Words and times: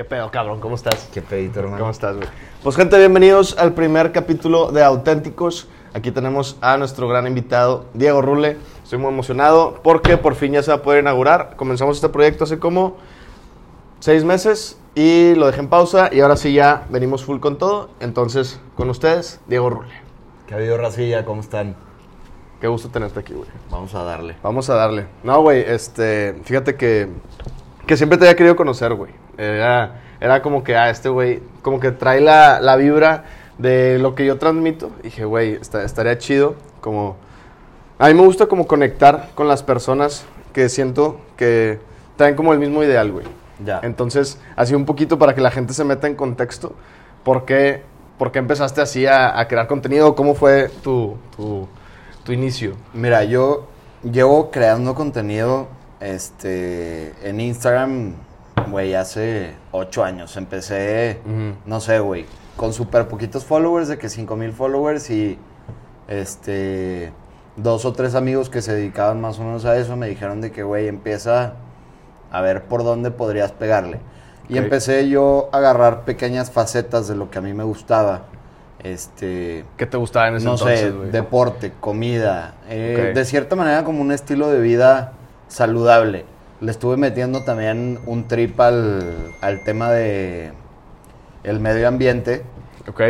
¿Qué 0.00 0.04
pedo, 0.04 0.30
cabrón? 0.30 0.60
¿Cómo 0.60 0.76
estás? 0.76 1.10
Qué 1.12 1.20
pedito, 1.20 1.60
hermano. 1.60 1.78
¿Cómo 1.78 1.90
estás, 1.90 2.16
güey? 2.16 2.26
Pues, 2.62 2.74
gente, 2.74 2.96
bienvenidos 2.96 3.58
al 3.58 3.74
primer 3.74 4.12
capítulo 4.12 4.72
de 4.72 4.82
Auténticos. 4.82 5.68
Aquí 5.92 6.10
tenemos 6.10 6.56
a 6.62 6.78
nuestro 6.78 7.06
gran 7.06 7.26
invitado, 7.26 7.84
Diego 7.92 8.22
Rule. 8.22 8.56
Estoy 8.82 8.98
muy 8.98 9.12
emocionado 9.12 9.78
porque 9.82 10.16
por 10.16 10.36
fin 10.36 10.54
ya 10.54 10.62
se 10.62 10.70
va 10.70 10.78
a 10.78 10.82
poder 10.82 11.02
inaugurar. 11.02 11.54
Comenzamos 11.56 11.96
este 11.96 12.08
proyecto 12.08 12.44
hace 12.44 12.58
como 12.58 12.96
seis 13.98 14.24
meses 14.24 14.78
y 14.94 15.34
lo 15.34 15.44
dejé 15.44 15.60
en 15.60 15.68
pausa 15.68 16.08
y 16.10 16.20
ahora 16.20 16.38
sí 16.38 16.54
ya 16.54 16.86
venimos 16.88 17.22
full 17.22 17.38
con 17.38 17.58
todo. 17.58 17.90
Entonces, 18.00 18.58
con 18.76 18.88
ustedes, 18.88 19.38
Diego 19.48 19.68
Rule. 19.68 19.90
¿Qué 20.46 20.54
ha 20.54 20.56
habido, 20.56 20.78
Racilla? 20.78 21.26
¿Cómo 21.26 21.42
están? 21.42 21.76
Qué 22.58 22.68
gusto 22.68 22.88
tenerte 22.88 23.20
aquí, 23.20 23.34
güey. 23.34 23.50
Vamos 23.70 23.94
a 23.94 24.02
darle. 24.02 24.36
Vamos 24.42 24.70
a 24.70 24.76
darle. 24.76 25.08
No, 25.22 25.42
güey, 25.42 25.60
este, 25.60 26.40
fíjate 26.44 26.76
que, 26.76 27.08
que 27.90 27.96
siempre 27.96 28.18
te 28.18 28.24
había 28.24 28.36
querido 28.36 28.54
conocer, 28.54 28.94
güey. 28.94 29.10
Era, 29.36 30.00
era 30.20 30.42
como 30.42 30.62
que, 30.62 30.76
ah, 30.76 30.90
este 30.90 31.08
güey, 31.08 31.42
como 31.60 31.80
que 31.80 31.90
trae 31.90 32.20
la, 32.20 32.60
la 32.60 32.76
vibra 32.76 33.24
de 33.58 33.98
lo 33.98 34.14
que 34.14 34.24
yo 34.24 34.38
transmito. 34.38 34.92
Y 35.00 35.06
dije, 35.06 35.24
güey, 35.24 35.54
está- 35.54 35.82
estaría 35.82 36.16
chido, 36.16 36.54
como... 36.80 37.16
A 37.98 38.06
mí 38.06 38.14
me 38.14 38.22
gusta 38.22 38.46
como 38.46 38.68
conectar 38.68 39.30
con 39.34 39.48
las 39.48 39.64
personas 39.64 40.24
que 40.52 40.68
siento 40.68 41.18
que 41.36 41.80
traen 42.14 42.36
como 42.36 42.52
el 42.52 42.60
mismo 42.60 42.84
ideal, 42.84 43.10
güey. 43.10 43.26
Ya. 43.64 43.80
Entonces, 43.82 44.38
así 44.54 44.72
un 44.76 44.84
poquito 44.86 45.18
para 45.18 45.34
que 45.34 45.40
la 45.40 45.50
gente 45.50 45.74
se 45.74 45.82
meta 45.82 46.06
en 46.06 46.14
contexto. 46.14 46.76
¿Por 47.24 47.44
qué, 47.44 47.82
por 48.18 48.30
qué 48.30 48.38
empezaste 48.38 48.80
así 48.82 49.04
a, 49.04 49.36
a 49.36 49.48
crear 49.48 49.66
contenido? 49.66 50.14
¿Cómo 50.14 50.36
fue 50.36 50.68
tu, 50.84 51.16
tu, 51.36 51.66
tu 52.22 52.30
inicio? 52.30 52.74
Mira, 52.94 53.24
yo 53.24 53.66
llevo 54.04 54.52
creando 54.52 54.94
contenido 54.94 55.66
este, 56.00 57.14
en 57.22 57.40
Instagram, 57.40 58.14
güey, 58.70 58.94
hace 58.94 59.54
ocho 59.70 60.02
años. 60.02 60.36
Empecé, 60.36 61.20
no 61.66 61.80
sé, 61.80 62.00
güey, 62.00 62.26
con 62.56 62.72
súper 62.72 63.08
poquitos 63.08 63.44
followers, 63.44 63.88
de 63.88 63.98
que 63.98 64.08
cinco 64.08 64.36
mil 64.36 64.52
followers 64.52 65.10
y 65.10 65.38
este, 66.08 67.12
dos 67.56 67.84
o 67.84 67.92
tres 67.92 68.14
amigos 68.14 68.50
que 68.50 68.62
se 68.62 68.74
dedicaban 68.74 69.20
más 69.20 69.38
o 69.38 69.44
menos 69.44 69.64
a 69.64 69.76
eso 69.76 69.96
me 69.96 70.08
dijeron 70.08 70.40
de 70.40 70.50
que, 70.50 70.62
güey, 70.62 70.88
empieza 70.88 71.54
a 72.32 72.40
ver 72.40 72.64
por 72.64 72.84
dónde 72.84 73.10
podrías 73.10 73.52
pegarle. 73.52 74.00
Y 74.48 74.58
empecé 74.58 75.08
yo 75.08 75.48
a 75.52 75.58
agarrar 75.58 76.04
pequeñas 76.04 76.50
facetas 76.50 77.06
de 77.06 77.14
lo 77.14 77.30
que 77.30 77.38
a 77.38 77.40
mí 77.40 77.54
me 77.54 77.62
gustaba. 77.62 78.22
Este, 78.82 79.64
¿Qué 79.76 79.86
te 79.86 79.96
gustaba 79.96 80.28
en 80.28 80.36
ese 80.36 80.44
no 80.44 80.54
entonces, 80.54 80.80
sé, 80.80 80.90
güey? 80.90 81.10
deporte, 81.10 81.72
comida, 81.78 82.54
eh, 82.68 83.12
de 83.14 83.24
cierta 83.24 83.54
manera 83.54 83.84
como 83.84 84.00
un 84.00 84.10
estilo 84.10 84.48
de 84.50 84.58
vida 84.58 85.12
saludable. 85.50 86.24
Le 86.60 86.70
estuve 86.70 86.96
metiendo 86.96 87.44
también 87.44 88.00
un 88.06 88.28
trip 88.28 88.58
al, 88.60 89.32
al 89.40 89.64
tema 89.64 89.90
de 89.90 90.52
el 91.42 91.60
medio 91.60 91.88
ambiente. 91.88 92.42
Ok. 92.88 93.00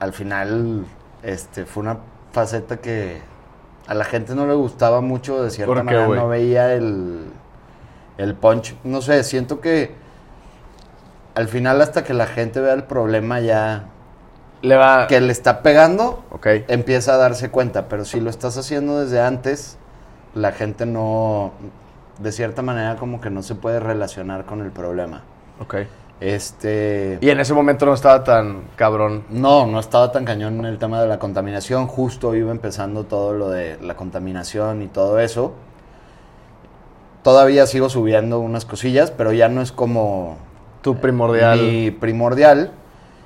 Al 0.00 0.12
final, 0.12 0.84
este, 1.22 1.64
fue 1.66 1.82
una 1.82 1.98
faceta 2.32 2.78
que 2.78 3.20
a 3.86 3.94
la 3.94 4.04
gente 4.04 4.34
no 4.34 4.46
le 4.46 4.54
gustaba 4.54 5.00
mucho, 5.00 5.42
de 5.42 5.50
cierta 5.50 5.74
¿Por 5.74 5.78
qué, 5.78 5.84
manera 5.84 6.06
no 6.08 6.28
veía 6.28 6.74
el, 6.74 7.24
el 8.18 8.34
punch. 8.34 8.74
No 8.84 9.00
sé, 9.00 9.24
siento 9.24 9.60
que 9.60 9.94
al 11.34 11.48
final 11.48 11.80
hasta 11.80 12.04
que 12.04 12.12
la 12.14 12.26
gente 12.26 12.60
vea 12.60 12.74
el 12.74 12.84
problema 12.84 13.40
ya 13.40 13.86
Le 14.60 14.76
va... 14.76 15.06
que 15.06 15.20
le 15.20 15.32
está 15.32 15.62
pegando, 15.62 16.24
Ok. 16.30 16.46
empieza 16.68 17.14
a 17.14 17.16
darse 17.16 17.50
cuenta, 17.50 17.88
pero 17.88 18.04
si 18.04 18.20
lo 18.20 18.28
estás 18.28 18.58
haciendo 18.58 19.00
desde 19.00 19.22
antes, 19.22 19.78
la 20.34 20.52
gente 20.52 20.84
no, 20.84 21.52
de 22.18 22.32
cierta 22.32 22.62
manera 22.62 22.96
como 22.96 23.20
que 23.20 23.30
no 23.30 23.42
se 23.42 23.54
puede 23.54 23.80
relacionar 23.80 24.44
con 24.44 24.60
el 24.62 24.70
problema. 24.70 25.22
Ok. 25.60 25.76
Este, 26.20 27.18
Y 27.20 27.30
en 27.30 27.38
ese 27.38 27.54
momento 27.54 27.86
no 27.86 27.94
estaba 27.94 28.24
tan 28.24 28.62
cabrón. 28.74 29.22
no, 29.30 29.66
no 29.66 29.78
estaba 29.78 30.10
tan 30.10 30.24
cañón 30.24 30.58
en 30.58 30.64
el 30.64 30.78
tema 30.78 31.00
de 31.00 31.06
la 31.06 31.18
contaminación, 31.20 31.86
justo 31.86 32.34
iba 32.34 32.50
empezando 32.50 33.04
todo 33.04 33.32
lo 33.34 33.50
de 33.50 33.78
la 33.80 33.94
contaminación 33.94 34.82
y 34.82 34.88
todo 34.88 35.20
eso. 35.20 35.52
Todavía 37.22 37.66
sigo 37.66 37.88
subiendo 37.88 38.40
unas 38.40 38.64
cosillas, 38.64 39.10
pero 39.10 39.32
ya 39.32 39.48
no 39.48 39.60
es 39.60 39.72
como 39.72 40.38
Tu 40.82 40.96
primordial. 40.96 41.60
mi 41.60 41.90
primordial. 41.90 42.72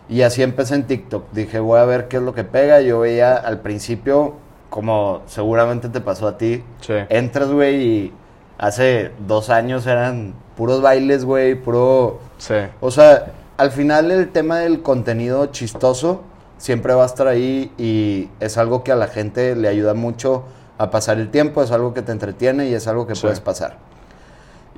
Y 0.08 0.22
así 0.22 0.42
empecé 0.42 0.74
en 0.74 0.86
TikTok. 0.86 1.30
Dije, 1.32 1.60
voy 1.60 1.78
a 1.78 1.84
ver 1.84 2.08
qué 2.08 2.16
es 2.16 2.22
lo 2.22 2.34
que 2.34 2.44
pega. 2.44 2.80
Yo 2.80 3.00
veía 3.00 3.36
al 3.36 3.60
principio, 3.60 4.34
como 4.68 5.22
seguramente 5.26 5.88
te 5.88 6.00
pasó 6.00 6.26
a 6.26 6.36
ti, 6.36 6.62
Sí. 6.80 6.94
entras, 7.08 7.50
güey, 7.50 7.76
y 7.82 8.12
hace 8.62 9.10
dos 9.26 9.50
años 9.50 9.86
eran 9.88 10.34
puros 10.56 10.80
bailes, 10.80 11.24
güey, 11.24 11.56
puro... 11.56 12.20
Sí. 12.38 12.54
O 12.80 12.90
sea, 12.92 13.32
al 13.56 13.72
final 13.72 14.10
el 14.12 14.28
tema 14.30 14.58
del 14.60 14.82
contenido 14.82 15.46
chistoso 15.46 16.22
siempre 16.58 16.94
va 16.94 17.02
a 17.02 17.06
estar 17.06 17.26
ahí 17.26 17.72
y 17.76 18.28
es 18.38 18.58
algo 18.58 18.84
que 18.84 18.92
a 18.92 18.96
la 18.96 19.08
gente 19.08 19.56
le 19.56 19.66
ayuda 19.66 19.94
mucho 19.94 20.44
a 20.78 20.90
pasar 20.90 21.18
el 21.18 21.28
tiempo, 21.30 21.60
es 21.62 21.72
algo 21.72 21.92
que 21.92 22.02
te 22.02 22.12
entretiene 22.12 22.68
y 22.68 22.74
es 22.74 22.86
algo 22.86 23.04
que 23.06 23.16
Sí. 23.16 23.22
puedes 23.22 23.40
pasar. 23.40 23.78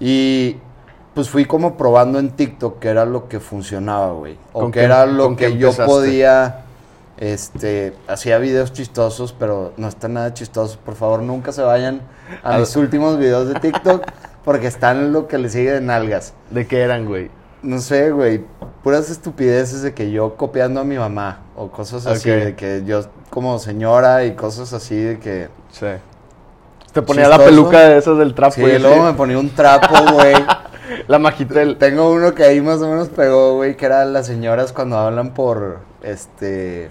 Y 0.00 0.56
pues 1.15 1.28
fui 1.28 1.44
como 1.44 1.77
probando 1.77 2.19
en 2.19 2.31
TikTok 2.31 2.78
que 2.78 2.89
era 2.89 3.05
lo 3.05 3.28
que 3.28 3.39
funcionaba, 3.39 4.12
güey. 4.12 4.37
O 4.55 4.61
¿Con 4.61 4.73
que 4.73 4.81
qué- 4.81 4.87
era 4.87 5.05
lo 5.06 5.37
que 5.37 5.56
yo 5.59 5.69
empezaste? 5.69 5.84
podía, 5.84 6.64
este, 7.17 7.95
hacía 8.09 8.39
videos 8.39 8.73
chistosos, 8.73 9.33
pero 9.39 9.73
no 9.77 9.89
están 9.89 10.15
nada 10.15 10.35
chistosos. 10.35 10.77
Por 10.77 10.95
favor, 10.95 11.23
nunca 11.23 11.53
se 11.53 11.63
vayan 11.63 12.03
a 12.43 12.55
Al- 12.55 12.61
mis 12.61 12.75
últimos 12.77 13.19
videos 13.19 13.49
de 13.49 13.55
TikTok 13.61 14.05
porque 14.45 14.67
están 14.67 15.13
lo 15.13 15.29
que 15.29 15.39
le 15.39 15.49
sigue 15.49 15.73
de 15.73 15.81
nalgas. 15.81 16.35
¿De 16.51 16.67
qué 16.67 16.81
eran, 16.81 17.07
güey? 17.07 17.31
No 17.63 17.79
sé, 17.79 18.11
güey. 18.11 18.45
Puras 18.83 19.09
estupideces 19.11 19.81
de 19.83 19.95
que 19.95 20.11
yo 20.11 20.37
copiando 20.37 20.81
a 20.81 20.85
mi 20.85 20.99
mamá. 20.99 21.41
O 21.57 21.71
cosas 21.71 22.05
así. 22.07 22.29
De 22.29 22.55
que 22.55 22.83
yo 22.85 23.01
como 23.31 23.59
señora 23.59 24.25
y 24.25 24.35
cosas 24.35 24.73
así 24.75 24.97
de 24.97 25.19
que... 25.19 25.49
Sí. 25.71 25.87
Te 26.93 27.03
ponía 27.03 27.27
la 27.29 27.39
peluca 27.39 27.81
de 27.89 27.97
esas 27.97 28.19
del 28.19 28.35
trapo. 28.35 28.55
Sí, 28.55 28.63
y 28.63 28.79
luego 28.79 29.03
me 29.05 29.15
ponía 29.15 29.39
un 29.39 29.51
trapo, 29.51 29.95
güey. 30.13 30.35
La 31.09 31.19
magitel. 31.19 31.77
Tengo 31.79 32.11
uno 32.13 32.35
que 32.35 32.45
ahí 32.45 32.61
más 32.61 32.83
o 32.83 32.89
menos 32.89 33.09
pegó, 33.09 33.55
güey, 33.55 33.77
que 33.77 33.87
era 33.87 34.05
las 34.05 34.27
señoras 34.27 34.73
cuando 34.73 34.99
hablan 34.99 35.33
por, 35.35 35.79
este, 36.03 36.91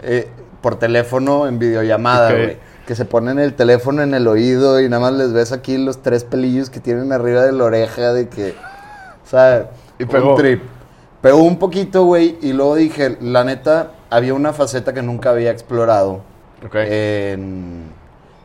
eh, 0.00 0.28
por 0.60 0.78
teléfono 0.78 1.46
en 1.46 1.58
videollamada, 1.58 2.32
güey. 2.32 2.56
Que 2.86 2.94
se 2.94 3.04
ponen 3.04 3.38
el 3.38 3.54
teléfono 3.54 4.02
en 4.02 4.14
el 4.14 4.26
oído 4.26 4.80
y 4.80 4.88
nada 4.88 5.02
más 5.02 5.12
les 5.12 5.32
ves 5.32 5.52
aquí 5.52 5.76
los 5.76 6.02
tres 6.02 6.24
pelillos 6.24 6.70
que 6.70 6.80
tienen 6.80 7.12
arriba 7.12 7.42
de 7.42 7.52
la 7.52 7.64
oreja 7.64 8.12
de 8.14 8.28
que, 8.28 8.54
o 9.24 9.28
sea, 9.28 9.70
Y 9.98 10.04
pegó. 10.06 10.30
un 10.30 10.36
trip. 10.36 10.62
Pegó 11.20 11.38
un 11.42 11.58
poquito, 11.58 12.04
güey, 12.04 12.38
y 12.40 12.52
luego 12.54 12.76
dije, 12.76 13.18
la 13.20 13.44
neta, 13.44 13.90
había 14.08 14.32
una 14.34 14.52
faceta 14.54 14.94
que 14.94 15.02
nunca 15.02 15.30
había 15.30 15.50
explorado 15.50 16.22
Ok. 16.64 16.76
en, 16.76 17.82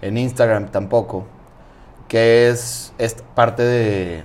en 0.01 0.17
Instagram 0.17 0.67
tampoco, 0.71 1.25
que 2.09 2.49
es 2.49 2.91
esta 2.97 3.23
parte 3.35 3.63
de, 3.63 4.23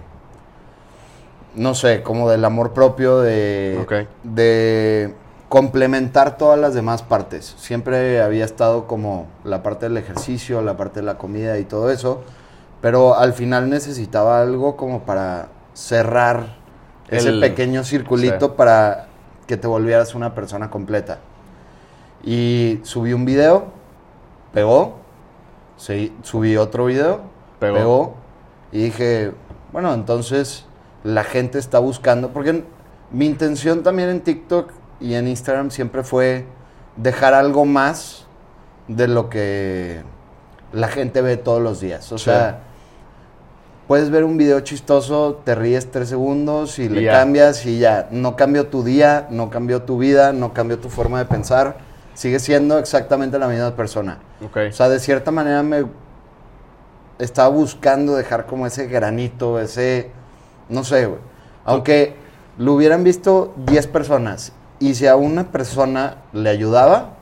no 1.55 1.75
sé, 1.75 2.03
como 2.03 2.29
del 2.29 2.45
amor 2.45 2.73
propio, 2.73 3.21
de, 3.21 3.79
Ok. 3.83 3.93
de 4.25 5.15
complementar 5.49 6.37
todas 6.37 6.59
las 6.59 6.75
demás 6.75 7.03
partes. 7.03 7.55
Siempre 7.59 8.21
había 8.21 8.45
estado 8.45 8.87
como 8.87 9.27
la 9.45 9.63
parte 9.63 9.87
del 9.89 9.97
ejercicio, 9.97 10.61
la 10.63 10.77
parte 10.77 11.01
de 11.01 11.07
la 11.07 11.17
comida 11.17 11.59
y 11.59 11.65
todo 11.65 11.91
eso, 11.91 12.23
pero 12.81 13.17
al 13.17 13.33
final 13.33 13.71
necesitaba 13.71 14.41
algo 14.43 14.77
como 14.77 15.03
para 15.03 15.49
cerrar 15.73 16.57
ese 17.09 17.33
pequeño 17.33 17.85
circulito 17.85 18.47
sí. 18.49 18.53
para 18.57 19.07
que 19.47 19.57
te 19.57 19.67
volvieras 19.67 20.15
una 20.15 20.35
persona 20.35 20.71
completa. 20.71 21.19
Y 22.23 22.81
subí 22.83 23.15
un 23.15 23.25
video, 23.25 23.67
pegó, 24.53 24.97
sí, 25.77 26.15
subí 26.23 26.57
otro 26.57 26.87
video, 26.87 27.21
Pegó. 27.59 27.75
pegó. 27.75 28.15
y 28.73 28.83
dije, 28.85 29.33
bueno, 29.73 29.95
entonces 29.95 30.67
la 31.05 31.25
gente 31.25 31.59
está 31.59 31.79
buscando, 31.79 32.31
porque 32.31 32.65
mi 33.11 33.25
intención 33.25 33.83
también 33.83 34.11
en 34.11 34.21
TikTok 34.21 34.71
y 35.01 35.15
en 35.15 35.29
Instagram 35.29 35.71
siempre 35.71 36.03
fue 36.03 36.45
dejar 36.97 37.35
algo 37.35 37.65
más 37.65 38.27
de 38.89 39.07
lo 39.09 39.29
que 39.31 40.03
la 40.73 40.89
gente 40.89 41.21
ve 41.23 41.37
todos 41.37 41.63
los 41.63 41.81
días. 41.81 42.11
O 42.13 42.19
Sí. 42.19 42.25
sea, 42.27 42.61
puedes 43.87 44.11
ver 44.11 44.25
un 44.25 44.37
video 44.37 44.61
chistoso, 44.61 45.41
te 45.45 45.55
ríes 45.55 45.91
tres 45.91 46.09
segundos 46.09 46.79
y, 46.79 46.85
Y 46.85 46.89
le 46.89 47.03
ya. 47.05 47.13
cambias 47.13 47.65
y 47.67 47.79
ya. 47.79 48.09
No 48.11 48.37
cambió 48.37 48.67
tu 48.67 48.83
día, 48.83 49.27
no 49.31 49.51
cambió 49.51 49.83
tu 49.83 49.99
vida, 49.99 50.33
no 50.33 50.53
cambió 50.53 50.79
tu 50.79 50.89
forma 50.89 51.19
de 51.19 51.25
pensar. 51.27 51.77
Sigue 52.15 52.39
siendo 52.41 52.79
exactamente 52.79 53.39
la 53.39 53.47
misma 53.49 53.77
persona. 53.77 54.19
Ok. 54.45 54.57
O 54.71 54.73
sea, 54.73 54.89
de 54.89 54.99
cierta 54.99 55.31
manera 55.31 55.63
me 55.63 55.85
estaba 57.19 57.49
buscando 57.49 58.15
dejar 58.17 58.47
como 58.47 58.67
ese 58.67 58.87
granito, 58.87 59.59
ese, 59.61 60.11
no 60.69 60.85
sé, 60.85 61.07
güey. 61.07 61.21
Aunque 61.65 62.15
lo 62.59 62.75
hubieran 62.75 63.05
visto 63.05 63.55
10 63.67 63.87
personas 63.87 64.53
y 64.81 64.95
si 64.95 65.07
a 65.07 65.17
una 65.17 65.51
persona 65.51 66.19
le 66.33 66.51
ayudaba, 66.51 67.15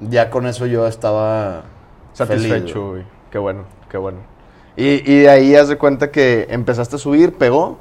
ya 0.00 0.30
con 0.30 0.46
eso 0.46 0.66
yo 0.66 0.86
estaba 0.86 1.64
Satisfecho, 2.12 2.90
güey. 2.90 3.04
Qué 3.30 3.38
bueno, 3.38 3.64
qué 3.90 3.98
bueno. 3.98 4.18
Y, 4.76 5.10
y 5.10 5.20
de 5.20 5.30
ahí 5.30 5.54
haz 5.54 5.68
de 5.68 5.76
cuenta 5.76 6.10
que 6.10 6.46
empezaste 6.50 6.96
a 6.96 6.98
subir, 6.98 7.34
pegó 7.34 7.78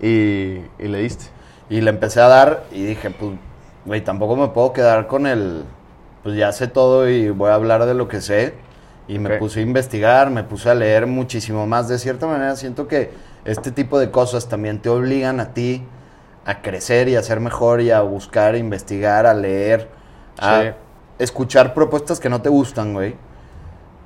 y, 0.00 0.60
y 0.78 0.88
le 0.88 0.98
diste. 0.98 1.26
Y 1.68 1.80
le 1.80 1.90
empecé 1.90 2.20
a 2.20 2.28
dar 2.28 2.64
y 2.72 2.84
dije, 2.84 3.10
pues, 3.10 3.32
güey, 3.84 4.02
tampoco 4.02 4.36
me 4.36 4.48
puedo 4.48 4.72
quedar 4.72 5.06
con 5.06 5.26
el, 5.26 5.64
pues 6.22 6.36
ya 6.36 6.52
sé 6.52 6.68
todo 6.68 7.08
y 7.08 7.30
voy 7.30 7.50
a 7.50 7.54
hablar 7.54 7.86
de 7.86 7.94
lo 7.94 8.08
que 8.08 8.20
sé. 8.20 8.54
Y 9.08 9.18
me 9.20 9.38
puse 9.38 9.60
a 9.60 9.62
investigar, 9.62 10.30
me 10.30 10.42
puse 10.42 10.68
a 10.68 10.74
leer 10.74 11.06
muchísimo 11.06 11.66
más. 11.66 11.88
De 11.88 11.98
cierta 11.98 12.26
manera 12.26 12.56
siento 12.56 12.88
que 12.88 13.10
este 13.44 13.70
tipo 13.70 14.00
de 14.00 14.10
cosas 14.10 14.48
también 14.48 14.80
te 14.80 14.88
obligan 14.88 15.38
a 15.38 15.52
ti 15.54 15.84
a 16.46 16.62
crecer 16.62 17.08
y 17.08 17.16
a 17.16 17.22
ser 17.22 17.40
mejor 17.40 17.80
y 17.80 17.90
a 17.90 18.00
buscar, 18.02 18.54
a 18.54 18.58
investigar, 18.58 19.26
a 19.26 19.34
leer, 19.34 19.88
a 20.38 20.62
Sí. 20.62 20.68
escuchar 21.18 21.74
propuestas 21.74 22.20
que 22.20 22.28
no 22.28 22.40
te 22.40 22.48
gustan, 22.48 22.94
güey. 22.94 23.16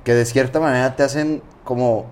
Que 0.03 0.13
de 0.15 0.25
cierta 0.25 0.59
manera 0.59 0.95
te 0.95 1.03
hacen 1.03 1.43
como 1.63 2.07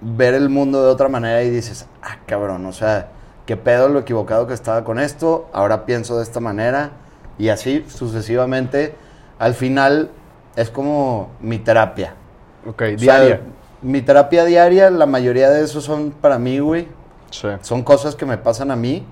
ver 0.00 0.34
el 0.34 0.48
mundo 0.48 0.84
de 0.84 0.90
otra 0.90 1.08
manera 1.08 1.42
y 1.42 1.50
dices, 1.50 1.86
ah, 2.02 2.18
cabrón, 2.26 2.64
o 2.66 2.72
sea, 2.72 3.08
qué 3.46 3.56
pedo 3.56 3.88
lo 3.88 3.98
equivocado 3.98 4.46
que 4.46 4.54
estaba 4.54 4.84
con 4.84 5.00
esto, 5.00 5.48
ahora 5.52 5.84
pienso 5.86 6.16
de 6.16 6.22
esta 6.22 6.38
manera 6.38 6.90
y 7.36 7.48
así 7.48 7.84
sucesivamente. 7.88 8.94
Al 9.40 9.54
final 9.54 10.10
es 10.54 10.70
como 10.70 11.30
mi 11.40 11.58
terapia. 11.58 12.14
Ok, 12.64 12.82
O 12.94 12.98
sea, 12.98 13.20
diaria. 13.20 13.40
mi 13.82 14.02
terapia 14.02 14.44
diaria, 14.44 14.90
la 14.90 15.06
mayoría 15.06 15.50
de 15.50 15.64
esos 15.64 15.82
son 15.84 16.12
para 16.12 16.38
mí, 16.38 16.60
güey. 16.60 16.86
Sí, 17.30 17.48
Son 17.62 17.82
cosas 17.82 18.14
que 18.14 18.24
me 18.24 18.38
pasan 18.38 18.70
a 18.70 18.76
mí 18.76 19.04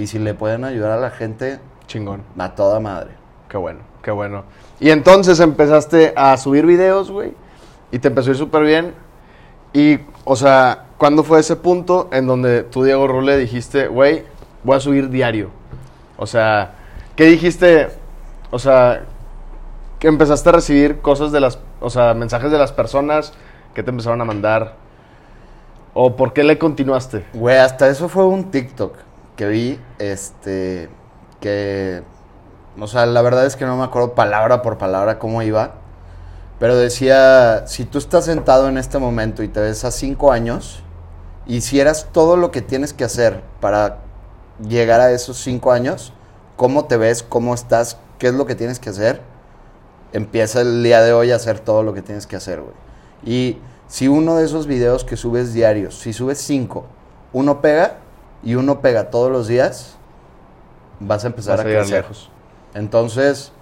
y 0.00 0.06
si 0.06 0.18
le 0.18 0.32
pueden 0.32 0.64
ayudar 0.64 0.92
a 0.92 0.96
la 0.96 1.10
gente, 1.10 1.58
chingón. 1.86 2.22
a 2.38 2.54
toda 2.54 2.80
madre. 2.80 3.10
Qué 3.50 3.58
bueno, 3.58 3.80
qué 4.02 4.10
bueno. 4.10 4.44
Y 4.80 4.90
entonces 4.90 5.38
empezaste 5.40 6.14
a 6.16 6.38
subir 6.38 6.64
videos, 6.64 7.10
güey, 7.10 7.34
y 7.92 7.98
te 7.98 8.08
empezó 8.08 8.30
a 8.30 8.32
ir 8.32 8.38
súper 8.38 8.62
bien. 8.62 8.94
Y, 9.74 9.98
o 10.24 10.36
sea, 10.36 10.86
¿cuándo 10.96 11.22
fue 11.22 11.40
ese 11.40 11.54
punto 11.56 12.08
en 12.12 12.26
donde 12.26 12.62
tú, 12.62 12.82
Diego 12.82 13.06
Rule, 13.08 13.36
dijiste, 13.36 13.88
güey, 13.88 14.24
voy 14.64 14.76
a 14.78 14.80
subir 14.80 15.10
diario? 15.10 15.50
O 16.16 16.26
sea, 16.26 16.76
¿qué 17.14 17.24
dijiste? 17.24 17.88
O 18.50 18.58
sea, 18.58 19.02
que 19.98 20.08
empezaste 20.08 20.48
a 20.48 20.52
recibir 20.52 21.00
cosas 21.00 21.30
de 21.30 21.40
las, 21.40 21.58
o 21.80 21.90
sea, 21.90 22.14
mensajes 22.14 22.50
de 22.50 22.56
las 22.56 22.72
personas 22.72 23.34
que 23.74 23.82
te 23.82 23.90
empezaron 23.90 24.22
a 24.22 24.24
mandar. 24.24 24.76
¿O 25.92 26.16
por 26.16 26.32
qué 26.32 26.42
le 26.42 26.56
continuaste? 26.56 27.26
Güey, 27.34 27.58
hasta 27.58 27.88
eso 27.88 28.08
fue 28.08 28.24
un 28.24 28.50
TikTok 28.50 29.09
que 29.40 29.48
vi, 29.48 29.80
este, 29.98 30.90
que, 31.40 32.02
o 32.78 32.86
sea, 32.86 33.06
la 33.06 33.22
verdad 33.22 33.46
es 33.46 33.56
que 33.56 33.64
no 33.64 33.74
me 33.74 33.84
acuerdo 33.84 34.14
palabra 34.14 34.60
por 34.60 34.76
palabra 34.76 35.18
cómo 35.18 35.40
iba, 35.40 35.76
pero 36.58 36.76
decía, 36.76 37.66
si 37.66 37.86
tú 37.86 37.96
estás 37.96 38.26
sentado 38.26 38.68
en 38.68 38.76
este 38.76 38.98
momento 38.98 39.42
y 39.42 39.48
te 39.48 39.60
ves 39.60 39.82
a 39.86 39.92
cinco 39.92 40.30
años, 40.30 40.82
hicieras 41.46 42.08
todo 42.12 42.36
lo 42.36 42.50
que 42.50 42.60
tienes 42.60 42.92
que 42.92 43.02
hacer 43.02 43.42
para 43.62 44.00
llegar 44.68 45.00
a 45.00 45.10
esos 45.10 45.38
cinco 45.38 45.72
años, 45.72 46.12
cómo 46.56 46.84
te 46.84 46.98
ves, 46.98 47.22
cómo 47.22 47.54
estás, 47.54 47.96
qué 48.18 48.26
es 48.26 48.34
lo 48.34 48.44
que 48.44 48.56
tienes 48.56 48.78
que 48.78 48.90
hacer, 48.90 49.22
empieza 50.12 50.60
el 50.60 50.82
día 50.82 51.00
de 51.00 51.14
hoy 51.14 51.32
a 51.32 51.36
hacer 51.36 51.60
todo 51.60 51.82
lo 51.82 51.94
que 51.94 52.02
tienes 52.02 52.26
que 52.26 52.36
hacer, 52.36 52.60
güey. 52.60 52.74
Y 53.24 53.58
si 53.88 54.06
uno 54.06 54.36
de 54.36 54.44
esos 54.44 54.66
videos 54.66 55.02
que 55.02 55.16
subes 55.16 55.54
diarios, 55.54 55.98
si 55.98 56.12
subes 56.12 56.36
cinco, 56.36 56.84
uno 57.32 57.62
pega 57.62 58.00
y 58.42 58.54
uno 58.54 58.80
pega 58.80 59.10
todos 59.10 59.30
los 59.30 59.46
días, 59.48 59.96
vas 61.00 61.24
a 61.24 61.28
empezar 61.28 61.58
Vas 61.58 61.66
a 61.66 61.68
a 61.68 61.72
crecer. 61.72 62.02
lejos. 62.02 62.30
Entonces, 62.74 63.52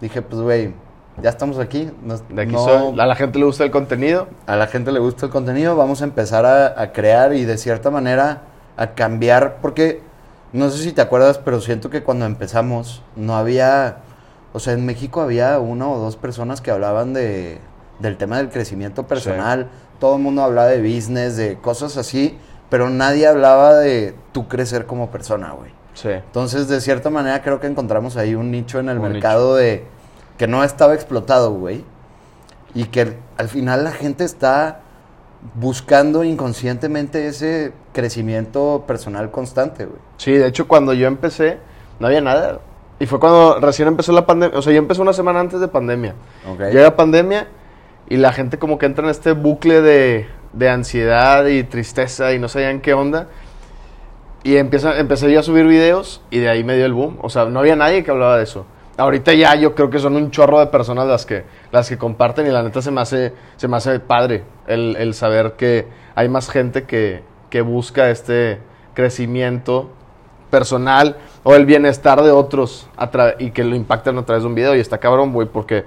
dije, 0.00 0.22
pues, 0.22 0.40
güey, 0.40 0.74
ya 1.22 1.30
estamos 1.30 1.58
aquí. 1.58 1.90
nos- 2.02 2.26
De 2.28 2.42
aquí 2.42 2.52
no- 2.52 2.64
soy. 2.64 3.00
A 3.00 3.06
la 3.06 3.14
gente 3.14 3.38
le 3.38 3.44
gusta 3.44 3.64
el 3.64 3.70
contenido. 3.70 4.28
a 4.46 4.56
la 4.56 4.66
gente 4.66 4.92
le 4.92 4.98
gusta 5.00 5.26
el 5.26 5.32
contenido, 5.32 5.76
vamos 5.76 6.00
a 6.00 6.04
empezar 6.04 6.46
a, 6.46 6.80
a 6.80 6.92
crear 6.92 7.34
y 7.34 7.44
de 7.44 7.58
cierta 7.58 7.90
manera 7.90 8.42
a 8.76 8.94
cambiar, 8.94 9.58
porque 9.60 10.00
no 10.52 10.70
sé 10.70 10.82
si 10.82 10.92
te 10.92 11.02
acuerdas, 11.02 11.38
pero 11.38 11.60
siento 11.60 11.90
que 11.90 12.02
cuando 12.02 12.24
empezamos 12.24 13.02
no 13.16 13.36
había, 13.36 13.98
o 14.54 14.60
sea, 14.60 14.72
en 14.72 14.86
México 14.86 15.20
había 15.20 15.58
una 15.58 15.88
o 15.88 15.98
dos 15.98 16.16
personas 16.16 16.60
que 16.62 16.70
hablaban 16.70 17.12
de, 17.12 17.58
del 17.98 18.16
tema 18.16 18.38
del 18.38 18.48
crecimiento 18.48 19.06
personal, 19.06 19.68
todo 20.00 20.16
el 20.16 20.22
mundo 20.22 20.42
hablaba 20.42 20.68
de 20.68 20.80
business, 20.82 21.36
de 21.36 21.58
cosas 21.58 21.96
así, 21.96 22.38
pero 22.72 22.88
nadie 22.88 23.26
hablaba 23.26 23.74
de 23.74 24.14
tú 24.32 24.48
crecer 24.48 24.86
como 24.86 25.10
persona, 25.10 25.50
güey. 25.50 25.70
Sí. 25.92 26.08
Entonces, 26.08 26.68
de 26.68 26.80
cierta 26.80 27.10
manera, 27.10 27.42
creo 27.42 27.60
que 27.60 27.66
encontramos 27.66 28.16
ahí 28.16 28.34
un 28.34 28.50
nicho 28.50 28.80
en 28.80 28.88
el 28.88 28.96
Un 28.96 29.12
mercado 29.12 29.56
de 29.56 29.84
que 30.38 30.46
no 30.46 30.64
estaba 30.64 30.94
explotado, 30.94 31.52
güey. 31.52 31.84
Y 32.74 32.84
que 32.84 33.18
al 33.36 33.48
final 33.50 33.84
la 33.84 33.92
gente 33.92 34.24
está 34.24 34.80
buscando 35.54 36.24
inconscientemente 36.24 37.26
ese 37.26 37.74
crecimiento 37.92 38.84
personal 38.86 39.30
constante, 39.30 39.84
güey. 39.84 40.00
Sí, 40.16 40.32
de 40.32 40.46
hecho, 40.46 40.66
cuando 40.66 40.94
yo 40.94 41.06
empecé, 41.08 41.58
no 42.00 42.06
había 42.06 42.22
nada. 42.22 42.60
Y 42.98 43.04
fue 43.04 43.20
cuando 43.20 43.60
recién 43.60 43.86
empezó 43.86 44.12
la 44.12 44.24
pandemia. 44.24 44.58
O 44.58 44.62
sea, 44.62 44.72
yo 44.72 44.78
empecé 44.78 45.02
una 45.02 45.12
semana 45.12 45.40
antes 45.40 45.60
de 45.60 45.68
pandemia. 45.68 46.14
Ok. 46.50 46.72
Llega 46.72 46.96
pandemia 46.96 47.48
y 48.08 48.16
la 48.16 48.32
gente 48.32 48.58
como 48.58 48.78
que 48.78 48.86
entra 48.86 49.04
en 49.04 49.10
este 49.10 49.32
bucle 49.32 49.82
de, 49.82 50.26
de 50.52 50.68
ansiedad 50.68 51.46
y 51.46 51.64
tristeza 51.64 52.32
y 52.32 52.38
no 52.38 52.48
sabían 52.48 52.80
qué 52.80 52.94
onda. 52.94 53.28
Y 54.44 54.56
empieza, 54.56 54.98
empecé 54.98 55.32
yo 55.32 55.40
a 55.40 55.42
subir 55.42 55.66
videos 55.66 56.20
y 56.30 56.38
de 56.38 56.48
ahí 56.48 56.64
me 56.64 56.76
dio 56.76 56.84
el 56.84 56.92
boom. 56.92 57.18
O 57.22 57.30
sea, 57.30 57.44
no 57.46 57.60
había 57.60 57.76
nadie 57.76 58.02
que 58.02 58.10
hablaba 58.10 58.36
de 58.36 58.44
eso. 58.44 58.66
Ahorita 58.96 59.32
ya 59.32 59.54
yo 59.54 59.74
creo 59.74 59.88
que 59.88 59.98
son 59.98 60.16
un 60.16 60.30
chorro 60.30 60.60
de 60.60 60.66
personas 60.66 61.06
las 61.06 61.24
que, 61.24 61.44
las 61.70 61.88
que 61.88 61.96
comparten 61.96 62.46
y 62.46 62.50
la 62.50 62.62
neta 62.62 62.82
se 62.82 62.90
me 62.90 63.00
hace, 63.00 63.32
se 63.56 63.68
me 63.68 63.76
hace 63.76 64.00
padre 64.00 64.44
el, 64.66 64.96
el 64.96 65.14
saber 65.14 65.52
que 65.52 65.86
hay 66.14 66.28
más 66.28 66.50
gente 66.50 66.84
que, 66.84 67.22
que 67.48 67.62
busca 67.62 68.10
este 68.10 68.58
crecimiento 68.94 69.90
personal 70.50 71.16
o 71.42 71.54
el 71.54 71.64
bienestar 71.64 72.22
de 72.22 72.30
otros 72.30 72.86
a 72.98 73.10
y 73.38 73.52
que 73.52 73.64
lo 73.64 73.74
impactan 73.74 74.18
a 74.18 74.26
través 74.26 74.42
de 74.42 74.48
un 74.48 74.54
video. 74.54 74.76
Y 74.76 74.80
está 74.80 74.98
cabrón, 74.98 75.32
güey, 75.32 75.48
porque 75.48 75.84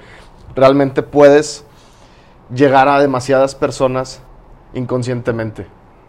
realmente 0.55 1.03
puedes 1.03 1.65
llegar 2.53 2.87
a 2.87 2.99
demasiadas 2.99 3.53
personas 3.53 4.21
inconscientemente. 4.75 5.65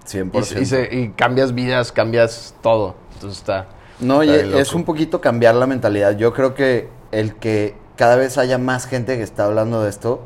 100%. 0.06 0.56
Y, 0.56 0.60
y 0.60 0.66
se- 0.66 0.88
y 0.94 1.08
cambias 1.10 1.54
vidas, 1.54 1.90
cambias 1.92 2.54
todo. 2.62 2.94
Entonces 3.14 3.38
está. 3.38 3.66
No, 3.98 4.22
y 4.22 4.28
está 4.30 4.60
es 4.60 4.74
un 4.74 4.84
poquito 4.84 5.20
cambiar 5.20 5.54
la 5.54 5.66
mentalidad. 5.66 6.16
Yo 6.16 6.32
creo 6.34 6.54
que 6.54 6.88
el 7.12 7.34
que 7.36 7.74
cada 7.96 8.16
vez 8.16 8.36
haya 8.38 8.58
más 8.58 8.86
gente 8.86 9.16
que 9.16 9.22
está 9.22 9.46
hablando 9.46 9.82
de 9.82 9.88
esto 9.90 10.20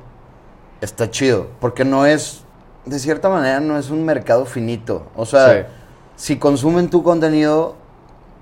está 0.81 1.09
chido. 1.11 1.47
Porque 1.61 1.85
no 1.85 2.05
es, 2.05 2.43
de 2.85 2.99
cierta 2.99 3.29
manera, 3.29 3.61
no 3.61 3.79
es 3.79 3.91
un 3.91 4.05
mercado 4.05 4.45
finito. 4.45 5.07
O 5.15 5.25
sea, 5.25 5.49
Sí. 6.17 6.35
si 6.35 6.37
consumen 6.39 6.91
tu 6.91 7.03
contenido, 7.05 7.77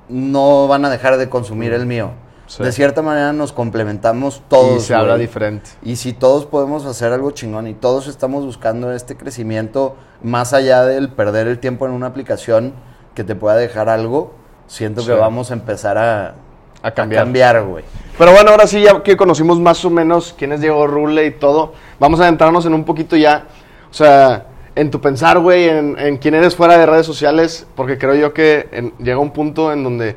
no 0.08 0.66
van 0.66 0.84
a 0.86 0.90
dejar 0.90 1.18
de 1.18 1.28
consumir 1.28 1.72
el 1.74 1.84
mío. 1.84 2.12
Sí. 2.48 2.62
De 2.64 2.72
cierta 2.72 3.02
manera 3.02 3.32
nos 3.32 3.52
complementamos 3.52 4.42
todos. 4.48 4.78
y 4.78 4.80
se 4.80 4.94
habla 4.94 5.12
güey. 5.14 5.26
diferente. 5.26 5.70
Y 5.82 5.96
si 5.96 6.12
todos 6.14 6.46
podemos 6.46 6.84
hacer 6.86 7.12
algo 7.12 7.30
chingón 7.30 7.66
y 7.68 7.74
todos 7.74 8.08
estamos 8.08 8.44
buscando 8.44 8.90
este 8.92 9.16
crecimiento 9.16 9.96
más 10.22 10.52
allá 10.54 10.82
del 10.84 11.10
perder 11.10 11.46
el 11.46 11.58
tiempo 11.60 11.86
en 11.86 11.92
una 11.92 12.06
aplicación 12.06 12.72
que 13.14 13.22
te 13.22 13.34
pueda 13.36 13.56
dejar 13.56 13.88
algo, 13.88 14.32
siento 14.66 15.02
Sí. 15.02 15.08
que 15.08 15.12
vamos 15.12 15.50
a 15.50 15.54
empezar 15.54 15.98
a, 15.98 16.34
A 16.82 16.90
cambiar. 16.92 17.20
a 17.20 17.24
cambiar, 17.24 17.62
güey. 17.64 17.84
Pero 18.16 18.32
bueno, 18.32 18.50
ahora 18.50 18.66
sí, 18.66 18.80
ya 18.82 19.02
que 19.02 19.16
conocimos 19.16 19.60
más 19.60 19.84
o 19.84 19.90
menos 19.90 20.34
quién 20.36 20.52
es 20.52 20.60
Diego 20.60 20.86
Rule 20.86 21.26
y 21.26 21.30
todo, 21.32 21.74
vamos 22.00 22.18
a 22.20 22.24
adentrarnos 22.24 22.64
en 22.66 22.72
un 22.74 22.84
poquito 22.84 23.14
ya, 23.16 23.46
o 23.90 23.94
sea, 23.94 24.46
en 24.74 24.90
tu 24.90 25.00
pensar, 25.00 25.38
güey, 25.40 25.68
en, 25.68 25.98
en 25.98 26.16
quién 26.18 26.34
eres 26.34 26.54
fuera 26.56 26.78
de 26.78 26.86
redes 26.86 27.04
sociales, 27.04 27.66
porque 27.74 27.98
creo 27.98 28.14
yo 28.14 28.32
que 28.32 28.68
en- 28.72 28.94
llega 28.98 29.18
un 29.18 29.32
punto 29.32 29.72
en 29.72 29.82
donde 29.84 30.16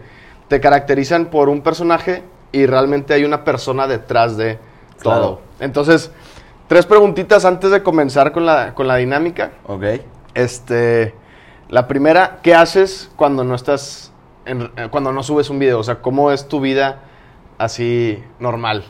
te 0.52 0.60
caracterizan 0.60 1.28
por 1.28 1.48
un 1.48 1.62
personaje 1.62 2.24
y 2.52 2.66
realmente 2.66 3.14
hay 3.14 3.24
una 3.24 3.46
persona 3.46 3.88
detrás 3.88 4.36
de 4.36 4.60
todo. 5.02 5.40
Entonces, 5.62 6.12
tres 6.68 6.86
preguntitas 6.86 7.46
antes 7.46 7.72
de 7.72 7.82
comenzar 7.82 8.34
con 8.34 8.46
la, 8.46 8.74
con 8.76 8.86
la 8.86 8.98
dinámica. 8.98 9.52
¿Ok? 9.66 9.84
Este, 10.34 11.16
la 11.70 11.88
primera, 11.88 12.40
¿qué 12.44 12.54
haces 12.54 13.10
cuando 13.16 13.46
no 13.46 13.56
estás, 13.56 14.12
en- 14.46 14.70
eh, 14.76 14.90
cuando 14.92 15.14
no 15.14 15.24
subes 15.24 15.50
un 15.50 15.58
video? 15.58 15.80
O 15.80 15.84
sea, 15.86 16.02
¿cómo 16.02 16.32
es 16.34 16.46
tu 16.50 16.60
vida 16.60 16.98
así 17.58 18.22
normal? 18.40 18.84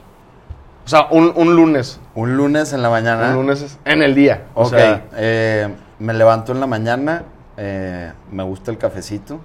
O 0.83 0.89
sea, 0.89 1.09
un, 1.11 1.31
un 1.35 1.55
lunes, 1.55 1.99
Un 2.15 2.37
lunes 2.37 2.73
en 2.73 2.81
la 2.81 2.89
mañana. 2.89 3.29
un 3.29 3.35
lunes 3.35 3.61
es- 3.61 3.77
en 3.85 4.01
el 4.01 4.15
día. 4.15 4.45
O 4.55 4.63
Ok, 4.63 4.69
sea, 4.69 5.05
eh, 5.15 5.69
me 5.99 6.15
levanto 6.15 6.53
en 6.53 6.59
la 6.59 6.65
mañana, 6.65 7.21
eh, 7.55 8.11
me 8.31 8.41
gusta 8.41 8.71
el 8.71 8.79
cafecito. 8.79 9.39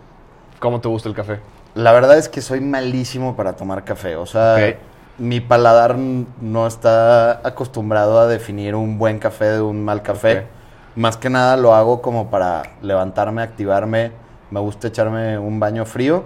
¿cómo 0.58 0.80
te 0.80 0.88
gusta 0.88 1.10
el 1.10 1.14
café? 1.14 1.40
La 1.76 1.92
verdad 1.92 2.16
es 2.16 2.30
que 2.30 2.40
soy 2.40 2.60
malísimo 2.60 3.36
para 3.36 3.52
tomar 3.54 3.84
café. 3.84 4.16
O 4.16 4.24
sea, 4.24 4.56
mi 5.18 5.40
paladar 5.40 5.96
no 5.96 6.66
está 6.66 7.46
acostumbrado 7.46 8.18
a 8.18 8.26
definir 8.26 8.74
un 8.74 8.98
buen 8.98 9.18
café 9.18 9.44
de 9.44 9.60
un 9.60 9.84
mal 9.84 10.00
café. 10.00 10.46
Más 10.94 11.18
que 11.18 11.28
nada 11.28 11.58
lo 11.58 11.74
hago 11.74 12.00
como 12.00 12.30
para 12.30 12.62
levantarme, 12.80 13.42
activarme. 13.42 14.12
Me 14.50 14.58
gusta 14.58 14.88
echarme 14.88 15.36
un 15.38 15.60
baño 15.60 15.84
frío. 15.84 16.24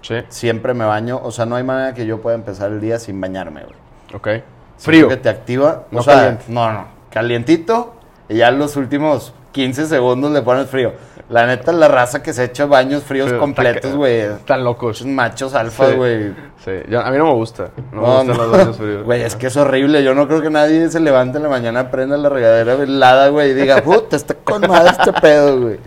Sí, 0.00 0.14
Siempre 0.28 0.74
me 0.74 0.84
baño. 0.84 1.20
O 1.24 1.32
sea, 1.32 1.44
no 1.44 1.56
hay 1.56 1.64
manera 1.64 1.92
que 1.92 2.06
yo 2.06 2.22
pueda 2.22 2.36
empezar 2.36 2.70
el 2.70 2.80
día 2.80 3.00
sin 3.00 3.20
bañarme, 3.20 3.62
güey. 3.64 3.76
ok. 4.14 4.26
Siento 4.26 4.44
Frío. 4.76 5.08
que 5.08 5.16
te 5.16 5.28
activa. 5.28 5.84
No 5.90 6.00
o 6.00 6.02
sea, 6.04 6.14
caliente. 6.14 6.44
No, 6.48 6.72
no. 6.72 6.84
Calientito. 7.10 7.94
Y 8.28 8.36
ya 8.36 8.52
los 8.52 8.76
últimos 8.76 9.32
15 9.54 9.86
segundos 9.86 10.32
le 10.32 10.42
pones 10.42 10.68
frío. 10.68 10.92
La 11.30 11.46
neta, 11.46 11.72
la 11.72 11.86
raza 11.88 12.22
que 12.22 12.32
se 12.34 12.44
echa 12.44 12.66
baños 12.66 13.02
fríos 13.04 13.32
completos, 13.34 13.94
güey. 13.94 14.18
Están 14.20 14.62
locos. 14.64 15.06
Machos 15.06 15.54
alfa, 15.54 15.88
Sí. 15.90 15.94
güey. 15.94 16.32
Sí, 16.64 16.72
yo- 16.90 17.00
a 17.00 17.10
mí 17.10 17.16
no 17.16 17.26
me 17.26 17.32
gusta. 17.34 17.68
No, 17.92 18.00
me 18.00 18.06
No, 18.06 18.06
gustan 18.18 18.26
no. 18.26 18.34
los 18.34 18.50
baños 18.50 18.76
fríos. 18.76 19.04
Güey, 19.04 19.22
es 19.22 19.36
que 19.36 19.46
es 19.46 19.56
horrible. 19.56 20.02
Yo 20.04 20.14
no 20.14 20.26
creo 20.26 20.42
que 20.42 20.50
nadie 20.50 20.90
se 20.90 20.98
levante 21.00 21.38
en 21.38 21.44
la 21.44 21.48
mañana, 21.48 21.90
prenda 21.90 22.16
la 22.18 22.28
regadera 22.28 22.74
helada, 22.74 23.28
güey, 23.28 23.52
y 23.52 23.54
diga, 23.54 23.80
puta, 23.82 24.16
está 24.16 24.34
con 24.34 24.62
madre 24.68 24.90
este 24.90 25.12
pedo, 25.14 25.60
güey. 25.60 25.78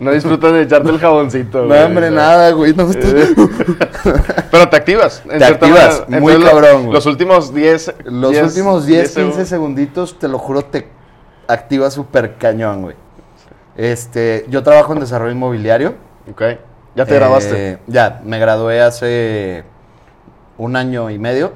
No 0.00 0.12
disfrutan 0.12 0.54
de 0.54 0.62
echarte 0.62 0.88
el 0.88 0.98
jaboncito, 0.98 1.58
No, 1.62 1.66
güey, 1.68 1.82
hombre, 1.84 2.06
o 2.06 2.10
sea. 2.12 2.16
nada, 2.18 2.50
güey. 2.52 2.72
No, 2.74 2.88
Pero 4.50 4.68
te 4.68 4.76
activas. 4.76 5.22
en 5.30 5.38
Te 5.38 5.44
activas, 5.44 6.00
manera. 6.08 6.20
muy 6.20 6.42
cabrón, 6.44 6.82
güey. 6.82 6.94
Los 6.94 7.06
últimos 7.06 7.54
10. 7.54 7.94
Los 8.04 8.30
10, 8.32 8.44
últimos 8.44 8.86
10, 8.86 9.02
15 9.02 9.14
segundos. 9.14 9.48
segunditos, 9.48 10.18
te 10.18 10.28
lo 10.28 10.38
juro, 10.38 10.62
te 10.62 10.88
activa 11.48 11.90
súper 11.90 12.34
cañón, 12.36 12.82
güey. 12.82 12.96
Este, 13.80 14.44
yo 14.50 14.62
trabajo 14.62 14.92
en 14.92 15.00
desarrollo 15.00 15.32
inmobiliario. 15.32 15.94
Ok. 16.30 16.42
Ya 16.94 17.06
te 17.06 17.14
Eh, 17.14 17.18
grabaste. 17.18 17.78
Ya, 17.86 18.20
me 18.24 18.38
gradué 18.38 18.82
hace 18.82 19.64
un 20.58 20.76
año 20.76 21.08
y 21.08 21.18
medio 21.18 21.54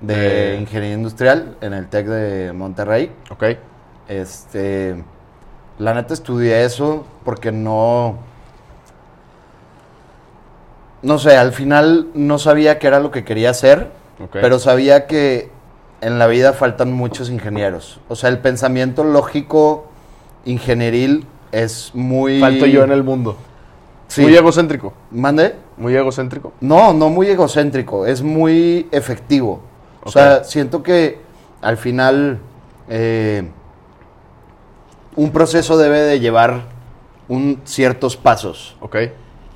de 0.00 0.56
ingeniería 0.58 0.94
industrial 0.94 1.56
en 1.60 1.74
el 1.74 1.88
TEC 1.88 2.06
de 2.06 2.52
Monterrey. 2.54 3.12
Ok. 3.28 3.44
Este, 4.08 5.04
la 5.78 5.92
neta 5.92 6.14
estudié 6.14 6.64
eso 6.64 7.04
porque 7.22 7.52
no, 7.52 8.16
no 11.02 11.18
sé, 11.18 11.36
al 11.36 11.52
final 11.52 12.08
no 12.14 12.38
sabía 12.38 12.78
qué 12.78 12.86
era 12.86 12.98
lo 12.98 13.10
que 13.10 13.24
quería 13.24 13.50
hacer, 13.50 13.90
Ok. 14.24 14.38
pero 14.40 14.58
sabía 14.58 15.06
que 15.06 15.50
en 16.00 16.18
la 16.18 16.28
vida 16.28 16.54
faltan 16.54 16.94
muchos 16.94 17.28
ingenieros. 17.28 18.00
O 18.08 18.16
sea, 18.16 18.30
el 18.30 18.38
pensamiento 18.38 19.04
lógico 19.04 19.84
ingenieril 20.46 21.26
es 21.52 21.90
muy... 21.94 22.40
Falto 22.40 22.66
yo 22.66 22.84
en 22.84 22.92
el 22.92 23.02
mundo. 23.02 23.36
Sí. 24.08 24.22
Muy 24.22 24.34
egocéntrico. 24.34 24.94
¿Mande? 25.10 25.54
Muy 25.76 25.94
egocéntrico. 25.94 26.52
No, 26.60 26.92
no 26.92 27.10
muy 27.10 27.28
egocéntrico, 27.28 28.06
es 28.06 28.22
muy 28.22 28.88
efectivo. 28.90 29.60
O 30.02 30.10
sea, 30.10 30.44
siento 30.44 30.82
que 30.82 31.20
al 31.60 31.76
final 31.76 32.38
eh, 32.88 33.46
un 35.16 35.30
proceso 35.30 35.76
debe 35.76 36.00
de 36.00 36.20
llevar 36.20 36.62
un, 37.28 37.60
ciertos 37.64 38.16
pasos. 38.16 38.76
Ok. 38.80 38.96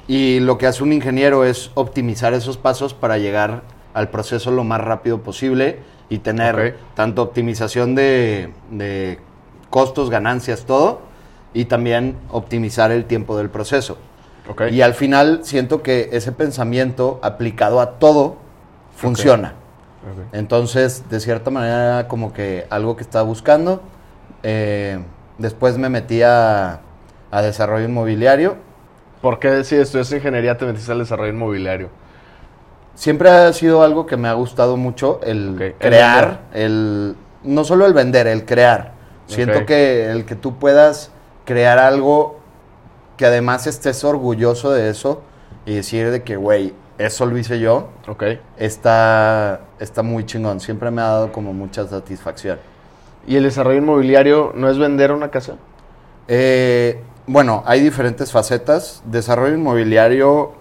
Y 0.09 0.41
lo 0.41 0.59
que 0.59 0.67
hace 0.67 0.83
un 0.83 0.93
ingeniero 0.93 1.45
es 1.45 1.71
optimizar 1.75 2.35
esos 2.35 2.59
pasos 2.59 2.93
para 2.93 3.19
llegar 3.19 3.63
al 3.95 4.11
proceso 4.11 4.51
lo 4.51 4.65
más 4.65 4.81
rápido 4.81 5.23
posible 5.23 5.79
y 6.09 6.19
tener 6.19 6.77
tanto 6.95 7.23
optimización 7.23 7.95
de, 7.95 8.53
de 8.71 9.19
costos, 9.71 10.11
ganancias, 10.11 10.65
todo, 10.67 11.01
y 11.55 11.67
también 11.67 12.17
optimizar 12.31 12.91
el 12.91 13.05
tiempo 13.05 13.37
del 13.37 13.51
proceso. 13.51 13.99
Y 14.71 14.81
al 14.81 14.95
final 14.95 15.41
siento 15.43 15.83
que 15.83 16.11
ese 16.13 16.33
pensamiento 16.33 17.21
aplicado 17.23 17.81
a 17.81 17.99
todo 17.99 18.37
funciona. 18.97 19.55
Entonces, 20.33 21.09
de 21.09 21.21
cierta 21.21 21.51
manera, 21.51 21.85
era 21.85 22.09
como 22.09 22.33
que 22.33 22.67
algo 22.71 22.97
que 22.97 23.03
estaba 23.03 23.25
buscando. 23.25 23.81
Eh, 24.43 24.99
después 25.39 25.79
me 25.79 25.89
metí 25.89 26.23
a, 26.23 26.81
a 27.31 27.43
desarrollo 27.43 27.85
inmobiliario. 27.85 28.57
¿Por 29.21 29.39
qué 29.39 29.63
si 29.63 29.77
estudias 29.77 30.11
ingeniería 30.11 30.59
te 30.59 30.67
metiste 30.67 30.91
al 30.91 30.99
desarrollo 30.99 31.33
inmobiliario? 31.33 31.91
Siempre 32.97 33.31
ha 33.31 33.53
sido 33.53 33.85
algo 33.85 34.05
que 34.05 34.17
me 34.17 34.27
ha 34.27 34.33
gustado 34.33 34.77
mucho, 34.77 35.21
el 35.23 35.77
crear, 35.79 36.41
el, 36.53 37.15
no 37.45 37.63
solo 37.63 37.87
el 37.87 37.95
vender, 37.95 38.27
el 38.27 38.45
crear. 38.45 38.93
Siento 39.27 39.65
que 39.65 40.11
el 40.11 40.25
que 40.25 40.35
tú 40.35 40.59
puedas 40.59 41.12
crear 41.45 41.79
algo 41.79 42.39
que 43.17 43.27
además 43.27 43.67
estés 43.67 44.05
orgulloso 44.05 44.71
de 44.73 44.91
eso 44.91 45.23
y 45.67 45.75
decir 45.75 46.11
de 46.11 46.23
que, 46.23 46.37
güey, 46.37 46.75
eso 46.99 47.27
lo 47.27 47.37
hice 47.39 47.59
yo, 47.59 47.89
Ok. 48.07 48.25
está, 48.59 49.61
está 49.81 50.03
muy 50.03 50.25
chingón. 50.27 50.61
Siempre 50.61 50.91
me 50.91 51.01
ha 51.03 51.07
dado 51.07 51.33
como 51.33 51.53
mucha 51.53 51.87
satisfacción. 51.87 52.59
¿Y 53.27 53.37
el 53.37 53.45
desarrollo 53.45 53.79
inmobiliario 53.79 54.53
no 54.55 54.69
es 54.69 54.79
vender 54.79 55.13
una 55.13 55.31
casa? 55.31 55.55
Eh, 56.29 57.01
bueno, 57.27 57.63
hay 57.67 57.81
diferentes 57.81 58.33
facetas. 58.33 59.03
Desarrollo 59.07 59.55
inmobiliario 59.55 60.53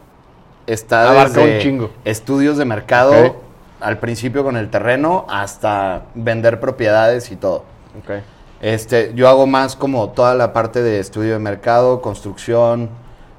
está 0.67 1.09
Abarca 1.09 1.39
desde 1.41 1.55
un 1.55 1.59
chingo. 1.61 1.89
estudios 2.05 2.57
de 2.57 2.65
mercado, 2.65 3.35
al 3.79 3.97
principio 3.99 4.43
con 4.43 4.57
el 4.57 4.69
terreno, 4.69 5.25
hasta 5.29 6.03
vender 6.15 6.59
propiedades 6.59 7.31
y 7.31 7.35
todo. 7.35 7.63
Ok. 7.99 8.21
Este, 8.61 9.11
yo 9.15 9.27
hago 9.27 9.47
más 9.47 9.75
como 9.75 10.09
toda 10.11 10.35
la 10.35 10.53
parte 10.53 10.81
de 10.83 10.99
estudio 10.99 11.33
de 11.33 11.39
mercado, 11.39 12.01
construcción, 12.01 12.89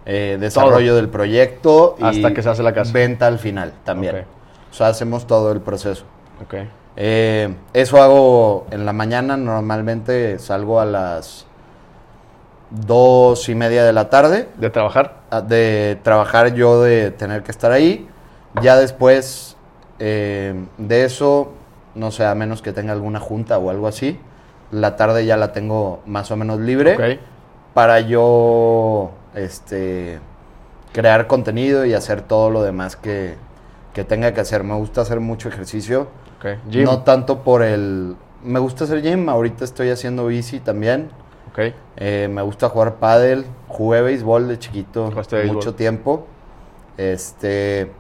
eh, 0.05 0.37
desarrollo 0.41 0.97
del 0.97 1.09
proyecto 1.09 1.95
y 1.99 2.05
Hasta 2.05 2.35
que 2.35 2.43
se 2.43 2.49
hace 2.51 2.63
la 2.65 2.75
casa. 2.75 2.93
Venta 2.93 3.29
al 3.29 3.39
final 3.39 3.73
también. 3.85 4.17
Ok. 4.17 4.23
O 4.73 4.75
sea, 4.75 4.89
hacemos 4.89 5.27
todo 5.27 5.53
el 5.53 5.61
proceso. 5.61 6.05
Ok. 6.45 6.55
Eh, 6.97 7.55
eso 7.73 8.03
hago 8.03 8.67
en 8.71 8.85
la 8.85 8.93
mañana, 8.93 9.37
normalmente 9.37 10.39
salgo 10.41 10.81
a 10.81 10.85
las 10.85 11.47
dos 12.71 13.49
y 13.49 13.55
media 13.55 13.85
de 13.85 13.93
la 13.93 14.09
tarde 14.11 14.49
¿De 14.57 14.71
trabajar? 14.71 15.17
a- 15.31 15.41
de 15.41 15.99
trabajar 16.03 16.55
yo, 16.55 16.83
de 16.83 17.11
tener 17.11 17.43
que 17.43 17.51
estar 17.51 17.71
ahí. 17.71 18.09
Ya 18.61 18.77
después 18.77 19.57
eh, 19.99 20.55
de 20.79 21.05
eso, 21.05 21.53
no 21.95 22.11
sé, 22.11 22.25
a 22.25 22.35
menos 22.35 22.61
que 22.61 22.73
tenga 22.73 22.93
alguna 22.93 23.21
junta 23.21 23.57
o 23.59 23.71
algo 23.71 23.87
así, 23.87 24.19
la 24.73 24.97
tarde 24.97 25.25
ya 25.25 25.37
la 25.37 25.53
tengo 25.53 26.01
más 26.07 26.31
o 26.33 26.37
menos 26.37 26.59
libre 26.59 26.95
Ok. 26.95 27.21
para 27.75 28.01
yo 28.01 29.13
este, 29.35 30.19
crear 30.93 31.27
contenido 31.29 31.85
y 31.85 31.95
hacer 31.95 32.23
todo 32.23 32.51
lo 32.51 32.63
demás 32.63 32.97
que, 32.97 33.37
que 33.93 34.03
tenga 34.03 34.35
que 34.35 34.41
hacer. 34.41 34.65
Me 34.65 34.75
gusta 34.75 35.03
hacer 35.03 35.21
mucho 35.21 35.49
ejercicio. 35.49 36.09
Gym. 36.69 36.85
No 36.85 37.03
tanto 37.03 37.45
por 37.45 37.63
el... 37.63 38.17
Me 38.43 38.59
gusta 38.59 38.85
hacer 38.85 39.01
gym, 39.03 39.29
ahorita 39.29 39.65
estoy 39.65 39.91
haciendo 39.91 40.27
bici 40.27 40.59
también. 40.59 41.11
Ok. 41.53 41.73
Eh, 41.97 42.29
me 42.29 42.43
gusta 42.43 42.69
jugar 42.69 42.95
pádel, 42.97 43.47
jugué 43.69 44.01
béisbol 44.03 44.49
de 44.49 44.59
chiquito 44.59 45.11
béisbol. 45.11 45.47
mucho 45.55 45.75
tiempo. 45.77 46.27
Este, 46.97 47.93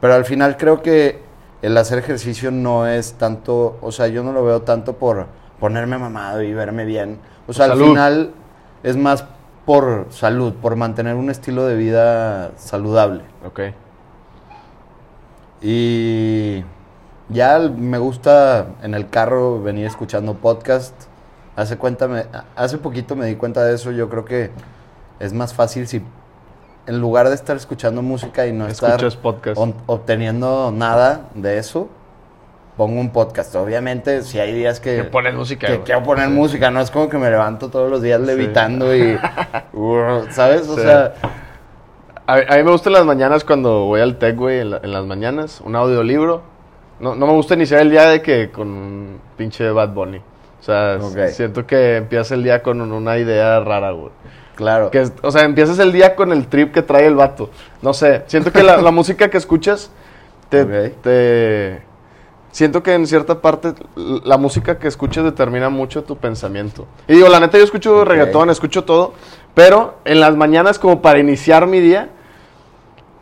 pero 0.00 0.14
al 0.14 0.24
final 0.24 0.56
creo 0.56 0.82
que 0.82 1.20
el 1.62 1.76
hacer 1.76 1.98
ejercicio 1.98 2.50
no 2.50 2.86
es 2.88 3.14
tanto, 3.14 3.78
o 3.80 3.92
sea, 3.92 4.08
yo 4.08 4.22
no 4.22 4.32
lo 4.32 4.44
veo 4.44 4.62
tanto 4.62 4.94
por 4.94 5.26
ponerme 5.60 5.98
mamado 5.98 6.42
y 6.42 6.52
verme 6.54 6.84
bien. 6.84 7.18
O 7.46 7.52
sea, 7.52 7.66
al 7.66 7.72
Salud. 7.72 7.86
final 7.88 8.30
es 8.82 8.96
más 8.96 9.24
por 9.64 10.06
salud, 10.10 10.54
por 10.54 10.76
mantener 10.76 11.14
un 11.16 11.30
estilo 11.30 11.64
de 11.66 11.76
vida 11.76 12.52
saludable. 12.56 13.22
Ok. 13.44 13.60
Y 15.62 16.62
ya 17.28 17.58
me 17.58 17.98
gusta 17.98 18.66
en 18.82 18.94
el 18.94 19.08
carro 19.08 19.62
venir 19.62 19.86
escuchando 19.86 20.34
podcast. 20.34 20.94
Hace, 21.56 21.78
cuenta, 21.78 22.06
me- 22.06 22.26
hace 22.54 22.78
poquito 22.78 23.16
me 23.16 23.26
di 23.26 23.36
cuenta 23.36 23.64
de 23.64 23.74
eso. 23.74 23.90
Yo 23.90 24.08
creo 24.08 24.24
que 24.24 24.50
es 25.18 25.32
más 25.32 25.54
fácil 25.54 25.88
si 25.88 26.02
en 26.86 27.00
lugar 27.00 27.28
de 27.28 27.34
estar 27.34 27.56
escuchando 27.56 28.02
música 28.02 28.46
y 28.46 28.52
no 28.52 28.68
estar 28.68 29.00
podcast. 29.20 29.58
obteniendo 29.86 30.70
nada 30.70 31.22
de 31.34 31.58
eso, 31.58 31.88
pongo 32.76 33.00
un 33.00 33.10
podcast. 33.10 33.54
Obviamente, 33.56 34.22
si 34.22 34.38
hay 34.38 34.52
días 34.52 34.80
que, 34.80 34.96
Que 34.96 35.04
pones 35.04 35.34
música, 35.34 35.66
que 35.66 35.80
quiero 35.80 36.02
poner 36.02 36.26
Sí. 36.28 36.32
música, 36.34 36.70
no 36.70 36.80
es 36.80 36.90
como 36.90 37.08
que 37.08 37.18
me 37.18 37.30
levanto 37.30 37.68
todos 37.70 37.90
los 37.90 38.02
días 38.02 38.20
Sí. 38.20 38.26
levitando 38.26 38.94
y. 38.94 39.18
uh, 39.72 40.26
¿Sabes? 40.30 40.68
O 40.68 40.76
Sí. 40.76 40.82
sea. 40.82 41.14
A, 42.26 42.34
a 42.34 42.56
mí 42.56 42.64
me 42.64 42.70
gustan 42.72 42.92
las 42.92 43.04
mañanas 43.04 43.44
cuando 43.44 43.84
voy 43.84 44.00
al 44.00 44.18
tech, 44.18 44.36
güey, 44.36 44.60
en, 44.60 44.70
la- 44.72 44.80
en 44.82 44.92
las 44.92 45.04
mañanas, 45.06 45.60
un 45.64 45.76
audiolibro. 45.76 46.42
No, 46.98 47.14
no 47.14 47.26
me 47.26 47.32
gusta 47.32 47.54
iniciar 47.54 47.80
el 47.82 47.90
día 47.90 48.08
de 48.08 48.20
que 48.22 48.50
con 48.50 48.68
un 48.68 49.20
pinche 49.36 49.70
Bad 49.70 49.90
Bunny. 49.90 50.18
O 50.18 50.62
sea, 50.62 50.98
siento 51.28 51.64
que 51.66 51.96
empieza 51.98 52.34
el 52.34 52.42
día 52.42 52.62
con 52.62 52.80
un- 52.80 52.90
una 52.90 53.16
idea 53.18 53.60
rara, 53.60 53.92
güey. 53.92 54.10
Claro. 54.56 54.90
Que, 54.90 55.06
o 55.22 55.30
sea, 55.30 55.42
empiezas 55.44 55.78
el 55.78 55.92
día 55.92 56.16
con 56.16 56.32
el 56.32 56.48
trip 56.48 56.72
que 56.72 56.82
trae 56.82 57.06
el 57.06 57.14
vato. 57.14 57.50
No 57.82 57.92
sé, 57.92 58.22
siento 58.26 58.50
que 58.50 58.62
la, 58.62 58.78
la 58.78 58.90
música 58.90 59.28
que 59.28 59.36
escuchas 59.36 59.90
te- 60.48 60.64
Siento 62.56 62.82
que 62.82 62.94
en 62.94 63.06
cierta 63.06 63.42
parte 63.42 63.74
la 63.96 64.38
música 64.38 64.78
que 64.78 64.88
escuchas 64.88 65.24
determina 65.24 65.68
mucho 65.68 66.04
tu 66.04 66.16
pensamiento. 66.16 66.86
Y 67.06 67.12
digo, 67.16 67.28
la 67.28 67.38
neta, 67.38 67.58
yo 67.58 67.64
escucho 67.64 68.00
Ok. 68.00 68.06
reggaetón, 68.08 68.48
escucho 68.48 68.82
todo, 68.84 69.12
pero 69.52 69.96
en 70.06 70.20
las 70.20 70.34
mañanas 70.36 70.78
como 70.78 71.02
para 71.02 71.18
iniciar 71.18 71.66
mi 71.66 71.80
día, 71.80 72.08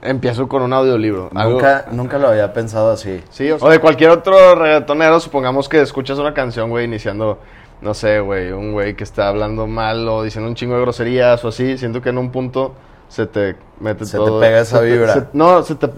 empiezo 0.02 0.46
con 0.46 0.62
un 0.62 0.72
audiolibro. 0.72 1.30
Algo- 1.34 1.54
Nunca, 1.54 1.86
nunca 1.90 2.18
lo 2.18 2.28
había 2.28 2.52
pensado 2.52 2.92
así. 2.92 3.24
Sí, 3.30 3.50
o, 3.50 3.58
sea, 3.58 3.66
o 3.66 3.70
de 3.72 3.80
cualquier 3.80 4.10
otro 4.10 4.54
reggaetonero, 4.54 5.18
supongamos 5.18 5.68
que 5.68 5.80
escuchas 5.82 6.16
una 6.20 6.32
canción, 6.32 6.70
güey, 6.70 6.84
iniciando, 6.84 7.40
no 7.80 7.92
sé, 7.92 8.20
güey, 8.20 8.52
un 8.52 8.70
güey 8.70 8.94
que 8.94 9.02
está 9.02 9.26
hablando 9.26 9.66
mal 9.66 10.06
o 10.08 10.22
diciendo 10.22 10.48
un 10.48 10.54
chingo 10.54 10.76
de 10.76 10.82
groserías 10.82 11.44
o 11.44 11.48
así, 11.48 11.76
siento 11.76 12.00
que 12.00 12.10
en 12.10 12.18
un 12.18 12.30
punto 12.30 12.74
se 13.08 13.26
te 13.26 13.56
mete 13.80 14.04
Se 14.04 14.12
te 14.12 14.18
todo. 14.18 14.38
pega 14.38 14.60
esa 14.60 14.78
se 14.78 14.84
te- 14.84 14.92
vibra. 14.92 15.12
se- 15.14 15.26
no, 15.32 15.60
se 15.64 15.74
te, 15.74 15.88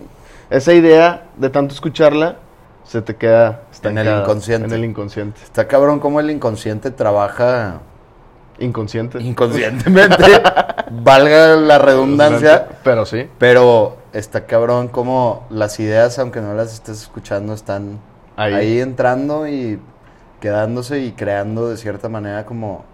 esa 0.48 0.72
idea 0.72 1.26
de 1.36 1.50
tanto 1.50 1.74
escucharla 1.74 2.36
se 2.86 3.02
te 3.02 3.16
queda 3.16 3.62
En 3.82 3.98
el 3.98 4.06
inconsciente. 4.20 4.66
En 4.68 4.72
el 4.74 4.84
inconsciente. 4.84 5.40
Está 5.42 5.66
cabrón 5.66 5.98
cómo 6.00 6.20
el 6.20 6.30
inconsciente 6.30 6.90
trabaja 6.90 7.80
Inconsciente. 8.58 9.20
inconscientemente, 9.20 10.24
valga 10.90 11.56
la 11.56 11.78
redundancia, 11.78 12.66
Pero 12.82 13.04
sí. 13.04 13.28
pero 13.38 13.98
está 14.14 14.46
cabrón 14.46 14.88
como 14.88 15.46
las 15.50 15.78
ideas, 15.78 16.18
aunque 16.18 16.40
no 16.40 16.54
las 16.54 16.72
estés 16.72 17.02
escuchando, 17.02 17.52
están 17.52 17.98
Ahí. 18.36 18.54
ahí, 18.54 18.80
entrando 18.80 19.46
y 19.46 19.78
quedándose 20.40 21.00
y 21.00 21.12
creando 21.12 21.68
de 21.68 21.76
cierta 21.76 22.08
manera 22.08 22.46
como 22.46 22.84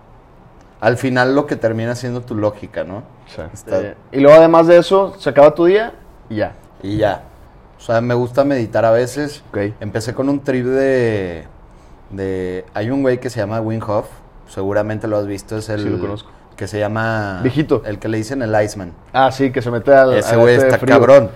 al 0.81 0.97
final 0.97 1.35
lo 1.37 1.47
que 1.47 1.55
termina 1.55 1.95
siendo 1.95 2.23
tu 2.23 2.35
lógica, 2.35 2.83
¿no? 2.83 3.05
Sí. 3.27 3.43
Está- 3.53 3.95
y 4.11 4.19
luego 4.19 4.37
además 4.37 4.67
de 4.67 4.79
eso, 4.79 5.15
se 5.19 5.31
acaba 5.31 5.55
tu 5.55 5.67
día 5.67 5.93
y 6.29 6.37
ya. 6.37 6.55
Y 6.83 6.97
ya. 6.97 7.23
O 7.83 7.85
sea, 7.85 8.01
me 8.01 8.15
gusta 8.15 8.45
meditar 8.45 8.85
a 8.85 8.93
veces. 8.93 9.43
Ok. 9.51 9.75
Empecé 9.81 10.15
con 10.15 10.29
un 10.29 10.39
trip 10.39 10.65
de, 10.67 11.43
de... 12.11 12.65
Hay 12.75 12.91
un 12.91 13.03
güey 13.03 13.19
que 13.19 13.29
se 13.29 13.41
llama 13.41 13.61
Wim 13.61 13.81
Hof. 13.85 14.07
Seguramente 14.49 15.09
lo 15.09 15.17
has 15.19 15.27
visto. 15.27 15.57
Es 15.59 15.69
el... 15.69 15.83
Sí, 15.83 15.89
lo 15.89 15.99
conozco. 15.99 16.31
Que 16.57 16.69
se 16.69 16.79
llama... 16.79 17.41
Viejito. 17.43 17.83
El 17.85 17.99
que 17.99 18.07
le 18.07 18.19
dicen 18.19 18.41
el 18.41 18.55
Iceman. 18.63 18.93
Ah, 19.13 19.33
sí, 19.33 19.51
que 19.51 19.61
se 19.63 19.73
mete 19.73 19.93
al. 19.93 20.15
Ese 20.15 20.35
al 20.35 20.39
güey 20.39 20.55
este 20.55 20.67
está 20.69 20.79
frío. 20.79 20.95
cabrón. 20.95 21.31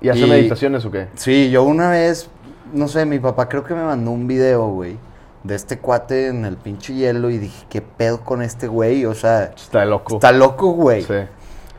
¿Y 0.00 0.08
hace 0.08 0.20
Y- 0.20 0.30
meditaciones 0.30 0.86
o 0.86 0.90
qué? 0.90 1.08
Sí, 1.16 1.50
yo 1.50 1.64
una 1.64 1.90
vez... 1.90 2.30
No 2.72 2.88
sé, 2.88 3.04
mi 3.04 3.18
papá 3.18 3.46
creo 3.50 3.62
que 3.62 3.74
me 3.74 3.84
mandó 3.84 4.10
un 4.10 4.26
video, 4.26 4.66
güey. 4.68 4.96
De 5.42 5.54
este 5.54 5.78
cuate 5.80 6.28
en 6.28 6.46
el 6.46 6.56
pinche 6.56 6.94
hielo. 6.94 7.28
Y 7.28 7.36
dije, 7.36 7.66
¿qué 7.68 7.82
pedo 7.82 8.22
con 8.22 8.40
este 8.40 8.68
güey? 8.68 9.04
O 9.04 9.14
sea... 9.14 9.52
Está 9.54 9.84
loco. 9.84 10.14
Está 10.14 10.32
loco, 10.32 10.70
güey. 10.70 11.02
Sí. 11.02 11.14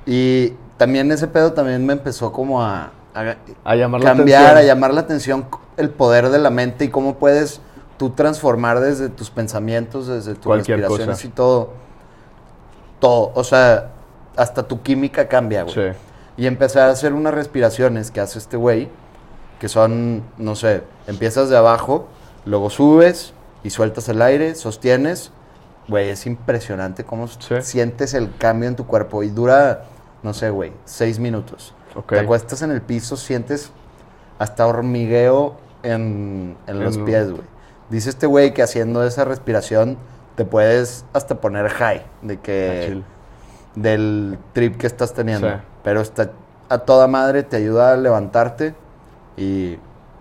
Y 0.05 0.53
también 0.77 1.11
ese 1.11 1.25
pedo 1.27 1.53
también 1.53 1.83
me 1.83 1.93
empezó 1.93 2.31
como 2.31 2.61
a... 2.61 2.91
a- 3.15 3.37
A 3.63 3.75
llamar 3.75 4.01
la 4.01 4.09
cambiar, 4.13 4.41
atención. 4.43 4.57
a 4.57 4.63
llamar 4.67 4.93
la 4.93 5.01
atención 5.01 5.45
el 5.77 5.89
poder 5.89 6.29
de 6.29 6.39
la 6.39 6.49
mente 6.49 6.85
y 6.85 6.89
cómo 6.89 7.15
puedes 7.15 7.61
tú 7.97 8.09
transformar 8.11 8.79
desde 8.81 9.09
tus 9.09 9.29
pensamientos, 9.29 10.07
desde 10.07 10.35
tus 10.35 10.45
Cualquier 10.45 10.79
respiraciones 10.79 11.17
cosa. 11.17 11.27
y 11.27 11.29
todo. 11.31 11.69
Todo. 12.99 13.31
O 13.35 13.43
sea, 13.43 13.91
hasta 14.35 14.63
tu 14.63 14.81
química 14.81 15.27
cambia, 15.27 15.63
güey. 15.63 15.73
Sí. 15.73 15.97
Y 16.37 16.47
empecé 16.47 16.79
a 16.81 16.89
hacer 16.89 17.13
unas 17.13 17.33
respiraciones 17.33 18.11
que 18.11 18.19
hace 18.19 18.39
este 18.39 18.57
güey, 18.57 18.89
que 19.59 19.69
son, 19.69 20.23
no 20.37 20.55
sé, 20.55 20.83
empiezas 21.07 21.49
de 21.49 21.57
abajo, 21.57 22.07
luego 22.45 22.69
subes 22.69 23.33
y 23.63 23.69
sueltas 23.69 24.09
el 24.09 24.21
aire, 24.21 24.55
sostienes. 24.55 25.31
Güey, 25.87 26.09
es 26.09 26.25
impresionante 26.25 27.03
cómo 27.05 27.27
Sí. 27.27 27.37
sientes 27.61 28.13
el 28.15 28.35
cambio 28.37 28.67
en 28.67 28.75
tu 28.75 28.85
cuerpo 28.87 29.23
y 29.23 29.29
dura, 29.29 29.83
no 30.23 30.33
sé, 30.33 30.49
güey, 30.49 30.73
seis 30.83 31.19
minutos. 31.19 31.73
Te 32.07 32.19
acuestas 32.19 32.61
en 32.61 32.71
el 32.71 32.81
piso, 32.81 33.17
sientes 33.17 33.71
hasta 34.39 34.65
hormigueo 34.67 35.55
en, 35.83 36.57
en 36.67 36.83
los 36.83 36.97
En- 36.97 37.05
pies, 37.05 37.31
güey. 37.31 37.43
Dice 37.89 38.09
este 38.09 38.25
güey 38.27 38.53
que 38.53 38.63
haciendo 38.63 39.03
esa 39.05 39.25
respiración 39.25 39.97
te 40.35 40.43
puedes 40.45 41.05
hasta 41.13 41.35
poner 41.39 41.69
high, 41.69 42.01
de 42.21 42.33
Ah, 42.33 42.39
que 42.41 42.83
chill. 42.87 43.03
del 43.75 44.37
trip 44.53 44.77
que 44.77 44.87
estás 44.87 45.13
teniendo. 45.13 45.47
Sí. 45.49 45.55
Pero 45.83 46.01
está 46.01 46.31
a 46.67 46.79
toda 46.79 47.07
madre, 47.07 47.43
te 47.43 47.57
ayuda 47.57 47.93
a 47.93 47.97
levantarte 47.97 48.73
y 49.37 49.77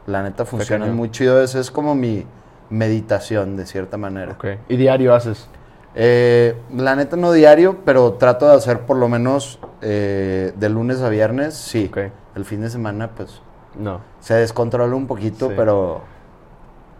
la 0.06 0.22
neta 0.22 0.44
funciona 0.44 0.84
cañón. 0.84 0.96
muy 0.96 1.10
chido. 1.10 1.42
Eso 1.42 1.58
es 1.58 1.70
como 1.70 1.94
mi 1.94 2.26
meditación, 2.70 3.56
de 3.56 3.66
cierta 3.66 3.96
manera. 3.96 4.36
¿Y 4.68 4.76
diario 4.76 5.14
haces? 5.14 5.48
Eh, 5.96 6.56
la 6.76 6.96
neta 6.96 7.16
no 7.16 7.32
diario, 7.32 7.76
pero 7.84 8.14
trato 8.14 8.48
de 8.48 8.54
hacer 8.54 8.80
por 8.80 8.96
lo 8.96 9.08
menos 9.08 9.60
eh, 9.80 10.52
de 10.56 10.68
lunes 10.68 11.00
a 11.02 11.08
viernes, 11.08 11.54
sí. 11.54 11.90
El 12.34 12.44
fin 12.44 12.60
de 12.62 12.70
semana, 12.70 13.10
pues, 13.16 13.40
No. 13.78 14.00
se 14.18 14.34
descontrola 14.34 14.94
un 14.96 15.06
poquito, 15.06 15.48
Sí. 15.48 15.54
pero, 15.56 16.00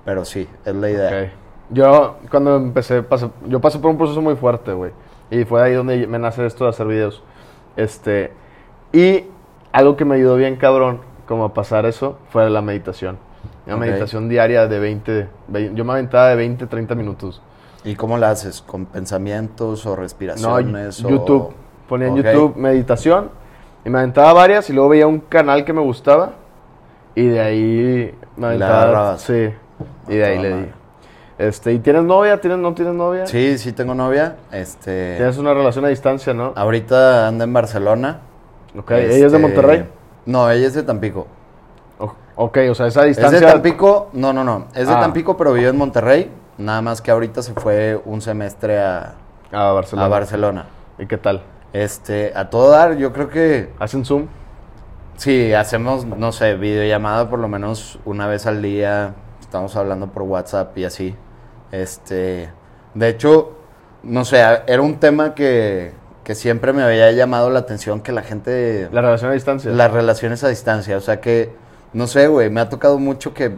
pero 0.05 0.25
sí, 0.25 0.49
es 0.65 0.75
la 0.75 0.91
idea. 0.91 1.33
Yo, 1.71 2.19
cuando 2.31 2.57
empecé, 2.57 3.03
pasé, 3.03 3.31
yo 3.47 3.61
pasé 3.61 3.79
por 3.79 3.91
un 3.91 3.99
proceso 3.99 4.21
muy 4.23 4.37
fuerte, 4.37 4.73
güey. 4.73 4.93
Y 5.31 5.45
fue 5.45 5.63
ahí 5.63 5.73
donde 5.73 6.07
me 6.07 6.19
nace 6.19 6.45
esto 6.47 6.65
de 6.65 6.71
hacer 6.71 6.87
videos. 6.87 7.23
Este, 7.77 8.33
y 8.93 9.25
algo 9.73 9.97
que 9.97 10.05
me 10.05 10.15
ayudó 10.15 10.37
bien 10.37 10.55
cabrón, 10.57 11.01
como 11.27 11.45
a 11.47 11.55
pasar 11.55 11.87
eso, 11.87 12.19
fue 12.29 12.49
la 12.51 12.61
meditación. 12.63 13.19
Una 13.67 13.77
meditación 13.79 14.29
diaria 14.29 14.69
de 14.69 14.79
20, 14.79 15.29
vein- 15.49 15.75
yo 15.75 15.85
me 15.87 15.95
aventaba 15.95 16.29
de 16.29 16.37
20, 16.37 16.67
30 16.67 16.95
minutos. 16.95 17.41
¿Y 17.85 17.95
cómo 17.97 18.17
la 18.19 18.31
haces? 18.31 18.63
¿Con 18.63 18.87
pensamientos 18.87 19.85
o 19.87 19.91
No, 19.91 19.97
respiraciones? 19.97 21.05
o- 21.05 21.09
YouTube. 21.09 21.53
Ponía 21.89 22.09
en. 22.09 22.17
YouTube 22.17 22.57
meditación 22.57 23.31
y 23.85 23.91
me 23.91 23.99
aventaba 23.99 24.33
varias 24.33 24.71
y 24.71 24.73
luego 24.73 24.89
veía 24.91 25.07
un 25.07 25.21
canal 25.21 25.65
que 25.65 25.73
me 25.75 25.83
gustaba 25.83 26.33
y 27.15 27.27
de 27.27 27.41
ahí 27.41 28.15
me 28.37 28.47
aventaba. 28.47 29.19
Sí. 29.19 29.51
Y 30.09 30.15
de 30.17 30.25
ahí 30.25 30.37
toda 30.39 30.49
le 30.51 30.57
di. 30.63 30.69
Este, 31.37 31.73
¿y 31.73 31.79
tienes 31.81 32.05
novia? 32.05 32.41
¿Tienes, 32.41 32.59
no 32.61 32.73
tienes 32.75 32.95
novia? 32.95 33.27
Sí, 33.27 33.59
sí 33.59 33.73
tengo 33.73 33.95
novia. 33.95 34.37
Este, 34.53 35.17
Tienes 35.17 35.37
una 35.37 35.53
relación 35.53 35.85
a 35.85 35.89
distancia, 35.89 36.33
¿no? 36.33 36.53
ahorita 36.57 37.27
anda 37.29 37.45
en 37.45 37.53
Barcelona. 37.53 38.21
Ok, 38.79 38.93
¿ella 38.93 39.03
es 39.09 39.19
de 39.21 39.27
Este, 39.27 39.39
Monterrey? 39.39 39.85
No, 40.27 40.49
ella 40.51 40.67
es 40.67 40.75
de 40.75 40.85
Tampico. 40.85 41.27
O- 41.99 42.15
ok, 42.37 42.59
o 42.71 42.75
sea, 42.75 42.87
esa 42.87 43.03
Es 43.03 43.17
distancia... 43.17 43.41
de 43.41 43.47
Tampico, 43.53 44.09
no, 44.15 44.33
no, 44.33 44.43
no. 44.45 44.67
Es 44.75 44.87
de 44.89 44.95
Ah. 44.95 45.01
Tampico, 45.01 45.37
pero 45.37 45.53
vive 45.53 45.69
en 45.69 45.77
Monterrey. 45.77 46.31
Nada 46.59 46.83
más 46.83 47.01
que 47.03 47.11
ahorita 47.11 47.43
se 47.43 47.53
fue 47.55 48.01
un 48.05 48.21
semestre 48.21 48.81
a, 48.81 49.15
A 49.53 49.73
Barcelona. 49.73 50.07
a 50.07 50.09
Barcelona. 50.09 50.67
¿Y 50.99 51.07
qué 51.07 51.19
tal? 51.19 51.43
Este, 51.73 52.33
a 52.37 52.49
todo 52.51 52.71
dar, 52.71 52.97
yo 52.97 53.13
creo 53.13 53.29
que 53.29 53.71
¿Hacen 53.81 54.05
Zoom? 54.05 54.27
sí, 55.17 55.53
hacemos, 55.53 56.05
no 56.07 56.31
sé, 56.33 56.55
videollamada 56.55 57.29
por 57.29 57.39
lo 57.41 57.49
menos 57.49 57.99
una 58.05 58.27
vez 58.29 58.47
al 58.47 58.63
día. 58.63 59.15
Estamos 59.41 59.75
hablando 59.77 60.09
por 60.09 60.23
WhatsApp 60.23 60.77
y 60.79 60.85
así. 60.85 61.17
Este, 61.73 62.51
de 62.95 63.09
hecho, 63.09 63.57
no 64.05 64.25
sé, 64.25 64.41
era 64.67 64.83
un 64.83 64.97
tema 65.01 65.35
que, 65.35 65.93
que 66.23 66.35
siempre 66.37 66.73
me 66.73 66.83
había 66.83 67.11
llamado 67.13 67.51
la 67.51 67.61
atención 67.61 68.01
que 68.01 68.13
la 68.13 68.23
gente... 68.23 68.89
¿La 68.93 69.01
relación 69.03 69.31
a 69.31 69.35
distancia? 69.35 69.71
Las 69.73 69.93
relaciones 69.93 70.45
a 70.45 70.49
distancia, 70.49 70.97
o 70.97 71.01
sea 71.01 71.21
que, 71.21 71.53
no 71.93 72.07
sé, 72.07 72.29
güey, 72.29 72.51
me 72.51 72.61
ha 72.61 72.69
tocado 72.69 72.99
mucho 72.99 73.35
que 73.35 73.57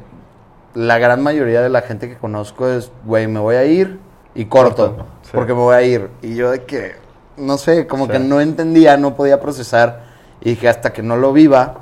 la 0.76 0.98
gran 0.98 1.22
mayoría 1.22 1.62
de 1.62 1.70
la 1.70 1.80
gente 1.80 2.06
que 2.08 2.16
conozco 2.16 2.68
es, 2.68 2.92
güey, 3.06 3.26
me 3.26 3.40
voy 3.40 3.56
a 3.56 3.64
ir 3.64 3.98
y 4.34 4.44
corto, 4.44 4.88
Corto, 4.96 5.06
sí. 5.22 5.30
porque 5.32 5.54
me 5.54 5.60
voy 5.60 5.74
a 5.74 5.82
ir. 5.82 6.10
Y 6.20 6.34
yo 6.36 6.50
de 6.50 6.64
que, 6.64 6.92
no 7.38 7.56
sé, 7.56 7.86
como 7.86 8.04
Sí. 8.06 8.12
que 8.12 8.18
no 8.18 8.42
entendía, 8.42 8.98
no 8.98 9.16
podía 9.16 9.40
procesar, 9.40 10.04
y 10.42 10.50
dije, 10.50 10.68
hasta 10.68 10.92
que 10.92 11.02
no 11.02 11.16
lo 11.16 11.32
viva, 11.32 11.78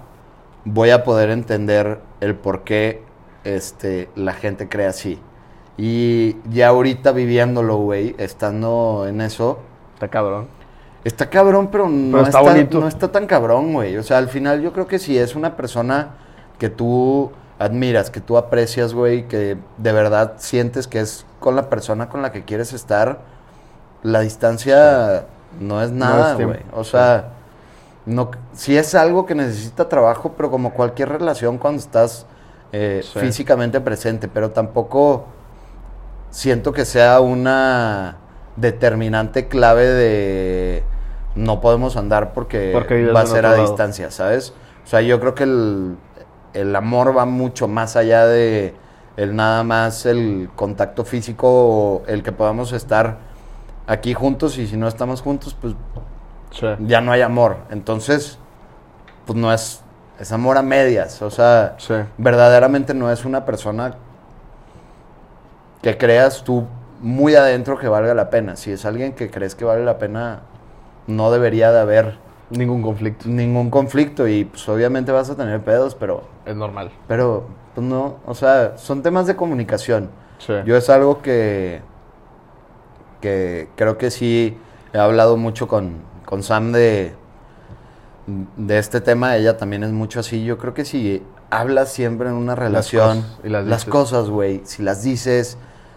voy 0.64 0.90
a 0.90 1.02
poder 1.02 1.30
entender 1.30 1.98
el 2.20 2.36
por 2.36 2.62
qué 2.62 3.02
este, 3.42 4.08
la 4.14 4.32
gente 4.32 4.68
cree 4.68 4.86
así. 4.86 5.18
Y 5.76 6.36
ya 6.50 6.68
ahorita 6.68 7.10
viviéndolo, 7.10 7.76
güey, 7.78 8.14
estando 8.18 9.06
en 9.08 9.20
eso, 9.20 9.58
Está 9.94 10.08
cabrón. 10.08 10.46
Está 11.02 11.28
cabrón, 11.30 11.68
pero 11.70 11.88
no, 11.88 12.18
Pero 12.18 12.24
está 12.28 12.58
está, 12.58 12.78
no 12.78 12.88
está 12.88 13.12
tan 13.12 13.26
cabrón, 13.26 13.72
güey. 13.72 13.96
O 13.96 14.02
sea, 14.02 14.18
al 14.18 14.28
final 14.28 14.60
yo 14.62 14.72
creo 14.72 14.86
que 14.86 14.98
si 14.98 15.18
es 15.18 15.34
una 15.34 15.56
persona 15.56 16.10
que 16.58 16.68
tú 16.70 17.30
admiras, 17.58 18.10
que 18.10 18.20
tú 18.20 18.36
aprecias, 18.36 18.94
güey, 18.94 19.28
que 19.28 19.56
de 19.78 19.92
verdad 19.92 20.34
sientes 20.38 20.86
que 20.86 21.00
es 21.00 21.24
con 21.40 21.56
la 21.56 21.68
persona 21.70 22.08
con 22.08 22.22
la 22.22 22.32
que 22.32 22.44
quieres 22.44 22.72
estar, 22.72 23.18
la 24.02 24.20
distancia 24.20 25.26
no 25.60 25.82
es 25.82 25.90
nada, 25.90 26.34
güey. 26.34 26.60
O 26.72 26.84
sea, 26.84 27.30
no, 28.06 28.30
sí 28.52 28.76
es 28.76 28.94
algo 28.94 29.24
que 29.24 29.34
necesita 29.34 29.88
trabajo, 29.88 30.32
pero 30.36 30.50
como 30.50 30.72
cualquier 30.74 31.08
relación 31.10 31.58
cuando 31.58 31.80
estás 31.80 32.26
eh, 32.72 33.02
Sí. 33.04 33.18
físicamente 33.20 33.80
presente, 33.80 34.26
pero 34.26 34.50
tampoco 34.50 35.26
siento 36.30 36.72
que 36.72 36.84
sea 36.84 37.20
una 37.20 38.16
determinante 38.56 39.46
clave 39.48 39.86
de 39.86 40.82
no 41.36 41.60
podemos 41.60 41.96
andar 41.96 42.32
porque, 42.32 42.72
va 43.14 43.20
a 43.20 43.26
ser 43.26 43.46
a 43.46 43.50
lado. 43.50 43.62
distancia, 43.62 44.10
¿sabes? 44.10 44.52
O 44.84 44.88
sea, 44.88 45.00
yo 45.00 45.18
creo 45.20 45.34
que 45.34 45.44
el, 45.44 45.96
el 46.54 46.74
amor 46.76 47.16
va 47.16 47.24
mucho 47.26 47.68
más 47.68 47.96
allá 47.96 48.26
de 48.26 48.74
el 49.16 49.36
nada 49.36 49.62
más 49.62 50.06
el 50.06 50.50
contacto 50.56 51.04
físico 51.04 51.46
o 51.48 52.02
el 52.06 52.22
que 52.22 52.32
podamos 52.32 52.72
estar 52.72 53.18
aquí 53.86 54.14
juntos 54.14 54.58
y 54.58 54.66
si 54.66 54.76
no 54.76 54.88
estamos 54.88 55.20
juntos, 55.22 55.56
pues 55.60 55.74
Sí. 56.50 56.66
ya 56.80 57.00
no 57.00 57.10
hay 57.12 57.20
amor. 57.22 57.56
Entonces, 57.70 58.38
pues 59.26 59.36
no 59.38 59.52
es, 59.52 59.82
es 60.20 60.30
amor 60.32 60.56
a 60.56 60.62
medias. 60.62 61.20
O 61.22 61.30
sea, 61.30 61.74
Sí. 61.78 61.94
verdaderamente 62.16 62.94
no 62.94 63.10
es 63.10 63.24
una 63.24 63.44
persona 63.44 63.94
que 65.82 65.98
creas 65.98 66.44
tú 66.44 66.64
muy 67.00 67.34
adentro 67.34 67.78
que 67.78 67.88
valga 67.88 68.14
la 68.14 68.30
pena. 68.30 68.56
Si 68.56 68.72
es 68.72 68.84
alguien 68.84 69.12
que 69.12 69.30
crees 69.30 69.54
que 69.54 69.64
vale 69.64 69.84
la 69.84 69.98
pena, 69.98 70.40
no 71.06 71.30
debería 71.30 71.70
de 71.72 71.80
haber 71.80 72.18
Ningún 72.56 72.82
conflicto. 72.82 73.28
ningún 73.28 73.70
conflicto 73.70 74.26
y 74.28 74.44
pues 74.44 74.68
obviamente 74.68 75.12
vas 75.12 75.30
a 75.30 75.36
tener 75.36 75.60
pedos, 75.62 75.94
pero, 75.94 76.22
Es 76.46 76.54
normal. 76.56 76.90
pero 77.08 77.46
pues 77.74 77.86
no, 77.86 78.16
o 78.26 78.34
sea, 78.34 78.76
son 78.78 79.02
temas 79.02 79.26
de 79.26 79.34
comunicación. 79.36 80.10
Sí. 80.38 80.52
Yo 80.64 80.76
es 80.76 80.88
algo 80.90 81.22
que, 81.22 81.80
que 83.20 83.68
creo 83.76 83.98
que 83.98 84.10
sí 84.10 84.56
he 84.92 84.98
hablado 84.98 85.36
mucho 85.36 85.66
con, 85.68 85.94
con 86.26 86.42
Sam 86.42 86.72
de, 86.72 87.14
de 88.56 88.78
este 88.78 89.00
tema. 89.00 89.36
Ella 89.36 89.56
también 89.56 89.82
es 89.84 89.90
mucho 89.92 90.20
así. 90.20 90.44
Yo 90.44 90.58
creo 90.58 90.74
que 90.74 90.84
si 90.84 91.22
hablas 91.50 91.92
siempre 91.92 92.28
en 92.28 92.34
una 92.34 92.54
relación, 92.54 93.24
las 93.42 93.84
cosas, 93.84 94.28
güey, 94.28 94.60
si 94.64 94.82
las 94.82 95.02
dices, 95.02 95.56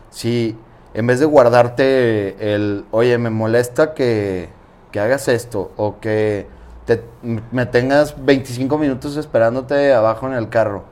si 0.09 0.55
en 0.93 1.05
vez 1.07 1.19
de 1.19 1.25
guardarte 1.25 2.53
el, 2.55 2.85
oye, 2.91 3.17
me 3.17 3.29
molesta 3.29 3.93
que, 3.93 4.49
que 4.91 4.99
hagas 4.99 5.27
esto 5.27 5.71
o 5.77 5.99
que 5.99 6.47
te- 6.85 7.03
me 7.51 7.65
tengas 7.65 8.15
25 8.23 8.77
minutos 8.77 9.17
esperándote 9.17 9.93
abajo 9.93 10.27
en 10.27 10.33
el 10.33 10.49
carro. 10.49 10.83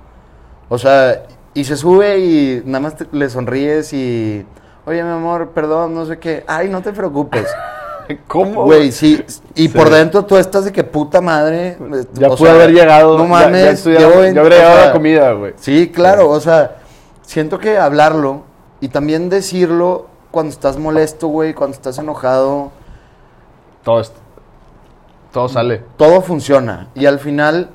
O 0.69 0.77
sea, 0.77 1.23
y 1.53 1.63
se 1.63 1.77
sube 1.77 2.19
y 2.19 2.61
nada 2.65 2.79
más 2.81 2.95
te- 2.97 3.07
le 3.11 3.29
sonríes 3.29 3.93
y, 3.93 4.45
oye, 4.85 5.03
mi 5.03 5.09
amor, 5.11 5.49
perdón, 5.49 5.93
no 5.95 6.05
sé 6.05 6.17
qué. 6.19 6.43
Ay, 6.47 6.67
no 6.69 6.81
te 6.81 6.91
preocupes. 6.91 7.47
¿Cómo? 8.27 8.65
Güey, 8.65 8.91
sí. 8.91 9.23
Y 9.55 9.63
Sí. 9.63 9.69
por 9.69 9.89
dentro 9.89 10.25
tú 10.25 10.37
estás 10.37 10.65
de 10.65 10.71
que 10.71 10.83
puta 10.83 11.21
madre. 11.21 11.69
eh, 11.79 12.05
Ya 12.13 12.27
pude 12.29 12.37
sea, 12.37 12.51
haber 12.53 12.71
llegado. 12.73 13.17
No 13.17 13.25
mames. 13.25 13.83
Ya, 13.83 13.99
ya 13.99 14.07
veinte- 14.09 14.39
habría 14.39 14.57
o 14.57 14.59
llegado 14.59 14.75
sea, 14.77 14.85
la 14.87 14.91
comida, 14.93 15.31
güey. 15.31 15.53
Sí, 15.57 15.91
claro. 15.93 16.29
O 16.29 16.39
sea, 16.39 16.75
siento 17.23 17.57
que 17.57 17.77
hablarlo 17.77 18.43
y 18.81 18.89
también 18.89 19.29
decirlo 19.29 20.07
cuando 20.31 20.51
estás 20.51 20.77
molesto, 20.77 21.27
güey, 21.29 21.53
cuando 21.53 21.73
estás 21.75 21.97
enojado, 21.97 22.71
Todo. 23.85 24.01
Todo 25.31 25.47
sale. 25.49 25.83
todo 25.97 26.21
funciona. 26.21 26.89
Y 26.95 27.05
al 27.05 27.19
final, 27.19 27.69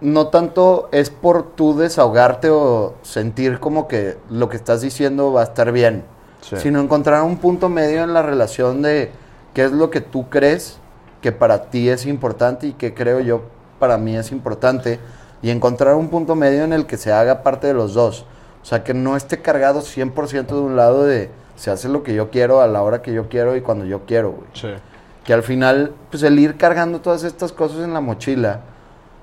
no 0.00 0.26
tanto 0.28 0.88
es 0.92 1.08
por 1.10 1.42
tú 1.52 1.76
desahogarte 1.76 2.50
o 2.50 2.94
sentir 3.02 3.60
como 3.60 3.88
que 3.88 4.16
lo 4.30 4.48
que 4.48 4.56
estás 4.56 4.80
diciendo 4.82 5.32
va 5.32 5.40
a 5.40 5.44
estar 5.44 5.72
bien, 5.72 6.04
Sí. 6.40 6.56
sino 6.56 6.80
encontrar 6.80 7.22
un 7.22 7.36
punto 7.38 7.68
medio 7.68 8.04
en 8.04 8.14
la 8.14 8.22
relación 8.22 8.80
de 8.82 9.10
qué 9.54 9.64
es 9.64 9.72
lo 9.72 9.90
que 9.90 10.00
tú 10.00 10.28
crees 10.30 10.78
que 11.20 11.32
para 11.32 11.64
ti 11.70 11.88
es 11.88 12.06
importante 12.06 12.68
y 12.68 12.72
qué 12.74 12.94
creo 12.94 13.20
yo 13.20 13.42
para 13.78 13.98
mí 13.98 14.16
es 14.16 14.30
importante 14.32 14.98
y 15.42 15.50
encontrar 15.50 15.94
un 15.94 16.08
punto 16.08 16.34
medio 16.36 16.64
en 16.64 16.72
el 16.72 16.86
que 16.86 16.96
se 16.96 17.12
haga 17.12 17.42
parte 17.42 17.66
de 17.66 17.74
los 17.74 17.92
dos. 17.94 18.24
O 18.62 18.64
sea, 18.64 18.82
que 18.84 18.94
no 18.94 19.16
esté 19.16 19.40
cargado 19.42 19.82
100% 19.82 20.46
de 20.46 20.60
un 20.60 20.76
lado 20.76 21.04
de 21.04 21.30
se 21.56 21.70
hace 21.70 21.88
lo 21.88 22.02
que 22.02 22.14
yo 22.14 22.30
quiero 22.30 22.60
a 22.60 22.66
la 22.66 22.82
hora 22.82 23.02
que 23.02 23.12
yo 23.12 23.28
quiero 23.28 23.56
y 23.56 23.60
cuando 23.60 23.84
yo 23.84 24.02
quiero, 24.06 24.30
güey 24.30 24.48
Sí. 24.54 24.68
Que 25.28 25.34
al 25.34 25.42
final, 25.42 25.92
pues 26.10 26.22
el 26.22 26.38
ir 26.38 26.56
cargando 26.56 27.02
todas 27.02 27.22
estas 27.22 27.52
cosas 27.52 27.84
en 27.84 27.92
la 27.92 28.00
mochila 28.00 28.60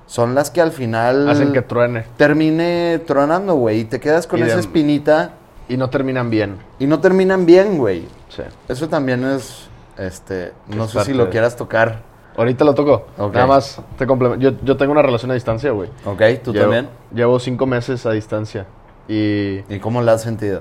son 0.06 0.36
las 0.36 0.52
que 0.52 0.60
al 0.60 0.70
final 0.70 1.28
Hacen 1.28 1.52
que 1.52 1.62
truene. 1.62 2.04
termine 2.16 3.00
tronando, 3.04 3.56
güey, 3.56 3.80
y 3.80 3.84
te 3.86 3.98
quedas 3.98 4.28
con 4.28 4.38
Y 4.38 4.42
de- 4.42 4.50
esa 4.50 4.60
espinita 4.60 5.32
Y 5.68 5.76
no 5.76 5.90
terminan 5.90 6.30
bien. 6.30 6.58
y 6.78 6.86
no 6.86 7.00
terminan 7.00 7.44
bien, 7.44 7.76
güey. 7.76 8.06
Sí. 8.28 8.42
Eso 8.68 8.88
también 8.88 9.24
es, 9.24 9.66
este, 9.98 10.52
no 10.68 10.84
Es 10.84 10.92
sé 10.92 11.00
si 11.06 11.12
lo 11.12 11.24
de- 11.24 11.30
quieras 11.30 11.56
tocar. 11.56 12.02
Ahorita 12.36 12.64
lo 12.64 12.72
toco. 12.76 13.06
Ok. 13.18 13.34
Nada 13.34 13.48
más 13.48 13.80
te 13.98 14.06
complemento. 14.06 14.48
Yo, 14.48 14.56
yo 14.62 14.76
tengo 14.76 14.92
una 14.92 15.02
relación 15.02 15.32
a 15.32 15.34
distancia, 15.34 15.72
güey. 15.72 15.90
¿Ok? 16.04 16.22
¿Tú 16.44 16.52
Llevo- 16.52 16.66
también? 16.66 16.88
Llevo 17.12 17.40
cinco 17.40 17.66
meses 17.66 18.06
a 18.06 18.12
distancia. 18.12 18.66
Y 19.08 19.62
¿Y 19.68 19.80
cómo 19.80 20.02
la 20.02 20.12
has 20.12 20.22
sentido? 20.22 20.60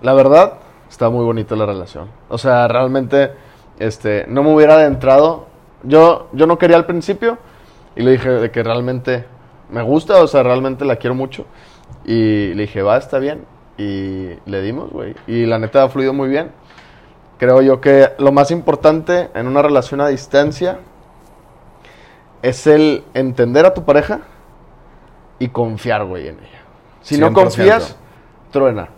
la 0.00 0.14
verdad, 0.14 0.54
está 0.88 1.10
muy 1.10 1.22
bonita 1.26 1.54
la 1.54 1.66
relación. 1.66 2.08
O 2.30 2.38
sea, 2.38 2.66
realmente, 2.66 3.32
este, 3.78 4.26
no 4.28 4.42
me 4.42 4.54
hubiera 4.54 4.74
adentrado. 4.74 5.46
Yo, 5.82 6.28
yo 6.32 6.46
no 6.46 6.58
quería 6.58 6.76
al 6.76 6.86
principio. 6.86 7.38
Y 7.96 8.02
le 8.02 8.12
dije 8.12 8.28
de 8.28 8.50
que 8.50 8.62
realmente 8.62 9.24
me 9.70 9.82
gusta, 9.82 10.22
o 10.22 10.26
sea, 10.26 10.42
realmente 10.42 10.84
la 10.84 10.96
quiero 10.96 11.14
mucho. 11.14 11.46
Y 12.04 12.54
le 12.54 12.62
dije, 12.62 12.82
va, 12.82 12.96
está 12.96 13.18
bien. 13.18 13.44
Y 13.78 14.30
le 14.46 14.62
dimos, 14.62 14.90
güey. 14.90 15.14
Y 15.26 15.46
la 15.46 15.58
neta 15.58 15.82
ha 15.84 15.88
fluido 15.88 16.12
muy 16.12 16.28
bien. 16.28 16.50
Creo 17.38 17.62
yo 17.62 17.80
que 17.80 18.12
lo 18.18 18.32
más 18.32 18.50
importante 18.50 19.30
en 19.34 19.46
una 19.46 19.62
relación 19.62 20.00
a 20.00 20.08
distancia 20.08 20.78
es 22.42 22.66
el 22.66 23.04
entender 23.14 23.66
a 23.66 23.74
tu 23.74 23.84
pareja 23.84 24.20
y 25.38 25.48
confiar, 25.48 26.04
güey, 26.04 26.28
en 26.28 26.38
ella. 26.38 26.62
Si 27.00 27.18
no 27.18 27.30
100%. 27.30 27.32
confías, 27.32 27.96
truena. 28.50 28.88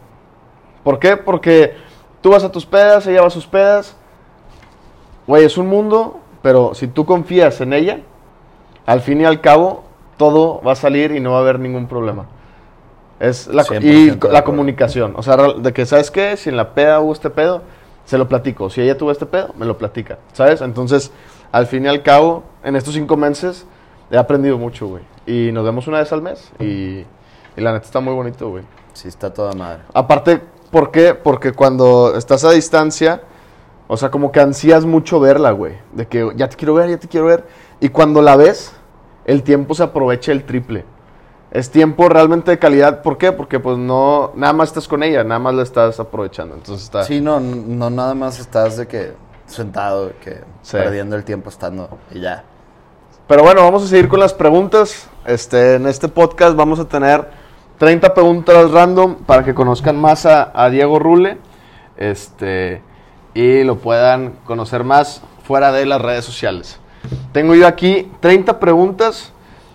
¿Por 0.85 0.99
qué? 0.99 1.17
Porque 1.17 1.75
tú 2.21 2.31
vas 2.31 2.45
a 2.45 2.53
tus 2.53 2.67
pedas, 2.67 3.07
ella 3.07 3.23
va 3.23 3.29
a 3.29 3.31
sus 3.31 3.47
pedas. 3.47 3.97
Güey, 5.27 5.45
es 5.45 5.59
un 5.59 5.67
mundo, 5.67 6.21
pero 6.43 6.75
si 6.75 6.87
tú 6.87 7.05
confías 7.05 7.61
en 7.61 7.73
ella, 7.73 8.01
al 8.87 9.01
fin 9.01 9.21
y 9.21 9.25
al 9.25 9.41
cabo, 9.41 9.85
todo 10.17 10.63
va 10.63 10.73
a 10.73 10.77
salir 10.77 11.13
y 11.13 11.21
no 11.21 11.33
va 11.33 11.39
a 11.39 11.41
haber 11.41 11.59
ningún 11.59 11.87
problema. 11.87 12.27
Es 13.19 13.49
la, 13.49 13.65
100% 13.65 13.83
y 13.83 14.33
la 14.33 14.45
comunicación. 14.45 15.15
O 15.17 15.23
sea, 15.23 15.37
de 15.37 15.73
que, 15.73 15.87
¿sabes 15.87 16.11
qué? 16.11 16.37
Si 16.37 16.51
en 16.51 16.57
la 16.57 16.75
peda 16.75 17.01
hubo 17.01 17.13
este 17.13 17.31
pedo, 17.31 17.63
se 18.05 18.19
lo 18.19 18.29
platico. 18.29 18.71
Si 18.71 18.81
ella 18.81 18.97
tuvo 18.97 19.11
este 19.11 19.27
pedo, 19.27 19.55
me 19.59 19.67
lo 19.67 19.79
platica. 19.79 20.19
¿Sabes? 20.33 20.61
Entonces, 20.61 21.11
al 21.51 21.67
fin 21.67 21.85
y 21.85 21.89
al 21.89 22.03
cabo, 22.03 22.45
en 22.63 22.77
estos 22.77 22.95
cinco 22.95 23.17
meses, 23.17 23.67
he 24.11 24.17
aprendido 24.17 24.59
mucho, 24.59 24.87
güey. 24.87 25.03
Y 25.27 25.51
nos 25.53 25.65
vemos 25.65 25.89
una 25.89 25.99
vez 25.99 26.13
al 26.13 26.23
mes. 26.23 26.53
Y, 26.61 27.05
y 27.57 27.61
la 27.61 27.73
neta 27.73 27.87
está 27.87 28.01
muy 28.01 28.15
bonito, 28.15 28.51
güey. 28.51 28.65
Sí, 28.93 29.09
está 29.09 29.33
toda 29.33 29.53
madre. 29.53 29.83
Aparte, 29.93 30.41
¿por 30.71 30.91
qué? 30.91 31.15
Porque 31.15 31.53
cuando 31.53 32.15
estás 32.17 32.45
a 32.45 32.53
distancia, 32.53 33.23
o 33.89 33.97
sea, 33.97 34.11
como 34.11 34.33
que 34.33 34.41
ansías 34.41 34.85
mucho 34.85 35.21
verla, 35.21 35.51
güey. 35.53 35.75
De 35.93 36.07
que 36.07 36.33
ya 36.37 36.49
te 36.49 36.57
quiero 36.57 36.75
ver, 36.75 36.91
ya 36.91 36.99
te 36.99 37.09
quiero 37.09 37.27
ver. 37.27 37.45
Y 37.81 37.89
cuando 37.91 38.23
la 38.23 38.37
ves, 38.37 38.73
el 39.25 39.43
tiempo 39.43 39.75
se 39.75 39.83
aprovecha 39.85 40.33
el 40.33 40.45
triple. 40.45 40.85
Es 41.53 41.71
tiempo 41.71 42.09
realmente 42.09 42.51
de 42.51 42.59
calidad. 42.59 43.03
¿Por 43.03 43.17
qué? 43.19 43.33
Porque 43.33 43.61
pues 43.61 43.79
no, 43.79 44.33
nada 44.35 44.53
más 44.53 44.69
estás 44.69 44.89
con 44.89 45.03
ella, 45.03 45.23
nada 45.25 45.39
más 45.39 45.55
la 45.55 45.63
estás 45.63 46.01
aprovechando. 46.01 46.55
Entonces 46.55 46.85
está... 46.85 47.05
Sí, 47.05 47.21
no, 47.21 47.39
no 47.41 47.89
nada 47.91 48.15
más 48.15 48.41
estás 48.41 48.77
de 48.77 48.87
que 48.89 49.13
sentado, 49.47 50.07
de 50.09 50.13
que 50.15 50.41
Sí. 50.63 50.77
perdiendo 50.77 51.15
el 51.15 51.25
tiempo 51.25 51.49
estando 51.49 51.89
y 52.11 52.21
ya. 52.21 52.43
Pero 53.29 53.43
bueno, 53.45 53.63
vamos 53.63 53.85
a 53.85 53.87
seguir 53.87 54.09
con 54.09 54.19
las 54.21 54.35
preguntas. 54.35 55.09
Este, 55.25 55.75
en 55.77 55.87
este 55.87 56.09
podcast 56.09 56.57
vamos 56.57 56.79
a 56.81 56.85
tener 56.87 57.27
30 57.79 58.13
preguntas 58.15 58.71
random 58.71 59.15
para 59.25 59.45
que 59.45 59.55
conozcan 59.55 59.97
más 60.01 60.27
a, 60.27 60.51
a 60.55 60.69
Diego 60.71 60.99
Rule. 60.99 61.39
Este, 61.97 62.83
y 63.37 63.65
lo 63.65 63.77
puedan 63.77 64.33
conocer 64.47 64.83
más 64.83 65.23
fuera 65.45 65.71
de 65.73 65.85
las 65.85 66.01
redes 66.01 66.25
sociales. 66.25 66.79
Tengo 67.33 67.55
yo 67.55 67.67
aquí 67.67 68.11
30 68.21 68.59
preguntas 68.59 69.33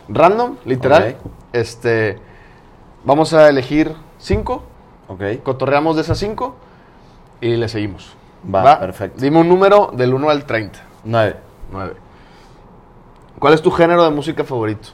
random, 0.10 0.56
literal. 0.66 1.16
Este, 1.54 2.18
vamos 3.06 3.34
a 3.34 3.48
elegir 3.50 3.94
5, 4.18 4.64
¿Ok? 5.10 5.22
cotorreamos 5.44 5.96
de 5.96 6.02
esas 6.02 6.18
5 6.18 6.56
y 7.40 7.56
le 7.56 7.68
seguimos. 7.70 8.16
Va, 8.54 8.80
perfecto. 8.80 9.22
Dime 9.22 9.40
un 9.40 9.48
número 9.48 9.92
del 9.94 10.14
1 10.14 10.30
al 10.30 10.46
30. 10.46 10.80
Nueve. 11.04 11.36
9. 11.72 11.94
¿Cuál 13.38 13.54
es 13.54 13.62
tu 13.62 13.70
género 13.72 14.04
de 14.04 14.10
música 14.10 14.44
favorito? 14.44 14.90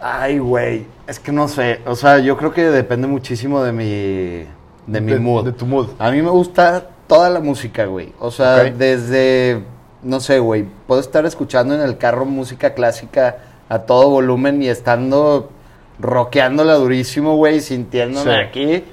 Ay, 0.00 0.38
güey. 0.38 0.86
Es 1.06 1.18
que 1.20 1.30
no 1.32 1.46
sé. 1.48 1.80
O 1.86 1.94
sea, 1.94 2.18
yo 2.18 2.36
creo 2.36 2.52
que 2.52 2.64
depende 2.64 3.06
muchísimo 3.06 3.62
de 3.62 3.72
mi. 3.72 4.46
De 4.86 5.00
mi 5.00 5.12
De- 5.12 5.18
mood. 5.20 5.44
de 5.44 5.52
tu 5.52 5.66
mood. 5.66 5.88
A 5.98 6.10
mí 6.10 6.22
me 6.22 6.30
gusta 6.30 6.88
toda 7.08 7.28
la 7.30 7.40
música, 7.40 7.86
güey. 7.86 8.12
O 8.20 8.30
sea, 8.30 8.62
desde. 8.64 9.64
No 10.02 10.20
sé, 10.20 10.38
güey. 10.38 10.64
Puedo 10.86 11.00
estar 11.00 11.26
escuchando 11.26 11.74
en 11.74 11.80
el 11.80 11.98
carro 11.98 12.24
música 12.24 12.74
clásica 12.74 13.38
a 13.68 13.80
todo 13.80 14.08
volumen 14.10 14.62
y 14.62 14.68
estando 14.68 15.50
rockeándola 15.98 16.74
durísimo, 16.74 17.36
güey, 17.36 17.60
sintiéndome 17.60 18.32
Sí. 18.32 18.40
aquí. 18.40 18.84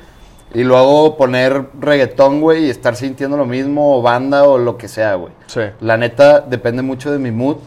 Y 0.53 0.63
luego 0.63 1.17
poner 1.17 1.65
reggaetón, 1.79 2.41
güey, 2.41 2.65
y 2.65 2.69
estar 2.69 2.95
sintiendo 2.95 3.37
lo 3.37 3.45
mismo, 3.45 3.97
o 3.97 4.01
banda, 4.01 4.45
o 4.45 4.57
lo 4.57 4.77
que 4.77 4.87
sea, 4.87 5.15
güey. 5.15 5.33
Sí. 5.47 5.61
La 5.81 5.97
neta, 5.97 6.39
depende 6.41 6.81
mucho 6.81 7.11
de 7.11 7.19
mi 7.19 7.29
mood. 7.31 7.57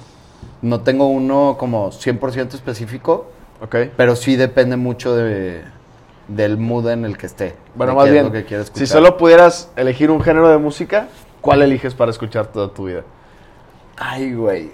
No 0.62 0.80
tengo 0.80 1.06
uno 1.06 1.56
como 1.58 1.90
100% 1.92 2.54
específico, 2.54 3.26
Ok. 3.60 3.76
pero 3.96 4.16
sí 4.16 4.36
depende 4.36 4.76
mucho 4.76 5.14
de, 5.14 5.62
del 6.28 6.58
mood 6.58 6.88
en 6.90 7.04
el 7.04 7.16
que 7.16 7.26
esté. 7.26 7.56
Bueno, 7.74 7.94
más 7.94 8.10
bien, 8.10 8.30
que 8.30 8.64
si 8.74 8.86
solo 8.86 9.16
pudieras 9.16 9.70
elegir 9.76 10.10
un 10.10 10.20
género 10.20 10.48
de 10.48 10.58
música, 10.58 11.08
¿cuál 11.40 11.62
eliges 11.62 11.94
para 11.94 12.10
escuchar 12.10 12.46
toda 12.46 12.68
tu 12.72 12.86
vida? 12.86 13.02
Ay, 13.96 14.34
güey. 14.34 14.70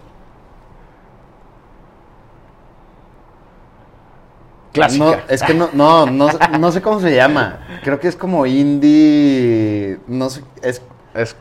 Clásica. 4.72 5.04
No, 5.04 5.16
es 5.28 5.42
que 5.42 5.54
no, 5.54 5.70
no, 5.72 6.06
no, 6.06 6.28
no 6.58 6.72
sé 6.72 6.82
cómo 6.82 7.00
se 7.00 7.14
llama. 7.14 7.60
Creo 7.84 8.00
que 8.00 8.08
es 8.08 8.16
como 8.16 8.44
indie. 8.44 10.00
No 10.08 10.28
sé, 10.28 10.42
es. 10.62 10.82
Es 11.14 11.36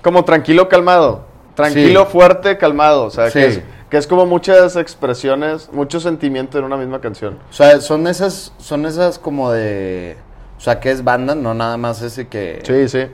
como 0.00 0.24
tranquilo, 0.24 0.68
calmado. 0.70 1.26
Tranquilo, 1.54 2.06
Sí. 2.06 2.12
fuerte, 2.12 2.56
calmado. 2.56 3.04
O 3.04 3.10
sea, 3.10 3.26
que, 3.26 3.30
Sí. 3.52 3.58
es, 3.58 3.62
que 3.90 3.96
es 3.96 4.06
como 4.06 4.24
muchas 4.24 4.76
expresiones, 4.76 5.70
mucho 5.72 5.98
sentimiento 6.00 6.58
en 6.58 6.64
una 6.64 6.76
misma 6.76 7.00
canción. 7.00 7.38
O 7.50 7.52
sea, 7.52 7.80
son 7.80 8.06
esas, 8.06 8.52
son 8.58 8.86
esas 8.86 9.18
como 9.18 9.50
de. 9.50 10.16
O 10.56 10.60
sea, 10.60 10.78
que 10.78 10.90
es 10.90 11.02
banda, 11.02 11.34
no 11.34 11.54
nada 11.54 11.76
más 11.76 12.00
ese 12.02 12.28
que. 12.28 12.60
Sí, 12.64 12.88
sí. 12.88 13.10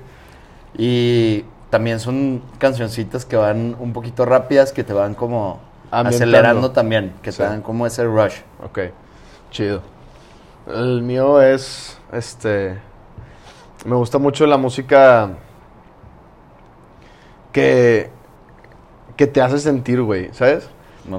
Y 0.77 1.45
también 1.71 1.99
son 1.99 2.43
cancioncitas 2.59 3.25
que 3.25 3.37
van 3.37 3.75
un 3.81 3.93
poquito 3.93 4.25
rápidas, 4.27 4.73
que 4.73 4.85
te 4.85 4.93
van 4.93 5.15
como 5.15 5.61
acelerando 5.91 6.73
también, 6.73 7.15
que 7.23 7.33
Sí. 7.33 7.39
te 7.39 7.45
dan 7.45 7.63
como 7.63 7.87
ese 7.87 8.05
rush. 8.05 8.35
Ok. 8.63 8.81
Chido. 9.51 9.81
El 10.67 11.01
mío 11.03 11.41
es, 11.41 11.97
este, 12.13 12.77
me 13.85 13.95
gusta 13.95 14.19
mucho 14.19 14.47
la 14.47 14.57
música 14.57 15.31
que, 17.53 18.11
que 19.17 19.27
te 19.27 19.41
hace 19.41 19.59
sentir, 19.59 20.03
güey, 20.03 20.31
¿sabes? 20.33 20.69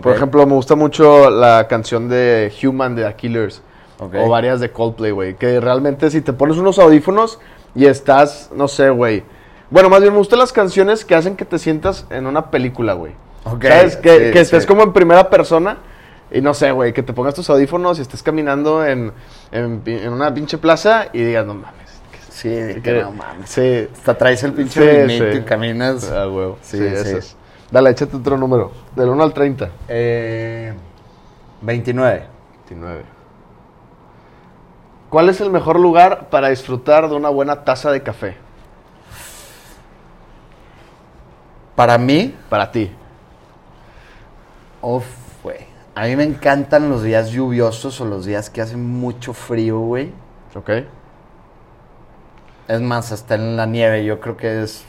Por 0.02 0.14
ejemplo, 0.16 0.46
me 0.46 0.54
gusta 0.54 0.76
mucho 0.76 1.30
la 1.30 1.68
canción 1.68 2.10
de 2.10 2.52
Human 2.64 2.96
de 2.96 3.04
The 3.06 3.16
Killers. 3.16 3.62
O 4.00 4.30
varias 4.30 4.60
de 4.60 4.72
Coldplay, 4.72 5.12
güey. 5.12 5.36
Que 5.36 5.60
realmente 5.60 6.12
si 6.12 6.22
te 6.22 6.34
pones 6.34 6.58
unos 6.58 6.78
audífonos 6.78 7.40
y 7.74 7.86
estás, 7.86 8.50
no 8.54 8.68
sé, 8.68 8.90
güey. 8.90 9.24
Bueno, 9.70 9.90
más 9.90 10.02
bien 10.02 10.14
me 10.14 10.20
gustan 10.20 10.40
las 10.40 10.54
canciones 10.54 11.04
que 11.04 11.16
hacen 11.16 11.36
que 11.36 11.46
te 11.46 11.58
sientas 11.58 12.06
en 12.10 12.28
una 12.28 12.52
película, 12.52 12.94
güey. 12.94 13.14
Ok, 13.46 13.64
¿Sabes? 13.64 13.96
Que, 13.98 14.10
sí, 14.28 14.32
que 14.32 14.40
estés 14.42 14.64
sí. 14.64 14.68
como 14.68 14.84
en 14.84 14.94
primera 14.94 15.30
persona 15.30 15.78
y 16.32 16.42
no 16.42 16.54
sé, 16.54 16.72
güey, 16.72 16.94
que 16.94 17.04
te 17.04 17.14
pongas 17.14 17.34
tus 17.34 17.50
audífonos 17.50 18.00
y 18.00 18.02
estés 18.02 18.22
caminando 18.22 18.86
en, 18.86 19.14
en, 19.52 20.12
una 20.12 20.34
pinche 20.34 20.58
plaza 20.58 21.08
y 21.14 21.24
digas, 21.24 21.46
no 21.46 21.54
mames. 21.54 21.88
Sí, 22.30 22.50
que 22.50 22.82
que- 22.84 23.02
no 23.02 23.12
mames. 23.12 23.50
Sí. 23.50 23.88
Hasta 23.94 24.16
traes 24.16 24.44
el 24.44 24.54
pinche 24.54 25.08
Sí, 25.08 25.38
y 25.38 25.42
caminas. 25.42 26.12
Ah, 26.12 26.28
huevo. 26.28 26.58
Sí, 26.62 26.78
ese 26.84 27.18
es. 27.18 27.36
Dale, 27.72 27.90
échate 27.90 28.16
otro 28.16 28.38
número. 28.38 28.72
Del 28.96 29.10
1 29.10 29.24
al 29.24 29.34
30. 29.34 29.70
Eh, 29.88 30.74
29. 31.62 32.24
29. 32.70 33.04
¿Cuál 35.10 35.30
es 35.30 35.42
el 35.42 35.50
mejor 35.50 35.80
lugar 35.80 36.30
para 36.30 36.50
disfrutar 36.50 37.10
de 37.10 37.16
una 37.16 37.30
buena 37.30 37.64
taza 37.64 37.92
de 37.92 38.04
café? 38.04 38.38
Para 41.76 41.98
mí, 41.98 42.36
Para 42.50 42.72
ti. 42.72 42.92
Uf, 44.82 45.06
güey. 45.44 45.60
A 45.96 46.06
mí 46.06 46.16
me 46.16 46.24
encantan 46.24 46.90
los 46.90 47.04
días 47.04 47.30
lluviosos 47.30 48.00
o 48.02 48.06
los 48.06 48.26
días 48.26 48.50
que 48.50 48.62
hace 48.62 48.78
mucho 48.78 49.34
frío, 49.34 49.80
güey. 49.80 50.12
¿Ok? 50.56 50.70
Es 52.68 52.82
más, 52.82 53.12
hasta 53.12 53.36
en 53.36 53.58
la 53.58 53.66
nieve 53.66 54.06
yo 54.06 54.20
creo 54.20 54.38
que 54.38 54.64
es 54.64 54.86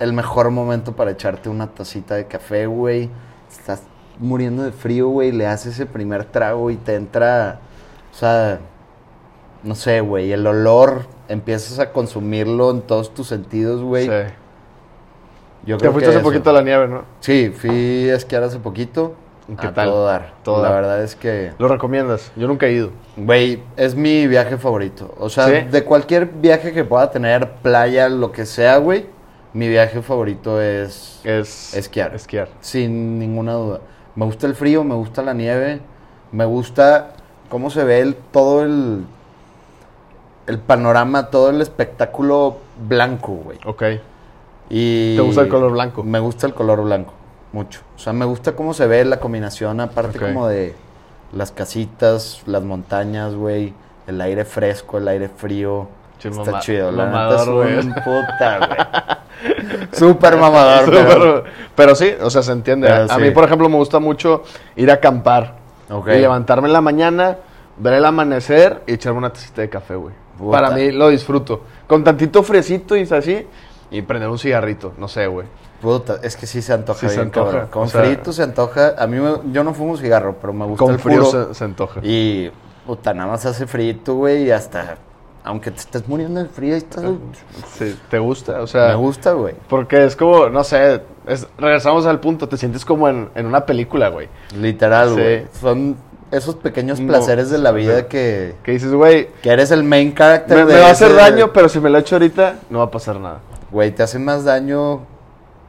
el 0.00 0.12
mejor 0.12 0.50
momento 0.50 0.92
para 0.96 1.12
echarte 1.12 1.48
una 1.48 1.68
tacita 1.68 2.16
de 2.16 2.26
café, 2.26 2.66
güey. 2.66 3.08
Estás 3.50 3.82
muriendo 4.18 4.62
de 4.64 4.72
frío, 4.72 5.08
güey. 5.08 5.30
Le 5.30 5.46
haces 5.46 5.74
ese 5.74 5.86
primer 5.86 6.24
trago 6.24 6.70
y 6.70 6.76
te 6.76 6.94
entra, 6.96 7.60
o 8.12 8.16
sea, 8.16 8.58
no 9.62 9.74
sé, 9.74 10.00
güey. 10.00 10.32
El 10.32 10.46
olor, 10.46 11.06
empiezas 11.28 11.78
a 11.78 11.92
consumirlo 11.92 12.70
en 12.70 12.80
todos 12.82 13.14
tus 13.14 13.28
sentidos, 13.28 13.82
güey. 13.82 14.06
Sí. 14.06 14.32
Yo 15.66 15.76
Te 15.76 15.80
creo 15.82 15.92
fuiste 15.92 16.06
que 16.10 16.16
hace 16.16 16.20
eso. 16.20 16.28
poquito 16.28 16.50
a 16.50 16.52
la 16.54 16.62
nieve, 16.62 16.88
¿no? 16.88 17.04
Sí, 17.20 17.54
fui 17.54 18.08
a 18.10 18.16
esquiar 18.16 18.42
hace 18.42 18.58
poquito. 18.58 19.14
¿Y 19.46 19.56
qué 19.56 19.66
a 19.66 19.74
tal? 19.74 19.88
todo 19.88 20.06
dar. 20.06 20.32
Todo 20.42 20.62
la 20.62 20.70
dar. 20.70 20.80
verdad 20.82 21.02
es 21.02 21.16
que... 21.16 21.52
¿Lo 21.58 21.68
recomiendas? 21.68 22.32
Yo 22.36 22.46
nunca 22.46 22.66
he 22.66 22.72
ido. 22.72 22.90
Güey, 23.16 23.62
es 23.76 23.94
mi 23.94 24.26
viaje 24.26 24.56
favorito. 24.56 25.12
O 25.18 25.28
sea, 25.28 25.46
¿Sí? 25.48 25.66
de 25.70 25.84
cualquier 25.84 26.26
viaje 26.26 26.72
que 26.72 26.84
pueda 26.84 27.10
tener, 27.10 27.50
playa, 27.62 28.08
lo 28.08 28.32
que 28.32 28.46
sea, 28.46 28.78
güey, 28.78 29.06
mi 29.52 29.68
viaje 29.68 30.02
favorito 30.02 30.60
es 30.60 31.20
Es 31.24 31.74
Esquiar. 31.74 32.14
Esquiar. 32.14 32.48
sin 32.60 33.18
ninguna 33.18 33.54
duda. 33.54 33.80
Me 34.14 34.24
gusta 34.24 34.46
el 34.46 34.54
frío, 34.54 34.84
me 34.84 34.94
gusta 34.94 35.22
la 35.22 35.34
nieve, 35.34 35.80
me 36.32 36.44
gusta 36.44 37.14
cómo 37.48 37.70
se 37.70 37.84
ve 37.84 38.00
el, 38.00 38.14
todo 38.14 38.62
el, 38.62 39.04
el 40.46 40.58
panorama, 40.58 41.30
todo 41.30 41.50
el 41.50 41.60
espectáculo 41.60 42.58
blanco, 42.88 43.32
güey. 43.32 43.58
Ok. 43.64 43.82
Y 44.68 45.16
¿Te 45.16 45.22
gusta 45.22 45.42
el 45.42 45.48
color 45.48 45.72
blanco? 45.72 46.02
Me 46.04 46.20
gusta 46.20 46.46
el 46.46 46.54
color 46.54 46.82
blanco, 46.82 47.12
mucho. 47.52 47.80
O 47.96 47.98
sea, 47.98 48.12
me 48.12 48.24
gusta 48.24 48.54
cómo 48.54 48.72
se 48.72 48.86
ve 48.86 49.04
la 49.04 49.18
combinación, 49.18 49.80
aparte 49.80 50.18
como 50.18 50.46
de 50.46 50.74
las 51.32 51.50
casitas, 51.50 52.42
las 52.46 52.62
montañas, 52.62 53.34
güey, 53.34 53.72
el 54.06 54.20
aire 54.20 54.44
fresco, 54.44 54.98
el 54.98 55.08
aire 55.08 55.28
frío. 55.28 55.88
Está 56.28 56.60
chido, 56.60 56.90
la 56.92 57.06
neta 57.06 57.18
mamador, 57.18 57.66
es 57.68 57.74
güey. 57.74 57.86
un 57.86 57.94
puta, 57.94 58.58
güey. 58.58 59.86
Súper 59.92 60.36
mamador, 60.36 60.84
Súper- 60.86 61.06
pero... 61.08 61.44
pero... 61.74 61.94
sí, 61.94 62.12
o 62.20 62.30
sea, 62.30 62.42
se 62.42 62.52
entiende. 62.52 62.88
A 62.90 63.08
sí. 63.08 63.20
mí, 63.20 63.30
por 63.30 63.44
ejemplo, 63.44 63.68
me 63.68 63.76
gusta 63.76 63.98
mucho 63.98 64.42
ir 64.76 64.90
a 64.90 64.94
acampar. 64.94 65.54
Ok. 65.90 66.08
Y 66.08 66.18
levantarme 66.18 66.68
en 66.68 66.72
la 66.72 66.80
mañana, 66.80 67.36
ver 67.76 67.94
el 67.94 68.04
amanecer 68.04 68.82
y 68.86 68.94
echarme 68.94 69.18
una 69.18 69.32
tacita 69.32 69.62
de 69.62 69.68
café, 69.70 69.94
güey. 69.96 70.14
Para 70.50 70.70
mí 70.70 70.90
lo 70.92 71.08
disfruto. 71.08 71.62
Con 71.86 72.02
tantito 72.04 72.42
fresito 72.42 72.96
y 72.96 73.02
así. 73.02 73.46
Y 73.90 74.02
prender 74.02 74.28
un 74.28 74.38
cigarrito, 74.38 74.92
no 74.98 75.08
sé, 75.08 75.26
güey. 75.26 75.46
Puta, 75.82 76.16
es 76.22 76.36
que 76.36 76.46
sí 76.46 76.62
se 76.62 76.72
antoja 76.74 77.00
Sí 77.00 77.08
se 77.08 77.14
bien, 77.14 77.26
antoja, 77.28 77.50
cabrón. 77.50 77.68
Con 77.70 77.82
o 77.84 77.86
sea- 77.88 78.02
frito 78.04 78.32
se 78.32 78.42
antoja. 78.42 78.94
A 78.98 79.06
mí, 79.06 79.18
me- 79.18 79.52
yo 79.52 79.64
no 79.64 79.74
fumo 79.74 79.96
cigarro, 79.96 80.36
pero 80.40 80.52
me 80.52 80.64
gusta 80.66 80.84
Con 80.84 80.94
el 80.94 81.00
frío 81.00 81.24
puro. 81.24 81.48
se, 81.48 81.54
se 81.54 81.64
antoja. 81.64 82.00
Y, 82.02 82.50
puta, 82.86 83.12
nada 83.14 83.30
más 83.30 83.44
hace 83.46 83.66
frito, 83.66 84.14
güey, 84.14 84.44
y 84.44 84.50
hasta... 84.50 84.96
Aunque 85.42 85.70
te 85.70 85.78
estés 85.78 86.06
muriendo 86.06 86.42
de 86.42 86.48
frío, 86.50 86.74
ahí 86.74 86.78
estás... 86.78 87.02
Sí, 87.78 87.98
¿Te 88.10 88.18
gusta? 88.18 88.60
O 88.60 88.66
sea, 88.66 88.88
Me 88.88 88.94
gusta, 88.96 89.32
güey. 89.32 89.54
porque 89.68 90.04
es 90.04 90.14
como, 90.14 90.50
no 90.50 90.62
sé, 90.64 91.00
es- 91.26 91.46
regresamos 91.56 92.04
al 92.06 92.20
punto, 92.20 92.46
te 92.48 92.58
sientes 92.58 92.84
como 92.84 93.08
en, 93.08 93.30
en 93.34 93.46
una 93.46 93.64
película, 93.64 94.08
güey. 94.08 94.28
Literal, 94.54 95.08
Sí. 95.08 95.14
güey. 95.14 95.46
Son 95.60 95.96
esos 96.30 96.56
pequeños 96.56 97.00
No, 97.00 97.08
placeres 97.08 97.48
de 97.50 97.56
la 97.58 97.72
vida 97.72 98.00
sí. 98.00 98.04
que, 98.10 98.54
Que 98.62 98.72
dices, 98.72 98.92
güey, 98.92 99.28
que 99.42 99.50
eres 99.50 99.70
el 99.70 99.82
main 99.82 100.14
character 100.14 100.58
me, 100.58 100.64
de 100.66 100.74
me 100.74 100.80
va 100.80 100.88
a 100.88 100.92
hacer 100.92 101.14
daño, 101.14 101.52
pero 101.54 101.68
si 101.70 101.80
me 101.80 101.88
lo 101.88 101.96
echo 101.98 102.16
ahorita, 102.16 102.56
no 102.68 102.78
va 102.80 102.84
a 102.84 102.90
pasar 102.90 103.18
nada. 103.18 103.38
Güey, 103.70 103.92
te 103.94 104.02
hace 104.02 104.18
más 104.18 104.44
daño, 104.44 105.00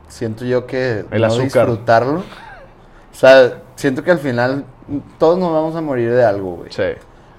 siento 0.09 0.43
yo, 0.43 0.67
que 0.67 1.05
El 1.11 1.21
no 1.21 1.27
azúcar. 1.27 1.67
disfrutarlo. 1.67 2.19
O 2.19 3.15
sea, 3.15 3.59
siento 3.75 4.03
que 4.03 4.11
al 4.11 4.19
final 4.19 4.65
todos 5.17 5.39
nos 5.39 5.51
vamos 5.53 5.75
a 5.77 5.81
morir 5.81 6.11
de 6.11 6.25
algo, 6.25 6.57
güey. 6.57 6.71
Sí. 6.71 6.83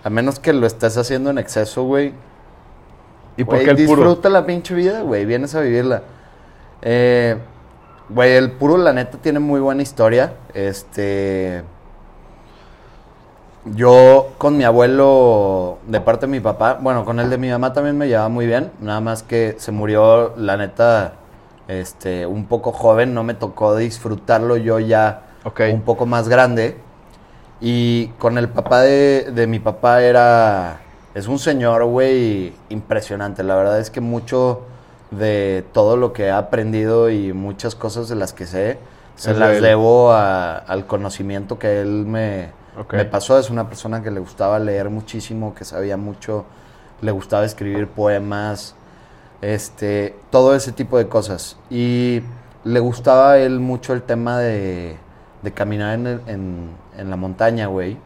A 0.05 0.11
menos 0.11 0.39
que 0.39 0.53
lo 0.53 0.67
estés 0.67 0.97
haciendo 0.97 1.31
en 1.31 1.39
exceso, 1.39 1.85
güey. 1.85 2.13
¿Y 3.37 3.45
por 3.45 3.59
qué 3.59 3.71
el 3.71 3.87
puro? 3.87 4.03
disfruta 4.03 4.29
la 4.29 4.45
pinche 4.45 4.75
vida, 4.75 5.03
güey. 5.03 5.25
Vienes 5.25 5.55
a 5.55 5.61
vivirla. 5.61 6.03
Eh, 6.83 7.39
güey, 8.09 8.33
el 8.33 8.51
puro, 8.53 8.77
la 8.77 8.93
neta, 8.93 9.19
tiene 9.19 9.39
muy 9.39 9.61
buena 9.61 9.83
historia. 9.83 10.35
Este. 10.55 11.63
Yo 13.65 14.33
con 14.39 14.57
mi 14.57 14.65
abuelo, 14.65 15.79
de 15.87 16.01
parte 16.01 16.27
de 16.27 16.33
mi 16.33 16.41
papá, 16.41 16.79
bueno, 16.81 17.05
con 17.05 17.21
el 17.21 17.31
de 17.31 17.39
mi 17.39 17.49
mamá 17.49 17.73
también 17.73 17.97
me 17.97 18.09
llevaba 18.09 18.29
muy 18.29 18.45
bien. 18.47 18.73
Nada 18.81 19.01
más 19.01 19.23
que 19.23 19.55
se 19.59 19.71
murió, 19.71 20.35
la 20.37 20.57
neta, 20.57 21.13
este, 21.69 22.27
un 22.27 22.47
poco 22.47 22.73
joven. 22.73 23.15
No 23.15 23.23
me 23.23 23.35
tocó 23.35 23.77
disfrutarlo 23.77 24.57
yo 24.57 24.81
ya 24.81 25.23
Ok. 25.45 25.61
un 25.73 25.83
poco 25.83 26.07
más 26.07 26.29
grande. 26.29 26.77
Y 27.65 28.09
con 28.19 28.39
el 28.39 28.49
papá 28.49 28.81
de, 28.83 29.31
de 29.33 29.47
mi 29.47 29.61
papá 29.61 30.03
era... 30.03 30.81
Es 31.15 31.29
un 31.29 31.39
señor, 31.39 31.85
güey, 31.85 32.53
impresionante. 32.71 33.43
La 33.45 33.55
verdad 33.55 33.79
es 33.79 33.91
que 33.91 34.01
mucho 34.01 34.63
de 35.13 35.65
todo 35.73 35.97
lo 35.97 36.13
que 36.13 36.25
he 36.25 36.31
aprendido 36.31 37.09
y 37.11 37.33
muchas 37.33 37.75
cosas 37.77 38.09
de 38.09 38.17
las 38.17 38.33
que 38.33 38.47
sé, 38.47 38.79
se 39.15 39.31
Es 39.33 39.37
las 39.39 39.57
él. 39.59 39.63
debo 39.63 40.13
a- 40.13 40.57
al 40.57 40.87
conocimiento 40.87 41.59
que 41.59 41.81
él 41.83 42.05
me, 42.07 42.49
me 42.91 43.05
pasó. 43.05 43.39
Es 43.39 43.51
una 43.51 43.69
persona 43.69 44.03
que 44.03 44.11
le 44.11 44.21
gustaba 44.21 44.59
leer 44.59 44.91
muchísimo, 44.91 45.55
que 45.55 45.65
sabía 45.65 45.97
mucho, 45.99 46.47
le 47.03 47.13
gustaba 47.13 47.45
escribir 47.45 47.87
poemas, 47.89 48.75
este, 49.43 50.17
todo 50.31 50.55
ese 50.57 50.73
tipo 50.73 50.99
de 50.99 51.09
cosas. 51.09 51.59
Y 51.71 52.23
le 52.65 52.81
gustaba 52.81 53.33
a 53.33 53.39
él 53.39 53.61
mucho 53.61 53.93
el 53.93 54.03
tema 54.03 54.39
de, 54.39 54.97
de 55.43 55.53
caminar 55.53 55.95
en, 55.99 56.07
el- 56.07 56.21
en, 56.27 56.71
en 56.97 57.11
la 57.11 57.17
montaña, 57.17 57.67
güey. 57.67 57.97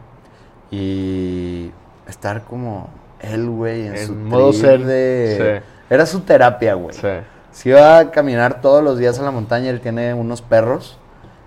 Y 0.71 1.71
estar 2.07 2.43
como 2.43 2.89
él, 3.21 3.49
güey, 3.49 3.87
en, 3.87 3.95
En 3.95 4.07
su 4.07 4.13
modo 4.13 4.53
zen, 4.53 4.85
de... 4.85 5.61
sí. 5.61 5.65
Era 5.89 6.05
su 6.05 6.19
terapia, 6.21 6.73
güey. 6.73 6.93
Sí. 6.95 7.07
Si 7.51 7.69
iba 7.69 7.97
a 7.99 8.11
caminar 8.11 8.61
todos 8.61 8.83
los 8.83 8.97
días 8.97 9.19
a 9.19 9.23
la 9.23 9.31
montaña, 9.31 9.69
él 9.69 9.79
tiene 9.81 10.13
unos 10.13 10.41
perros. 10.41 10.97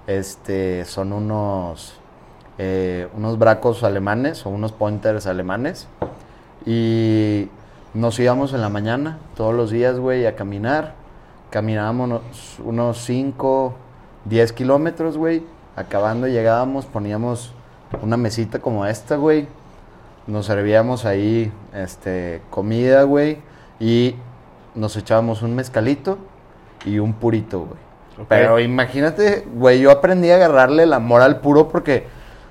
Este, 0.06 0.84
son 0.86 1.12
unos, 1.12 1.94
eh, 2.58 3.06
unos 3.16 3.38
bracos 3.38 3.84
alemanes 3.84 4.44
o 4.46 4.50
unos 4.50 4.72
pointers 4.72 5.26
alemanes. 5.26 5.86
Y 6.66 7.48
nos 7.94 8.18
íbamos 8.18 8.52
en 8.54 8.60
la 8.60 8.68
mañana, 8.68 9.18
todos 9.36 9.54
los 9.54 9.70
días, 9.70 9.98
güey, 9.98 10.26
a 10.26 10.34
caminar. 10.36 10.94
Caminábamos 11.50 12.06
unos- 12.08 12.58
unos 12.64 12.98
5, 13.04 13.74
10 14.24 14.52
kilómetros, 14.52 15.16
güey. 15.18 15.44
Acabando 15.80 16.28
llegábamos, 16.28 16.84
poníamos 16.86 17.52
una 18.02 18.16
mesita 18.16 18.58
como 18.58 18.84
esta, 18.86 19.16
güey. 19.16 19.48
Nos 20.26 20.46
servíamos 20.46 21.06
ahí 21.06 21.50
este, 21.74 22.42
comida, 22.50 23.02
güey. 23.04 23.38
Y 23.80 24.14
nos 24.74 24.96
echábamos 24.96 25.42
un 25.42 25.54
mezcalito 25.54 26.18
y 26.84 26.98
un 26.98 27.14
purito, 27.14 27.60
güey. 27.60 28.26
Pero 28.28 28.60
imagínate, 28.60 29.46
güey, 29.54 29.80
yo 29.80 29.90
aprendí 29.90 30.30
a 30.30 30.34
agarrarle 30.36 30.82
el 30.82 30.92
amor 30.92 31.22
al 31.22 31.40
puro 31.40 31.68
porque 31.68 32.06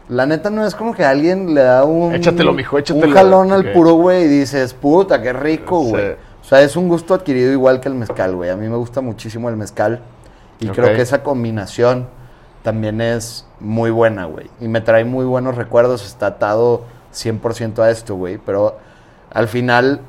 la 0.07 0.25
neta 0.25 0.49
no 0.49 0.65
es 0.65 0.73
como 0.73 0.95
que 0.95 1.05
alguien 1.05 1.53
le 1.53 1.61
da 1.61 1.83
un... 1.83 2.15
Échatelo, 2.15 2.51
mijo, 2.53 2.79
échatelo. 2.79 3.05
Un 3.05 3.13
jalón 3.13 3.51
al 3.51 3.71
puro, 3.71 3.93
güey, 3.93 4.23
y 4.23 4.27
dices, 4.27 4.73
puta, 4.73 5.21
qué 5.21 5.31
rico, 5.33 5.83
Sí. 5.83 5.89
güey. 5.91 6.11
O 6.41 6.43
sea, 6.49 6.61
es 6.63 6.75
un 6.75 6.87
gusto 6.89 7.13
adquirido 7.13 7.51
igual 7.51 7.79
que 7.79 7.89
el 7.89 7.93
mezcal, 7.93 8.35
güey. 8.35 8.49
A 8.49 8.55
mí 8.55 8.67
me 8.67 8.75
gusta 8.77 9.01
muchísimo 9.01 9.49
el 9.49 9.55
mezcal. 9.55 9.99
Y 10.59 10.67
creo 10.69 10.95
que 10.95 11.01
esa 11.03 11.21
combinación 11.21 12.07
también 12.63 13.01
es 13.01 13.45
muy 13.59 13.91
buena, 13.91 14.25
güey. 14.25 14.49
Y 14.59 14.67
me 14.67 14.81
trae 14.81 15.03
muy 15.05 15.25
buenos 15.25 15.55
recuerdos. 15.55 16.05
Está 16.05 16.27
atado 16.27 16.83
100% 17.13 17.79
a 17.79 17.89
esto, 17.89 18.15
güey. 18.15 18.37
Pero 18.37 18.77
al 19.31 19.47
final, 19.47 20.01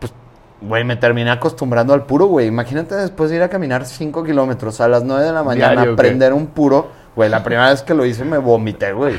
pues, 0.00 0.12
güey, 0.60 0.84
me 0.84 0.96
terminé 0.96 1.30
acostumbrando 1.30 1.94
al 1.94 2.04
puro, 2.04 2.26
güey. 2.26 2.46
Imagínate 2.46 2.94
después 2.94 3.30
de 3.30 3.36
ir 3.36 3.42
a 3.42 3.48
caminar 3.48 3.84
5 3.84 4.24
kilómetros 4.24 4.80
a 4.80 4.88
las 4.88 5.04
9 5.04 5.24
de 5.24 5.32
la 5.32 5.42
mañana, 5.42 5.72
Diario, 5.72 5.96
prender 5.96 6.32
un 6.32 6.46
puro. 6.46 7.04
Güey, 7.14 7.30
la 7.30 7.44
primera 7.44 7.70
vez 7.70 7.82
que 7.82 7.94
lo 7.94 8.04
hice 8.04 8.24
me 8.24 8.38
vomité, 8.38 8.92
güey. 8.92 9.14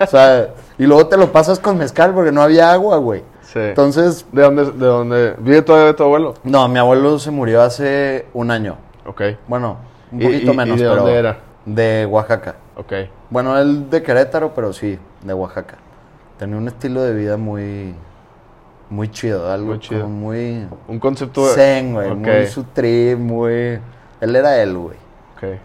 O 0.00 0.06
sea, 0.06 0.48
y 0.78 0.84
luego 0.84 1.06
te 1.06 1.16
lo 1.16 1.30
pasas 1.30 1.60
con 1.60 1.78
mezcal 1.78 2.12
porque 2.12 2.32
no 2.32 2.42
había 2.42 2.72
agua, 2.72 2.96
güey. 2.96 3.20
Sí. 3.42 3.52
Sí. 3.52 3.60
Entonces, 3.60 4.26
¿De 4.32 4.42
dónde, 4.42 4.64
de 4.64 4.86
dónde? 4.86 5.34
¿Vive 5.38 5.62
todavía 5.62 5.94
tu 5.94 6.02
abuelo? 6.02 6.34
no, 6.42 6.66
mi 6.68 6.80
abuelo 6.80 7.18
se 7.20 7.30
murió 7.30 7.62
hace 7.62 8.26
un 8.34 8.50
año. 8.50 8.76
Ok, 9.06 9.22
Bueno, 9.46 9.76
un 10.12 10.20
¿Y- 10.20 10.24
poquito 10.24 10.52
y- 10.52 10.56
menos, 10.56 10.78
y 10.78 10.82
de 10.82 10.88
pero 10.88 11.02
dónde 11.02 11.18
era? 11.18 11.38
de 11.64 12.06
Oaxaca. 12.06 12.54
ok. 12.76 12.92
Bueno, 13.30 13.58
él 13.58 13.90
de 13.90 14.02
Querétaro, 14.02 14.54
pero 14.54 14.72
sí, 14.72 14.98
de 15.22 15.34
Oaxaca. 15.34 15.76
Tenía 16.38 16.56
un 16.56 16.68
estilo 16.68 17.02
de 17.02 17.14
vida 17.14 17.36
muy 17.36 17.94
muy 18.88 19.08
chido, 19.10 19.50
algo 19.50 19.70
Muy 19.70 19.80
chido. 19.80 20.02
como 20.02 20.14
muy 20.14 20.68
Un 20.86 21.00
concepto... 21.00 21.44
zen, 21.48 21.92
güey, 21.94 22.14
muy 22.14 22.46
su 22.46 22.62
trip, 22.64 23.18
muy 23.18 23.80
él 24.20 24.36
era 24.36 24.62
él, 24.62 24.76
güey. 24.78 24.96
ok. 25.36 25.58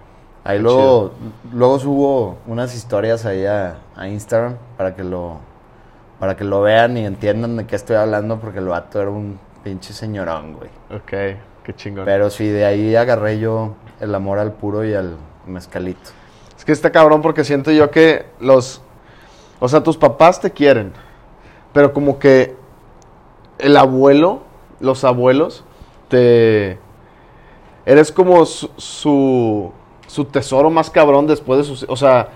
Ahí 0.44 0.58
Qué 0.58 0.64
luego, 0.64 1.12
luego 1.54 1.78
subo 1.78 2.38
unas 2.48 2.74
historias 2.74 3.28
ahí 3.28 3.46
a, 3.46 3.76
a 3.96 4.08
Instagram 4.08 4.56
para 4.76 4.96
que 4.96 5.04
lo 5.04 5.38
para 6.20 6.36
que 6.36 6.44
lo 6.44 6.62
vean 6.62 6.98
y 6.98 7.06
entiendan 7.06 7.58
de 7.58 7.66
qué 7.68 7.76
estoy 7.76 7.96
hablando 7.96 8.40
porque 8.40 8.58
el 8.60 8.68
vato 8.68 9.00
era 9.02 9.12
un 9.12 9.40
pinche 9.64 9.94
señorón, 9.94 10.54
güey. 10.54 10.70
Ok, 10.96 11.38
qué 11.64 11.76
chingón. 11.76 12.06
Pero 12.06 12.30
sí, 12.32 12.48
de 12.48 12.66
ahí 12.66 12.96
agarré 12.96 13.38
yo 13.40 13.76
el 14.02 14.14
amor 14.16 14.40
al 14.40 14.52
puro 14.54 14.84
y 14.86 14.94
al 14.94 15.16
mezcalito. 15.46 16.10
Es 16.58 16.66
que 16.66 16.72
está 16.72 16.92
cabrón 16.92 17.22
porque 17.22 17.44
siento 17.44 17.72
yo 17.72 17.90
que 17.92 18.26
los... 18.40 18.82
O 19.60 19.68
sea, 19.70 19.82
tus 19.84 19.96
papás 19.98 20.42
te 20.42 20.52
quieren, 20.52 20.92
pero 21.74 21.94
como 21.94 22.20
que 22.20 22.56
el 23.60 23.78
abuelo, 23.78 24.42
los 24.80 25.04
abuelos, 25.04 25.64
te... 26.10 26.80
Eres 27.86 28.12
como 28.12 28.46
su, 28.46 28.70
su, 28.78 29.72
su 30.08 30.26
tesoro 30.26 30.70
más 30.70 30.90
cabrón 30.90 31.28
después 31.28 31.60
de 31.60 31.64
sus... 31.64 31.86
O 31.90 31.96
sea, 31.96 32.30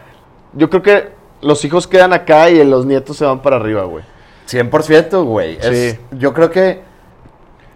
yo 0.54 0.70
creo 0.70 0.82
que 0.82 1.10
los 1.42 1.64
hijos 1.66 1.88
quedan 1.88 2.14
acá 2.14 2.50
y 2.50 2.64
los 2.64 2.86
nietos 2.86 3.18
se 3.18 3.26
van 3.26 3.42
para 3.42 3.58
arriba, 3.58 3.84
güey. 3.84 4.04
100%, 4.48 5.24
güey. 5.26 5.58
Es- 5.62 5.94
Sí. 5.94 6.00
Yo 6.18 6.34
creo 6.34 6.50
que 6.52 6.82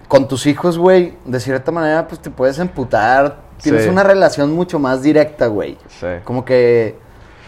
con 0.10 0.28
tus 0.28 0.45
hijos, 0.48 0.78
güey, 0.78 1.13
de 1.24 1.39
cierta 1.39 1.72
manera, 1.72 2.06
pues 2.08 2.19
te 2.19 2.30
puedes 2.30 2.60
emputar. 2.60 3.38
Tienes 3.62 3.84
Sí. 3.84 3.89
una 3.89 4.04
relación 4.04 4.52
mucho 4.52 4.78
más 4.80 5.02
directa, 5.02 5.48
güey. 5.48 5.78
Sí. 5.88 6.08
Como 6.26 6.43
que 6.43 6.98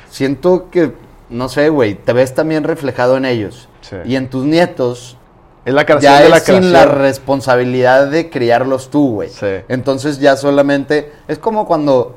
siento 0.10 0.70
que, 0.70 0.94
no 1.30 1.50
sé, 1.50 1.68
güey, 1.70 1.96
te 1.96 2.14
ves 2.14 2.34
también 2.34 2.64
reflejado 2.64 3.18
en 3.18 3.26
ellos. 3.26 3.68
Sí. 3.82 3.98
Y 4.06 4.16
en 4.16 4.30
tus 4.30 4.46
nietos, 4.46 5.18
Es 5.66 5.74
la 5.74 5.86
creación 5.86 6.12
ya 6.14 6.20
de 6.20 6.24
es 6.26 6.30
la 6.32 6.40
sin 6.40 6.72
la 6.74 6.86
responsabilidad 6.86 8.08
de 8.08 8.30
criarlos 8.30 8.90
tú, 8.90 9.12
güey. 9.16 9.30
Sí. 9.30 9.48
Entonces 9.68 10.20
ya 10.20 10.36
solamente 10.38 11.12
es 11.28 11.38
como 11.40 11.66
cuando 11.68 12.16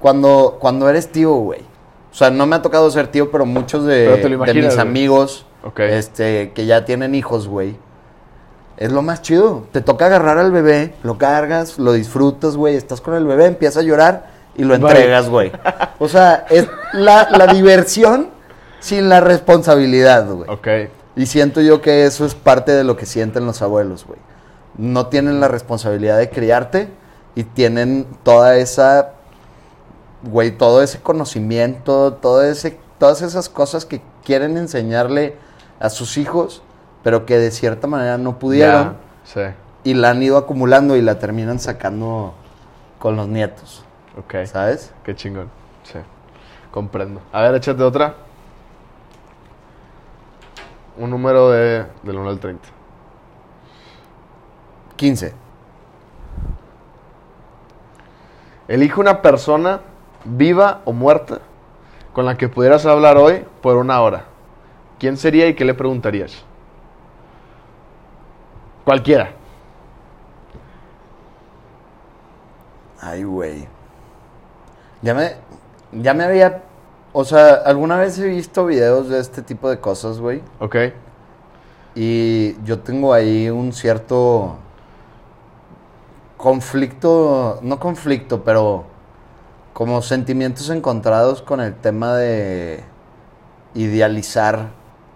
cuando 0.00 0.56
cuando 0.60 0.88
eres 0.88 1.10
tío, 1.10 1.32
güey. 1.34 1.60
O 2.10 2.14
sea, 2.14 2.30
no 2.30 2.46
me 2.46 2.56
ha 2.56 2.62
tocado 2.62 2.90
ser 2.90 3.08
tío, 3.08 3.30
pero 3.30 3.44
muchos 3.46 3.84
de, 3.84 4.18
Pero 4.22 4.44
de 4.44 4.54
mis 4.54 4.78
amigos 4.78 5.46
Ok. 5.64 5.80
este 5.80 6.52
que 6.52 6.66
ya 6.66 6.84
tienen 6.84 7.14
hijos, 7.14 7.46
güey. 7.48 7.76
Es 8.78 8.92
lo 8.92 9.02
más 9.02 9.22
chido. 9.22 9.66
Te 9.72 9.80
toca 9.80 10.06
agarrar 10.06 10.38
al 10.38 10.52
bebé, 10.52 10.94
lo 11.02 11.18
cargas, 11.18 11.78
lo 11.78 11.92
disfrutas, 11.92 12.56
güey. 12.56 12.76
Estás 12.76 13.00
con 13.00 13.14
el 13.14 13.26
bebé, 13.26 13.46
empieza 13.46 13.80
a 13.80 13.82
llorar 13.82 14.30
y 14.56 14.64
lo 14.64 14.74
entregas, 14.74 15.28
güey. 15.28 15.52
O 15.98 16.08
sea, 16.08 16.46
es 16.48 16.68
la, 16.92 17.28
la 17.30 17.52
diversión 17.52 18.30
sin 18.78 19.08
la 19.08 19.20
responsabilidad, 19.20 20.26
güey. 20.28 20.48
Ok. 20.48 20.68
Y 21.16 21.26
siento 21.26 21.60
yo 21.60 21.82
que 21.82 22.06
eso 22.06 22.24
es 22.24 22.36
parte 22.36 22.70
de 22.70 22.84
lo 22.84 22.96
que 22.96 23.04
sienten 23.04 23.44
los 23.44 23.60
abuelos, 23.62 24.06
güey. 24.06 24.20
No 24.76 25.08
tienen 25.08 25.40
la 25.40 25.48
responsabilidad 25.48 26.16
de 26.16 26.30
criarte 26.30 26.88
y 27.34 27.42
tienen 27.42 28.06
toda 28.22 28.56
esa, 28.56 29.14
güey, 30.22 30.52
todo 30.56 30.82
ese 30.82 31.00
conocimiento, 31.00 32.12
todo 32.14 32.44
ese, 32.44 32.78
todas 32.98 33.22
esas 33.22 33.48
cosas 33.48 33.84
que 33.84 34.00
quieren 34.24 34.56
enseñarle 34.56 35.36
a 35.80 35.90
sus 35.90 36.16
hijos, 36.18 36.62
pero 37.08 37.24
que 37.24 37.38
de 37.38 37.50
cierta 37.50 37.86
manera 37.86 38.18
no 38.18 38.38
pudieron 38.38 38.98
Sí. 39.24 39.40
y 39.82 39.94
la 39.94 40.10
han 40.10 40.22
ido 40.22 40.36
acumulando 40.36 40.94
y 40.94 41.00
la 41.00 41.18
terminan 41.18 41.58
sacando 41.58 42.34
con 42.98 43.16
los 43.16 43.26
nietos, 43.28 43.82
Ok. 44.18 44.44
¿sabes? 44.44 44.92
Qué 45.04 45.14
chingón. 45.16 45.48
Sí. 45.84 45.98
Comprendo. 46.70 47.22
A 47.32 47.40
ver, 47.40 47.54
échate 47.54 47.82
otra. 47.82 48.14
Un 50.98 51.08
número 51.08 51.50
de, 51.50 51.86
del 52.02 52.18
1 52.18 52.28
al 52.28 52.38
30. 52.40 52.68
15. 54.96 55.32
Elige 58.68 59.00
una 59.00 59.22
persona, 59.22 59.80
viva 60.26 60.82
o 60.84 60.92
muerta, 60.92 61.38
con 62.12 62.26
la 62.26 62.36
que 62.36 62.50
pudieras 62.50 62.84
hablar 62.84 63.16
hoy 63.16 63.46
por 63.62 63.76
una 63.76 63.98
hora. 64.02 64.24
¿Quién 64.98 65.16
sería 65.16 65.48
y 65.48 65.54
qué 65.54 65.64
le 65.64 65.72
preguntarías? 65.72 66.44
Cualquiera. 68.88 69.32
Ay, 72.98 73.22
güey. 73.22 73.68
Ya 75.02 75.12
me, 75.12 75.34
ya 75.92 76.14
me 76.14 76.24
había, 76.24 76.62
o 77.12 77.22
sea, 77.22 77.52
alguna 77.66 77.98
vez 77.98 78.18
he 78.18 78.26
visto 78.28 78.64
videos 78.64 79.10
de 79.10 79.20
este 79.20 79.42
tipo 79.42 79.68
de 79.68 79.78
cosas, 79.78 80.20
güey. 80.20 80.40
¿Ok? 80.58 80.76
Y 81.94 82.56
yo 82.64 82.78
tengo 82.78 83.12
ahí 83.12 83.50
un 83.50 83.74
cierto 83.74 84.56
conflicto, 86.38 87.58
no 87.60 87.78
conflicto, 87.78 88.42
pero 88.42 88.86
como 89.74 90.00
sentimientos 90.00 90.70
encontrados 90.70 91.42
con 91.42 91.60
el 91.60 91.74
tema 91.74 92.16
de 92.16 92.82
idealizar 93.74 94.70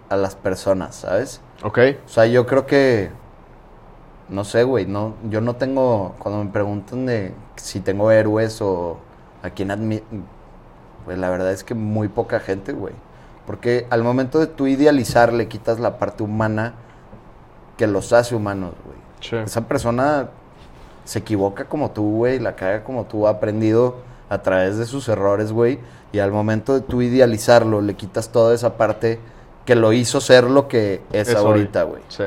a 0.09 0.15
las 0.15 0.35
personas, 0.35 0.93
¿sabes? 0.93 1.41
¿Ok? 1.63 1.79
O 2.05 2.07
sea, 2.07 2.27
yo 2.27 2.45
creo 2.45 2.67
que. 2.67 3.22
No 4.33 4.43
sé, 4.43 4.63
güey. 4.63 4.87
No, 4.87 5.13
yo 5.29 5.41
no 5.41 5.55
tengo. 5.55 6.15
Cuando 6.17 6.43
me 6.43 6.49
preguntan 6.49 7.05
de 7.05 7.33
si 7.55 7.79
tengo 7.79 8.09
héroes 8.09 8.61
o 8.61 8.97
a 9.43 9.51
quién 9.51 9.69
admiro. 9.69 10.03
Pues 11.05 11.19
la 11.19 11.29
verdad 11.29 11.51
es 11.51 11.63
que 11.63 11.75
muy 11.75 12.07
poca 12.07 12.39
gente, 12.39 12.73
güey. 12.73 12.95
Porque 13.45 13.85
al 13.91 14.03
momento 14.03 14.39
de 14.39 14.47
tú 14.47 14.65
idealizar, 14.65 15.33
le 15.33 15.47
quitas 15.47 15.79
la 15.79 15.99
parte 15.99 16.23
humana 16.23 16.73
que 17.77 17.85
los 17.85 18.11
hace 18.11 18.33
humanos, 18.33 18.73
güey. 18.83 18.97
Sí. 19.19 19.35
Esa 19.35 19.67
persona 19.67 20.29
se 21.05 21.19
equivoca 21.19 21.65
como 21.65 21.91
tú, 21.91 22.17
güey, 22.17 22.39
la 22.39 22.55
caga 22.55 22.83
como 22.83 23.05
tú, 23.05 23.27
ha 23.27 23.31
aprendido 23.31 23.97
a 24.29 24.41
través 24.41 24.77
de 24.77 24.85
sus 24.87 25.09
errores, 25.09 25.51
güey. 25.51 25.79
Y 26.11 26.19
al 26.19 26.31
momento 26.31 26.73
de 26.73 26.81
tú 26.81 27.03
idealizarlo, 27.03 27.81
le 27.81 27.93
quitas 27.93 28.29
toda 28.29 28.55
esa 28.55 28.77
parte 28.77 29.19
que 29.65 29.75
lo 29.75 29.93
hizo 29.93 30.21
ser 30.21 30.45
lo 30.45 30.67
que 30.67 31.01
es, 31.11 31.27
Es 31.27 31.35
ahorita, 31.35 31.83
güey. 31.83 32.01
Sí. 32.07 32.23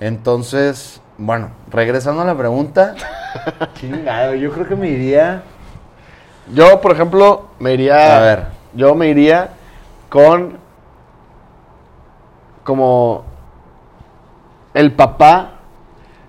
Entonces, 0.00 1.01
bueno, 1.18 1.50
regresando 1.70 2.22
a 2.22 2.24
la 2.24 2.36
pregunta. 2.36 2.94
chingado, 3.74 4.34
yo 4.34 4.52
creo 4.52 4.66
que 4.66 4.76
me 4.76 4.88
iría. 4.88 5.42
Yo, 6.52 6.80
por 6.80 6.92
ejemplo, 6.92 7.48
me 7.58 7.74
iría. 7.74 8.16
A 8.16 8.20
ver. 8.20 8.46
Yo 8.74 8.94
me 8.94 9.08
iría 9.08 9.50
con. 10.08 10.58
Como. 12.64 13.24
El 14.74 14.92
papá 14.92 15.60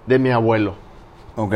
de 0.06 0.20
mi 0.20 0.32
abuelo. 0.32 0.76
Ok. 1.36 1.56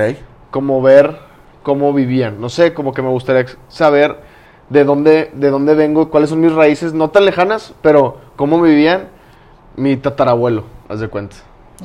Como 0.52 0.82
ver 0.82 1.20
cómo 1.64 1.92
vivían. 1.94 2.40
No 2.40 2.48
sé, 2.50 2.74
como 2.74 2.94
que 2.94 3.02
me 3.02 3.10
gustaría 3.10 3.46
saber 3.68 4.22
de 4.70 4.84
dónde, 4.84 5.32
de 5.34 5.50
dónde 5.50 5.76
vengo, 5.76 6.10
cuáles 6.10 6.30
son 6.30 6.42
mis 6.42 6.54
raíces, 6.54 6.94
no 6.94 7.10
tan 7.10 7.26
lejanas, 7.26 7.74
pero 7.82 8.18
cómo 8.36 8.62
vivían 8.62 9.10
mi 9.76 9.98
tatarabuelo, 9.98 10.64
haz 10.90 11.00
de 11.00 11.08
cuenta. 11.08 11.36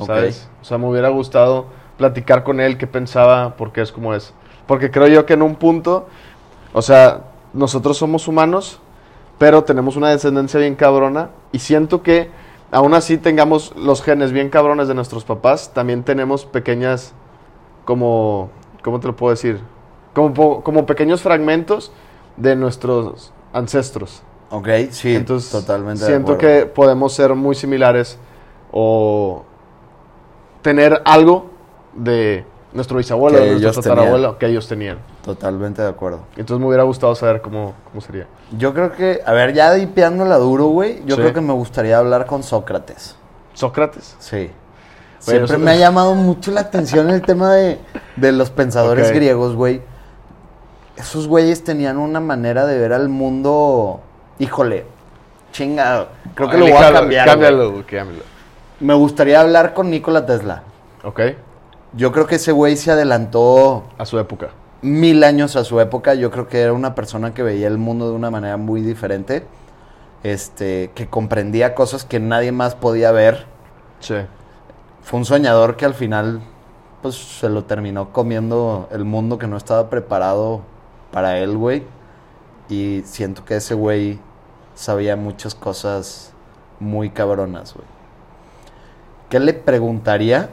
¿Sabes? 0.05 0.49
O 0.61 0.65
sea, 0.65 0.77
me 0.77 0.87
hubiera 0.87 1.09
gustado 1.09 1.67
platicar 1.97 2.43
con 2.43 2.59
él, 2.59 2.77
qué 2.77 2.87
pensaba, 2.87 3.55
por 3.55 3.71
qué 3.71 3.81
es 3.81 3.91
como 3.91 4.13
es. 4.13 4.33
Porque 4.67 4.91
creo 4.91 5.07
yo 5.07 5.25
que 5.25 5.33
en 5.33 5.41
un 5.41 5.55
punto, 5.55 6.07
o 6.73 6.81
sea, 6.81 7.25
nosotros 7.53 7.97
somos 7.97 8.27
humanos, 8.27 8.79
pero 9.37 9.63
tenemos 9.63 9.95
una 9.95 10.09
descendencia 10.09 10.59
bien 10.59 10.75
cabrona 10.75 11.29
y 11.51 11.59
siento 11.59 12.01
que 12.01 12.29
aún 12.71 12.93
así 12.93 13.17
tengamos 13.17 13.75
los 13.75 14.01
genes 14.01 14.31
bien 14.31 14.49
cabrones 14.49 14.87
de 14.87 14.95
nuestros 14.95 15.25
papás, 15.25 15.71
también 15.73 16.03
tenemos 16.03 16.45
pequeñas, 16.45 17.13
como, 17.85 18.49
¿cómo 18.83 18.99
te 18.99 19.07
lo 19.07 19.15
puedo 19.15 19.31
decir? 19.31 19.59
Como, 20.13 20.63
como 20.63 20.85
pequeños 20.85 21.21
fragmentos 21.21 21.91
de 22.37 22.55
nuestros 22.55 23.31
ancestros. 23.51 24.23
Ok, 24.49 24.69
sí, 24.91 25.15
Entonces, 25.15 25.51
totalmente. 25.51 26.05
siento 26.05 26.37
que 26.37 26.65
podemos 26.65 27.13
ser 27.13 27.33
muy 27.35 27.55
similares 27.55 28.17
o 28.71 29.43
tener 30.63 31.01
algo 31.05 31.51
de 31.93 32.43
nuestro 32.73 32.97
bisabuelo, 32.97 33.37
de 33.37 33.59
nuestro 33.59 33.83
tatarabuelo 33.83 34.39
que 34.39 34.47
ellos 34.47 34.67
tenían. 34.67 34.97
Totalmente 35.23 35.83
de 35.83 35.89
acuerdo. 35.89 36.21
Entonces 36.35 36.59
me 36.59 36.65
hubiera 36.67 36.81
gustado 36.83 37.13
saber 37.13 37.41
cómo, 37.41 37.75
cómo 37.89 38.01
sería. 38.01 38.25
Yo 38.57 38.73
creo 38.73 38.91
que, 38.93 39.21
a 39.23 39.31
ver, 39.33 39.53
ya 39.53 39.71
dipeándola 39.73 40.37
duro, 40.37 40.65
güey, 40.65 41.03
yo 41.05 41.15
Sí. 41.15 41.21
creo 41.21 41.33
que 41.33 41.41
me 41.41 41.53
gustaría 41.53 41.99
hablar 41.99 42.25
con 42.25 42.41
Sócrates. 42.41 43.15
Sócrates. 43.53 44.15
Sí. 44.17 44.49
Siempre 45.19 45.57
me 45.57 45.71
ha 45.71 45.75
llamado 45.75 46.15
mucho 46.15 46.51
la 46.51 46.61
atención 46.61 47.09
el 47.11 47.21
tema 47.21 47.53
de, 47.53 47.77
de 48.15 48.31
los 48.31 48.49
pensadores 48.49 49.11
griegos, 49.11 49.55
güey. 49.55 49.81
Esos 50.97 51.27
güeyes 51.27 51.63
tenían 51.63 51.97
una 51.97 52.19
manera 52.19 52.65
de 52.65 52.77
ver 52.77 52.91
al 52.91 53.07
mundo, 53.07 54.01
híjole, 54.39 54.85
chingado. 55.51 56.09
Creo 56.35 56.49
que 56.49 56.57
lo 56.57 56.65
voy 56.65 56.73
a 56.83 56.91
cambiar. 56.91 57.25
Cámbialo, 57.27 57.71
güey, 57.71 57.83
cámbialo. 57.83 58.32
Me 58.83 58.93
gustaría 58.93 59.39
hablar 59.39 59.73
con 59.73 59.89
Nikola 59.89 60.25
Tesla. 60.25 60.63
Ok. 61.05 61.21
Yo 61.93 62.11
creo 62.11 62.27
que 62.27 62.35
ese 62.35 62.51
güey 62.51 62.75
se 62.75 62.91
adelantó 62.91 63.85
A 63.97 64.05
su 64.05 64.19
época. 64.19 64.49
mil 64.81 65.23
años 65.23 65.55
a 65.55 65.63
su 65.63 65.79
época. 65.79 66.15
Yo 66.15 66.29
creo 66.31 66.49
que 66.49 66.59
era 66.59 66.73
una 66.73 66.93
persona 66.93 67.33
que 67.33 67.43
veía 67.43 67.67
el 67.67 67.77
mundo 67.77 68.09
de 68.09 68.15
una 68.15 68.29
manera 68.29 68.57
muy 68.57 68.81
diferente. 68.81 69.45
Este, 70.23 70.91
que 70.95 71.07
comprendía 71.07 71.75
cosas 71.75 72.03
que 72.03 72.19
nadie 72.19 72.51
más 72.51 72.75
podía 72.75 73.13
ver. 73.13 73.45
Sí. 74.01 74.15
Fue 75.01 75.17
un 75.17 75.25
soñador 75.25 75.77
que 75.77 75.85
al 75.85 75.93
final, 75.93 76.41
pues, 77.01 77.15
se 77.15 77.47
lo 77.47 77.63
terminó 77.63 78.11
comiendo 78.11 78.89
el 78.91 79.05
mundo 79.05 79.37
que 79.37 79.47
no 79.47 79.55
estaba 79.55 79.89
preparado 79.89 80.59
para 81.13 81.37
él, 81.39 81.55
güey. 81.57 81.83
Y 82.67 83.03
siento 83.05 83.45
que 83.45 83.55
ese 83.55 83.75
güey 83.75 84.19
sabía 84.75 85.15
muchas 85.15 85.55
cosas 85.55 86.33
muy 86.81 87.09
cabronas, 87.11 87.73
güey. 87.73 87.92
¿Qué 89.33 89.39
le 89.39 89.55
preguntaría? 89.55 90.47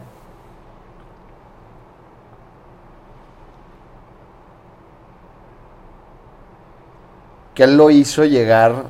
¿Qué 7.54 7.66
lo 7.66 7.90
hizo 7.90 8.24
llegar 8.24 8.84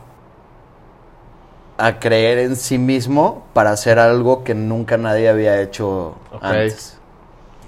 a 1.77 1.99
creer 1.99 2.39
en 2.39 2.55
sí 2.55 2.79
mismo 2.79 3.49
para 3.53 3.73
hacer 3.73 3.99
algo 3.99 4.45
que 4.45 4.55
nunca 4.55 4.97
nadie 4.97 5.29
había 5.29 5.61
hecho 5.61 6.15
antes? 6.41 6.97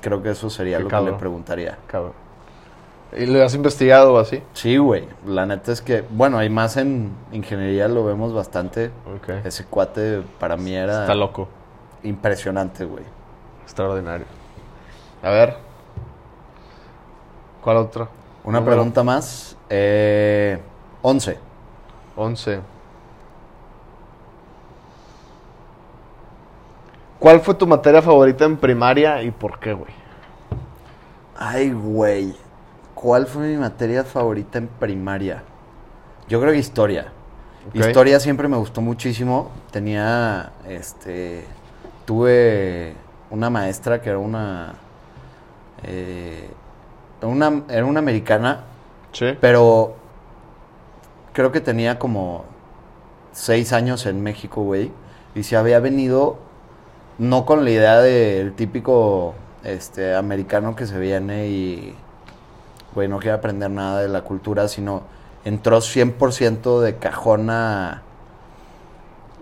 Creo 0.00 0.22
que 0.22 0.30
eso 0.30 0.48
sería 0.48 0.76
Qué 0.76 0.84
lo 0.84 0.90
que 0.90 1.00
le 1.00 1.12
preguntaría. 1.14 1.76
Cabrón. 1.88 2.12
¿Y 3.18 3.26
lo 3.26 3.44
has 3.44 3.56
investigado 3.56 4.14
o 4.14 4.18
así? 4.18 4.44
Sí, 4.52 4.76
güey. 4.76 5.08
La 5.26 5.44
neta 5.44 5.72
es 5.72 5.82
que, 5.82 6.04
bueno, 6.08 6.38
hay 6.38 6.48
más 6.48 6.76
en 6.76 7.10
ingeniería, 7.32 7.88
lo 7.88 8.04
vemos 8.04 8.32
bastante. 8.32 8.92
Ese 9.42 9.64
cuate 9.64 10.22
para 10.38 10.56
mí 10.56 10.72
era 10.72 11.00
Está 11.00 11.16
loco. 11.16 11.48
Impresionante, 12.02 12.84
güey. 12.84 13.04
Extraordinario. 13.62 14.26
A 15.22 15.30
ver. 15.30 15.56
¿Cuál 17.62 17.76
otro? 17.76 18.08
Una 18.44 18.58
Número 18.58 18.76
pregunta 18.76 19.02
más. 19.04 19.56
Eh, 19.70 20.58
11. 21.02 21.38
11. 22.16 22.60
¿Cuál 27.18 27.40
fue 27.40 27.54
tu 27.54 27.68
materia 27.68 28.02
favorita 28.02 28.44
en 28.44 28.56
primaria 28.56 29.22
y 29.22 29.30
por 29.30 29.60
qué, 29.60 29.72
güey? 29.72 29.92
Ay, 31.36 31.72
güey. 31.72 32.34
¿Cuál 32.94 33.26
fue 33.26 33.46
mi 33.46 33.56
materia 33.56 34.02
favorita 34.02 34.58
en 34.58 34.66
primaria? 34.66 35.44
Yo 36.28 36.40
creo 36.40 36.52
que 36.52 36.58
historia. 36.58 37.12
Historia 37.74 38.18
siempre 38.18 38.48
me 38.48 38.56
gustó 38.56 38.80
muchísimo. 38.80 39.52
Tenía, 39.70 40.52
este, 40.68 41.44
tuve 42.04 42.94
una 43.30 43.50
maestra 43.50 44.00
que 44.00 44.10
era 44.10 44.18
una, 44.18 44.74
eh, 45.84 46.48
una, 47.22 47.62
era 47.68 47.84
una 47.84 48.00
americana, 48.00 48.64
Sí. 49.12 49.36
pero 49.40 49.94
creo 51.32 51.52
que 51.52 51.60
tenía 51.60 51.98
como 51.98 52.44
seis 53.32 53.72
años 53.72 54.06
en 54.06 54.22
México, 54.22 54.62
güey. 54.62 54.90
Y 55.34 55.42
se 55.44 55.56
había 55.56 55.80
venido 55.80 56.36
no 57.18 57.46
con 57.46 57.64
la 57.64 57.70
idea 57.70 58.00
del 58.00 58.52
típico 58.54 59.34
este, 59.64 60.14
americano 60.14 60.74
que 60.76 60.86
se 60.86 60.98
viene 60.98 61.46
y, 61.48 61.94
güey, 62.94 63.08
no 63.08 63.18
quiere 63.18 63.36
aprender 63.36 63.70
nada 63.70 64.00
de 64.02 64.08
la 64.08 64.22
cultura, 64.22 64.68
sino 64.68 65.02
entró 65.44 65.78
100% 65.80 66.80
de 66.80 66.96
cajón 66.96 67.50
a... 67.50 68.02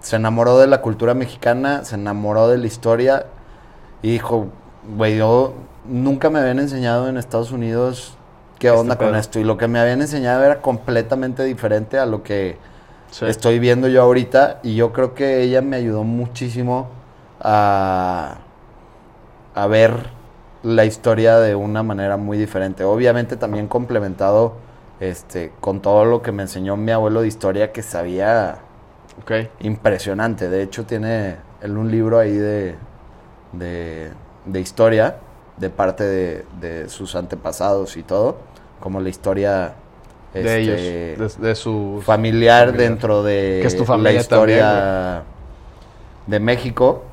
Se 0.00 0.16
enamoró 0.16 0.58
de 0.58 0.66
la 0.66 0.80
cultura 0.80 1.14
mexicana, 1.14 1.84
se 1.84 1.94
enamoró 1.96 2.48
de 2.48 2.58
la 2.58 2.66
historia 2.66 3.26
y 4.02 4.12
dijo, 4.12 4.46
güey, 4.96 5.18
yo 5.18 5.54
nunca 5.86 6.30
me 6.30 6.38
habían 6.38 6.58
enseñado 6.58 7.08
en 7.08 7.16
Estados 7.18 7.52
Unidos 7.52 8.16
qué 8.58 8.68
Este 8.68 8.78
onda 8.80 8.96
con 8.96 9.14
esto. 9.14 9.38
Y 9.38 9.44
lo 9.44 9.56
que 9.58 9.68
me 9.68 9.78
habían 9.78 10.00
enseñado 10.00 10.42
era 10.44 10.60
completamente 10.62 11.44
diferente 11.44 11.98
a 11.98 12.06
lo 12.06 12.22
que 12.22 12.56
Sí. 13.10 13.26
estoy 13.26 13.58
viendo 13.58 13.88
yo 13.88 14.02
ahorita. 14.02 14.60
Y 14.62 14.76
yo 14.76 14.92
creo 14.92 15.14
que 15.14 15.42
ella 15.42 15.60
me 15.62 15.76
ayudó 15.76 16.04
muchísimo 16.04 16.88
a, 17.40 18.38
a 19.54 19.66
ver 19.66 19.92
la 20.62 20.84
historia 20.84 21.38
de 21.38 21.54
una 21.54 21.82
manera 21.82 22.16
muy 22.16 22.38
diferente. 22.38 22.84
Obviamente 22.84 23.36
también 23.36 23.66
complementado 23.66 24.54
este, 25.00 25.52
con 25.60 25.80
todo 25.80 26.04
lo 26.04 26.22
que 26.22 26.32
me 26.32 26.42
enseñó 26.42 26.76
mi 26.76 26.92
abuelo 26.92 27.22
de 27.22 27.28
historia 27.28 27.72
que 27.72 27.82
sabía 27.82 28.58
Ok. 29.18 29.32
impresionante. 29.60 30.48
De 30.48 30.62
hecho, 30.62 30.86
tiene 30.86 31.36
él 31.60 31.76
un 31.76 31.90
libro 31.90 32.18
ahí 32.18 32.32
de, 32.36 32.76
de, 33.52 34.12
de 34.46 34.60
historia, 34.60 35.16
de 35.56 35.70
parte 35.70 36.04
de, 36.04 36.46
de 36.60 36.88
sus 36.88 37.14
antepasados 37.14 37.96
y 37.96 38.02
todo, 38.02 38.38
como 38.80 39.00
la 39.00 39.08
historia 39.08 39.74
De 40.32 40.40
este, 40.40 41.14
ellos. 41.14 41.38
De, 41.40 41.54
familiar, 42.02 42.02
familiar. 42.02 42.72
dentro 42.72 43.22
de 43.22 43.58
Que 43.62 43.66
es 43.68 43.76
tu 43.76 43.84
familia 43.84 44.12
la 44.12 44.20
historia 44.20 45.22
de 46.26 46.40
México. 46.40 47.04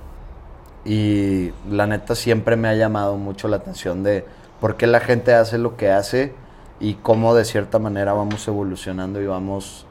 Y 0.85 1.51
la 1.69 1.87
neta 1.87 2.15
siempre 2.15 2.55
me 2.55 2.69
ha 2.69 2.75
llamado 2.75 3.17
mucho 3.17 3.47
la 3.49 3.57
atención 3.57 4.03
de 4.03 4.25
por 4.61 4.77
qué 4.77 4.87
la 4.87 5.01
gente 5.01 5.33
hace 5.33 5.57
lo 5.57 5.75
que 5.75 5.91
hace 5.91 6.33
y 6.79 6.95
cómo 6.95 7.35
de 7.35 7.43
cierta 7.45 7.79
manera 7.79 8.13
vamos 8.13 8.47
evolucionando 8.47 9.21
y 9.21 9.27
vamos 9.27 9.85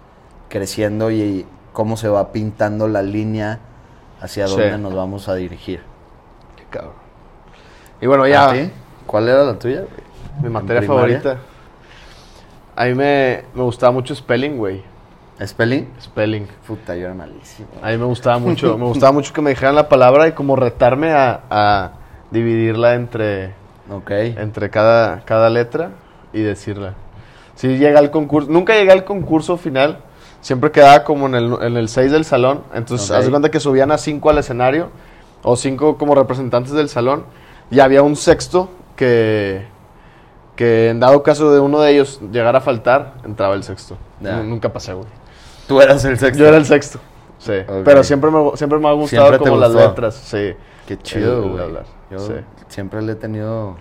creciendo 0.49 1.11
y 1.11 1.45
cómo 1.77 1.99
se 1.99 2.09
va 2.09 2.33
pintando 2.33 2.89
la 2.89 3.03
línea 3.03 3.59
hacia 4.23 4.47
Sí. 4.49 4.55
dónde 4.57 4.79
nos 4.79 4.95
vamos 4.95 5.29
a 5.29 5.35
dirigir. 5.35 5.83
Qué 6.57 6.65
cabrón. 6.71 6.95
Y 8.01 8.07
bueno, 8.07 8.27
ya. 8.27 8.49
¿A 8.49 8.53
ti? 8.55 8.71
¿Cuál 9.07 9.29
era 9.29 9.45
la 9.45 9.59
tuya? 9.59 9.83
Mi 10.41 10.47
¿En 10.47 10.53
materia 10.55 10.81
favorita. 10.81 11.37
A 12.77 12.87
mí 12.87 12.95
me, 12.95 13.45
me 13.55 13.63
gustaba 13.63 13.93
mucho 13.93 14.15
spelling, 14.15 14.57
güey. 14.57 14.83
¿Spelling? 15.45 15.87
Spelling. 16.01 16.47
Puta, 16.67 16.95
yo 16.97 17.05
era 17.05 17.15
malísimo. 17.15 17.69
A 17.83 17.91
mí 17.91 17.99
me 17.99 18.07
gustaba 18.07 18.39
mucho. 18.39 18.79
me 18.79 18.87
gustaba 18.87 19.13
mucho 19.13 19.35
que 19.35 19.43
me 19.43 19.51
dijeran 19.51 19.75
la 19.75 19.87
palabra 19.91 20.29
y 20.29 20.33
como 20.33 20.57
retarme 20.57 21.13
a, 21.13 21.43
a 21.51 21.91
dividirla 22.31 22.95
entre, 22.95 23.53
Ok. 23.93 24.11
entre 24.13 24.71
cada, 24.71 25.21
cada 25.27 25.51
letra 25.51 25.91
y 26.33 26.41
decirla. 26.41 26.95
Sí, 27.55 27.69
llegué 27.77 27.99
al 27.99 28.11
concurso. 28.11 28.51
Nunca 28.51 28.73
llegué 28.73 28.93
al 28.93 29.05
concurso 29.05 29.59
final. 29.59 29.99
Siempre 30.41 30.71
quedaba 30.71 31.03
como 31.05 31.27
en 31.27 31.35
el, 31.35 31.57
en 31.63 31.77
el 31.77 31.89
6 31.89 32.13
del 32.13 32.25
salón. 32.25 32.63
Entonces, 32.75 33.11
Ok. 33.11 33.17
haz 33.17 33.25
de 33.25 33.31
cuenta 33.31 33.51
que 33.51 33.59
subían 33.61 33.91
a 33.91 33.99
5 33.99 34.31
al 34.31 34.39
escenario. 34.39 34.91
O 35.43 35.57
5 35.57 35.97
como 35.99 36.15
representantes 36.15 36.73
del 36.73 36.89
salón. 36.89 37.25
Y 37.71 37.81
había 37.81 38.03
un 38.03 38.15
sexto 38.17 38.69
que, 38.97 39.67
que 40.55 40.91
en 40.91 41.01
dado 41.01 41.23
caso 41.23 41.53
de 41.53 41.61
uno 41.61 41.81
de 41.81 41.93
ellos 41.93 42.21
llegara 42.33 42.59
a 42.59 42.61
faltar, 42.61 43.15
entraba 43.25 43.55
el 43.55 43.63
sexto. 43.65 43.97
Nunca 44.21 44.73
pasé, 44.73 44.93
güey. 44.95 45.09
Tú 45.67 45.81
eras 45.81 46.05
el 46.05 46.19
sexto. 46.19 46.39
Yo 46.39 46.47
era 46.49 46.57
el 46.57 46.65
sexto. 46.65 46.99
Sí. 47.39 47.53
Pero 47.85 48.03
siempre 48.05 48.31
me, 48.31 48.57
siempre 48.57 48.79
me 48.79 48.89
ha 48.89 48.93
gustado 48.93 49.29
Siempre 49.29 49.49
como 49.51 49.61
las 49.61 49.73
letras. 49.73 50.15
Sí. 50.15 50.55
Qué 50.87 50.97
chido, 50.99 51.43
güey. 51.49 51.63
hablar. 51.63 51.85
Yo 52.11 52.19
Sí. 52.21 52.33
siempre 52.69 53.03
le 53.03 53.13
he 53.13 53.17
tenido. 53.17 53.77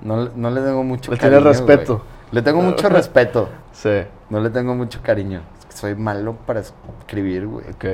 No, 0.00 0.24
le- 0.24 0.30
no 0.34 0.50
le 0.50 0.60
tengo 0.60 0.82
mucho 0.82 1.12
Le 1.12 1.18
cariño. 1.18 1.40
respeto. 1.40 2.02
Le 2.32 2.42
tengo 2.42 2.60
mucho 2.62 2.88
respeto. 2.88 3.48
Sí. 3.72 4.02
No 4.28 4.38
le 4.40 4.50
tengo 4.50 4.74
mucho 4.74 5.00
cariño. 5.02 5.40
Soy 5.74 5.94
malo 5.94 6.36
para 6.46 6.60
escribir, 6.60 7.46
güey. 7.46 7.64
Ok. 7.70 7.84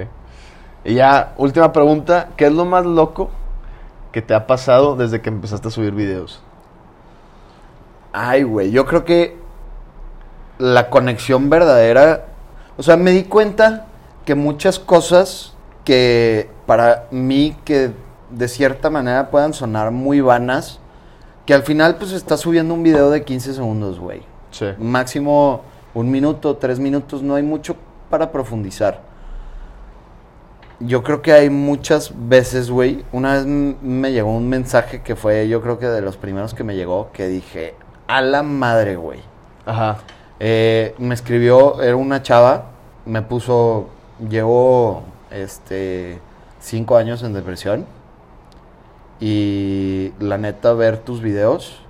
Y 0.84 0.94
ya, 0.94 1.34
última 1.36 1.72
pregunta. 1.72 2.30
¿Qué 2.36 2.46
es 2.46 2.52
lo 2.52 2.64
más 2.64 2.84
loco 2.84 3.30
que 4.12 4.22
te 4.22 4.34
ha 4.34 4.46
pasado 4.46 4.96
desde 4.96 5.20
que 5.20 5.28
empezaste 5.28 5.68
a 5.68 5.70
subir 5.70 5.92
videos? 5.92 6.42
Ay, 8.12 8.42
güey. 8.42 8.70
Yo 8.70 8.86
creo 8.86 9.04
que 9.04 9.36
la 10.58 10.90
conexión 10.90 11.50
verdadera. 11.50 12.26
O 12.76 12.82
sea, 12.82 12.96
me 12.96 13.10
di 13.10 13.24
cuenta 13.24 13.86
que 14.24 14.34
muchas 14.34 14.78
cosas 14.78 15.54
que 15.84 16.50
para 16.66 17.06
mí 17.10 17.56
que 17.64 17.92
de 18.30 18.48
cierta 18.48 18.90
manera 18.90 19.30
puedan 19.30 19.54
sonar 19.54 19.90
muy 19.90 20.20
vanas, 20.20 20.80
que 21.46 21.54
al 21.54 21.62
final 21.62 21.96
pues 21.96 22.12
estás 22.12 22.40
subiendo 22.40 22.74
un 22.74 22.82
video 22.82 23.10
de 23.10 23.24
15 23.24 23.54
segundos, 23.54 23.98
güey. 23.98 24.22
Sí. 24.50 24.66
Máximo 24.78 25.62
un 25.94 26.10
minuto, 26.10 26.56
tres 26.56 26.78
minutos, 26.78 27.22
no 27.22 27.34
hay 27.34 27.42
mucho 27.42 27.76
para 28.10 28.30
profundizar. 28.30 29.02
Yo 30.80 31.02
creo 31.02 31.22
que 31.22 31.32
hay 31.32 31.50
muchas 31.50 32.12
veces, 32.14 32.70
güey. 32.70 33.04
Una 33.10 33.34
vez 33.34 33.46
me 33.46 34.12
llegó 34.12 34.30
un 34.30 34.48
mensaje 34.48 35.02
que 35.02 35.16
fue, 35.16 35.48
yo 35.48 35.60
creo 35.60 35.78
que 35.78 35.86
de 35.86 36.00
los 36.00 36.16
primeros 36.16 36.54
que 36.54 36.62
me 36.62 36.76
llegó, 36.76 37.10
que 37.12 37.26
dije, 37.26 37.74
a 38.06 38.20
la 38.20 38.42
madre, 38.42 38.96
güey. 38.96 39.20
Ajá. 39.66 39.98
Eh, 40.38 40.94
me 40.98 41.14
escribió, 41.14 41.82
era 41.82 41.96
una 41.96 42.22
chava, 42.22 42.66
me 43.06 43.22
puso, 43.22 43.88
llevo, 44.28 45.02
este, 45.32 46.20
cinco 46.60 46.96
años 46.96 47.24
en 47.24 47.32
depresión. 47.32 47.86
Y 49.20 50.12
la 50.20 50.38
neta, 50.38 50.72
ver 50.74 50.98
tus 50.98 51.20
videos 51.20 51.80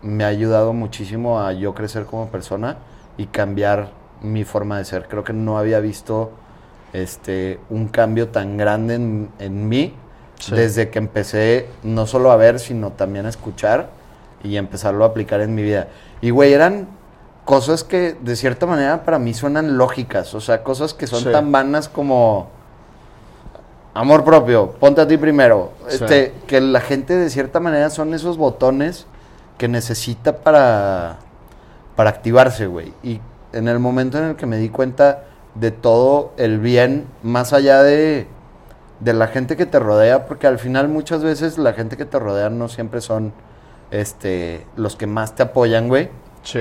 me 0.00 0.24
ha 0.24 0.28
ayudado 0.28 0.72
muchísimo 0.72 1.40
a 1.40 1.52
yo 1.52 1.74
crecer 1.74 2.06
como 2.06 2.28
persona 2.28 2.78
y 3.18 3.26
cambiar 3.26 3.90
mi 4.22 4.44
forma 4.44 4.78
de 4.78 4.86
ser. 4.86 5.06
Creo 5.08 5.22
que 5.24 5.34
no 5.34 5.58
había 5.58 5.80
visto 5.80 6.30
este 6.94 7.60
un 7.68 7.88
cambio 7.88 8.28
tan 8.28 8.56
grande 8.56 8.94
en, 8.94 9.28
en 9.38 9.68
mí 9.68 9.94
Sí. 10.40 10.54
Desde 10.54 10.88
que 10.90 10.98
empecé 10.98 11.66
no 11.82 12.06
solo 12.06 12.30
a 12.30 12.36
ver, 12.36 12.60
sino 12.60 12.92
también 12.92 13.26
a 13.26 13.28
escuchar 13.28 13.88
y 14.44 14.56
empezarlo 14.56 15.04
a 15.04 15.08
aplicar 15.08 15.40
en 15.40 15.54
mi 15.54 15.62
vida. 15.62 15.88
Y, 16.20 16.30
güey, 16.30 16.52
eran 16.52 16.86
cosas 17.44 17.82
que 17.82 18.16
de 18.20 18.36
cierta 18.36 18.66
manera 18.66 19.04
para 19.04 19.18
mí 19.18 19.34
suenan 19.34 19.76
lógicas. 19.76 20.34
O 20.34 20.40
sea, 20.40 20.62
cosas 20.62 20.94
que 20.94 21.06
son 21.06 21.24
Sí. 21.24 21.32
tan 21.32 21.50
vanas 21.50 21.88
como 21.88 22.50
amor 23.94 24.24
propio, 24.24 24.72
ponte 24.78 25.00
a 25.00 25.08
ti 25.08 25.16
primero. 25.16 25.72
Sí. 25.88 26.04
Este, 26.04 26.34
que 26.46 26.60
la 26.60 26.80
gente 26.80 27.16
de 27.16 27.30
cierta 27.30 27.58
manera 27.58 27.90
son 27.90 28.14
esos 28.14 28.36
botones 28.36 29.06
que 29.56 29.66
necesita 29.66 30.36
para, 30.36 31.18
para 31.98 32.10
activarse, 32.10 32.68
güey. 32.68 32.92
Y 33.02 33.20
en 33.52 33.66
el 33.66 33.80
momento 33.80 34.18
en 34.18 34.24
el 34.26 34.36
que 34.36 34.46
me 34.46 34.56
di 34.56 34.68
cuenta 34.68 35.24
de 35.56 35.72
todo 35.72 36.30
el 36.36 36.60
bien, 36.60 37.06
más 37.24 37.52
allá 37.52 37.82
de, 37.82 38.28
de 39.00 39.12
la 39.14 39.26
gente 39.26 39.56
que 39.56 39.66
te 39.66 39.80
rodea, 39.80 40.26
porque 40.26 40.46
al 40.46 40.60
final 40.60 40.86
muchas 40.86 41.24
veces 41.24 41.58
la 41.58 41.72
gente 41.72 41.96
que 41.96 42.04
te 42.04 42.20
rodea 42.20 42.50
no 42.50 42.68
siempre 42.68 43.00
son 43.00 43.32
este, 43.90 44.64
los 44.76 44.94
que 44.94 45.08
más 45.08 45.34
te 45.34 45.42
apoyan, 45.42 45.88
güey. 45.88 46.08
Sí. 46.44 46.60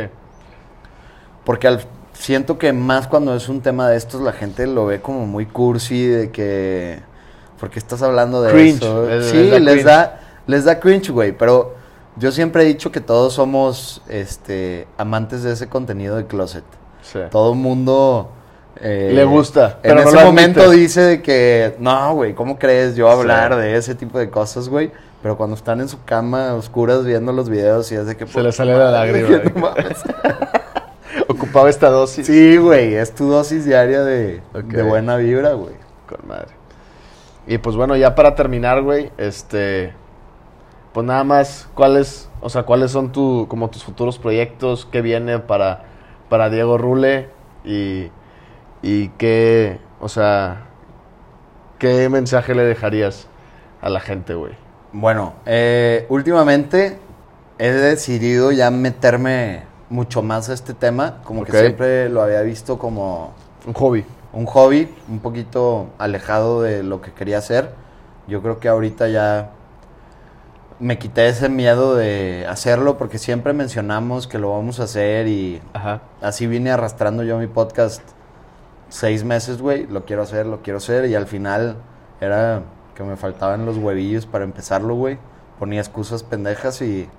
Porque 1.46 1.68
al- 1.68 1.82
siento 2.14 2.58
que 2.58 2.74
más 2.74 3.08
cuando 3.08 3.36
es 3.36 3.48
un 3.48 3.62
tema 3.62 3.88
de 3.90 3.98
estos, 3.98 4.20
la 4.22 4.34
gente 4.34 4.66
lo 4.66 4.88
ve 4.88 5.02
como 5.02 5.28
muy 5.28 5.46
cursi, 5.46 6.04
de 6.08 6.32
que... 6.32 7.00
¿Por 7.60 7.70
qué 7.70 7.78
estás 7.78 8.02
hablando 8.02 8.42
de 8.42 8.52
Cringe, 8.54 8.78
eso? 8.78 9.08
les- 9.08 9.26
sí, 9.28 9.38
les 9.38 9.52
da 9.52 9.60
les 9.60 9.84
da, 9.86 10.20
les 10.48 10.66
da 10.66 10.80
cringe, 10.80 11.12
güey. 11.12 11.32
Pero 11.32 11.76
yo 12.20 12.32
siempre 12.32 12.64
he 12.64 12.66
dicho 12.66 12.92
que 12.92 13.02
todos 13.02 13.34
somos 13.34 14.02
este, 14.10 14.88
amantes 14.98 15.44
de 15.44 15.54
ese 15.54 15.68
contenido 15.68 16.16
de 16.16 16.26
closet. 16.26 16.64
Sí. 17.02 17.20
Todo 17.32 17.54
el 17.54 17.60
mundo... 17.60 18.30
eh, 18.82 19.12
Le 19.14 19.24
gusta, 19.26 19.80
En 19.84 19.92
pero 19.96 20.04
no 20.04 20.10
ese 20.10 20.24
momento 20.26 20.62
admite. 20.62 20.78
dice 20.78 21.02
de 21.02 21.22
que, 21.22 21.76
no, 21.80 22.14
güey, 22.16 22.34
¿cómo 22.34 22.58
crees 22.60 22.96
yo 22.96 23.10
hablar 23.10 23.54
Sí. 23.54 23.60
de 23.60 23.76
ese 23.78 23.96
tipo 23.96 24.18
de 24.20 24.30
cosas, 24.30 24.68
güey? 24.70 24.92
Pero 25.22 25.36
cuando 25.38 25.56
están 25.56 25.80
en 25.82 25.90
su 25.90 26.04
cama, 26.04 26.50
a 26.50 26.54
oscuras, 26.56 27.04
viendo 27.06 27.32
los 27.34 27.50
videos 27.50 27.92
y 27.92 27.96
es 27.96 28.06
de 28.06 28.16
que... 28.16 28.28
Se 28.28 28.42
le 28.44 28.52
sale 28.52 28.78
la 28.78 28.92
lágrima. 28.92 29.30
no. 29.56 29.72
Ocupaba 31.28 31.70
esta 31.70 31.90
dosis. 31.90 32.28
Sí, 32.28 32.58
güey, 32.58 32.96
es 32.96 33.14
tu 33.14 33.30
dosis 33.30 33.66
diaria 33.66 34.04
de, 34.04 34.42
de 34.54 34.84
buena 34.84 35.18
vibra, 35.18 35.54
güey. 35.54 35.74
Con 36.08 36.28
madre. 36.28 36.48
Y 37.48 37.58
pues 37.58 37.76
bueno, 37.76 37.96
ya 37.96 38.14
para 38.16 38.36
terminar, 38.36 38.82
güey, 38.82 39.12
este. 39.18 39.94
Pues 40.98 41.06
nada 41.06 41.24
más, 41.24 41.70
¿cuáles, 41.76 42.28
o 42.42 42.50
sea, 42.50 42.64
cuáles 42.64 42.90
son 42.90 43.12
tu, 43.12 43.46
como 43.48 43.70
tus 43.70 43.84
futuros 43.84 44.18
proyectos? 44.18 44.88
¿Qué 44.92 45.04
viene 45.04 45.38
para, 45.38 45.84
para 46.28 46.50
Diego 46.50 46.80
Rule? 46.80 47.30
Y, 47.64 48.10
y 48.82 49.10
qué, 49.10 49.80
o 50.02 50.10
sea, 50.10 50.66
¿qué 51.78 52.10
mensaje 52.10 52.56
le 52.56 52.64
dejarías 52.64 53.28
a 53.80 53.90
la 53.90 54.00
gente, 54.00 54.34
güey? 54.34 54.54
Bueno, 54.92 55.34
eh, 55.46 56.08
últimamente 56.10 56.98
he 57.60 57.70
decidido 57.70 58.52
ya 58.52 58.72
meterme 58.72 59.66
mucho 59.92 60.24
más 60.24 60.50
a 60.50 60.56
este 60.56 60.74
tema, 60.74 61.20
como 61.24 61.42
Ok. 61.42 61.52
que 61.52 61.60
siempre 61.60 62.10
lo 62.10 62.24
había 62.24 62.42
visto 62.42 62.80
como 62.80 63.34
Un 63.68 63.74
hobby. 63.76 64.04
un 64.34 64.48
hobby, 64.48 64.92
un 65.08 65.20
poquito 65.20 65.90
alejado 66.00 66.64
de 66.64 66.82
lo 66.82 67.02
que 67.02 67.12
quería 67.12 67.38
hacer. 67.38 67.70
Yo 68.28 68.42
creo 68.42 68.60
que 68.60 68.68
ahorita 68.68 69.08
ya 69.10 69.52
me 70.80 70.98
quité 71.00 71.28
ese 71.28 71.50
miedo 71.50 71.96
de 71.96 72.46
hacerlo 72.48 72.98
porque 72.98 73.18
siempre 73.18 73.54
mencionamos 73.54 74.28
que 74.28 74.38
lo 74.38 74.52
vamos 74.52 74.80
a 74.80 74.84
hacer 74.84 75.28
y 75.28 75.62
Ajá. 75.74 76.02
así 76.22 76.48
vine 76.48 76.72
arrastrando 76.72 77.24
yo 77.24 77.38
mi 77.38 77.48
podcast 77.48 78.02
seis 78.90 79.24
meses, 79.24 79.62
güey. 79.62 79.88
Lo 79.88 80.06
quiero 80.06 80.22
hacer, 80.22 80.46
lo 80.46 80.62
quiero 80.62 80.78
hacer. 80.78 81.06
Y 81.06 81.16
al 81.16 81.28
final 81.28 81.78
era 82.22 82.62
que 82.96 83.04
me 83.04 83.16
faltaban 83.16 83.66
los 83.66 83.78
huevillos 83.78 84.26
para 84.26 84.44
empezarlo, 84.44 84.96
güey. 84.96 85.18
Ponía 85.60 85.80
excusas 85.80 86.24
pendejas 86.24 86.82
y 86.82 87.10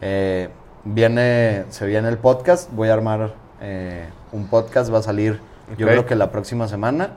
eh, 0.00 0.48
viene, 0.84 1.64
se 1.70 1.86
viene 1.86 2.08
el 2.08 2.18
podcast. 2.18 2.70
Voy 2.72 2.88
a 2.88 2.94
armar 2.94 3.34
eh, 3.60 4.08
un 4.32 4.46
podcast, 4.46 4.92
va 4.92 4.98
a 4.98 5.02
salir 5.02 5.40
yo 5.76 5.86
creo 5.86 6.06
que 6.06 6.14
la 6.14 6.30
próxima 6.30 6.66
semana. 6.66 7.10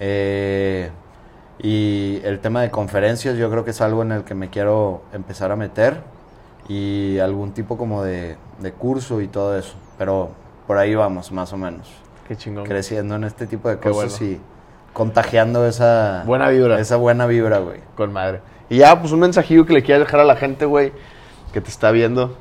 Eh, 0.00 0.90
y 1.58 2.20
el 2.24 2.40
tema 2.40 2.62
de 2.62 2.70
conferencias 2.70 3.36
yo 3.36 3.50
creo 3.50 3.64
que 3.64 3.70
es 3.70 3.80
algo 3.80 4.02
en 4.02 4.12
el 4.12 4.24
que 4.24 4.34
me 4.34 4.50
quiero 4.50 5.02
empezar 5.12 5.50
a 5.52 5.56
meter 5.56 6.02
y 6.68 7.18
algún 7.18 7.52
tipo 7.52 7.76
como 7.78 8.02
de, 8.02 8.36
de 8.60 8.72
curso 8.72 9.20
y 9.20 9.28
todo 9.28 9.56
eso. 9.58 9.74
Pero 9.98 10.30
por 10.66 10.78
ahí 10.78 10.94
vamos, 10.94 11.32
más 11.32 11.52
o 11.52 11.56
menos. 11.56 11.88
Qué 12.28 12.36
chingón. 12.36 12.64
Creciendo 12.64 13.14
en 13.14 13.24
este 13.24 13.46
tipo 13.46 13.68
de 13.68 13.78
Qué 13.78 13.90
cosas 13.90 14.18
bueno. 14.18 14.34
y 14.34 14.40
contagiando 14.92 15.66
esa 15.66 16.24
Buena 16.26 16.48
vibra. 16.48 16.80
Esa 16.80 16.96
buena 16.96 17.26
vibra, 17.26 17.58
güey. 17.58 17.80
Con 17.96 18.12
madre. 18.12 18.40
Y 18.68 18.78
ya, 18.78 18.98
pues 19.00 19.12
un 19.12 19.20
mensajillo 19.20 19.64
que 19.64 19.72
le 19.72 19.82
quieras 19.82 20.06
dejar 20.06 20.20
a 20.20 20.24
la 20.24 20.36
gente, 20.36 20.66
güey, 20.66 20.92
que 21.52 21.60
te 21.60 21.70
está 21.70 21.90
viendo. 21.92 22.36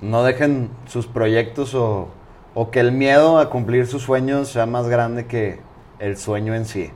No 0.00 0.24
dejen 0.24 0.70
sus 0.86 1.06
proyectos 1.06 1.74
o, 1.74 2.08
o 2.54 2.70
que 2.70 2.80
el 2.80 2.90
miedo 2.92 3.38
a 3.38 3.50
cumplir 3.50 3.86
sus 3.86 4.02
sueños 4.02 4.48
sea 4.48 4.64
más 4.64 4.88
grande 4.88 5.26
que 5.26 5.60
el 5.98 6.16
sueño 6.16 6.54
en 6.54 6.64
sí. 6.64 6.90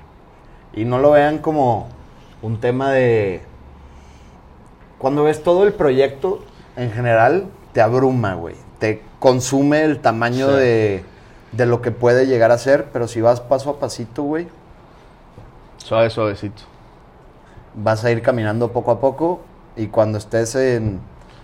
Y 0.75 0.85
no 0.85 0.99
lo 0.99 1.13
vean 1.13 1.39
como 1.39 1.89
un 2.43 2.61
tema 2.61 2.91
de... 2.91 3.43
Cuando 4.99 5.25
ves 5.25 5.43
todo 5.43 5.65
el 5.65 5.73
proyecto, 5.73 6.45
en 6.77 6.91
general, 6.93 7.47
te 7.73 7.81
abruma, 7.81 8.35
güey. 8.35 8.57
Te 8.79 9.03
consume 9.19 9.83
el 9.85 10.01
tamaño 10.01 10.49
Sí. 10.51 10.57
de, 10.57 11.05
de 11.53 11.67
lo 11.67 11.83
que 11.83 11.91
puede 11.91 12.27
llegar 12.27 12.51
a 12.51 12.59
ser, 12.59 12.87
pero 12.93 13.07
si 13.09 13.21
vas 13.21 13.41
paso 13.41 13.71
a 13.71 13.79
pasito, 13.79 14.23
güey, 14.23 14.49
Suave, 15.79 16.09
suavecito. 16.11 16.63
vas 17.75 18.05
a 18.05 18.11
ir 18.11 18.23
caminando 18.23 18.73
poco 18.73 18.91
a 18.91 19.01
poco 19.01 19.41
y 19.77 19.89
cuando 19.89 20.17
estés 20.19 20.55
en 20.55 21.01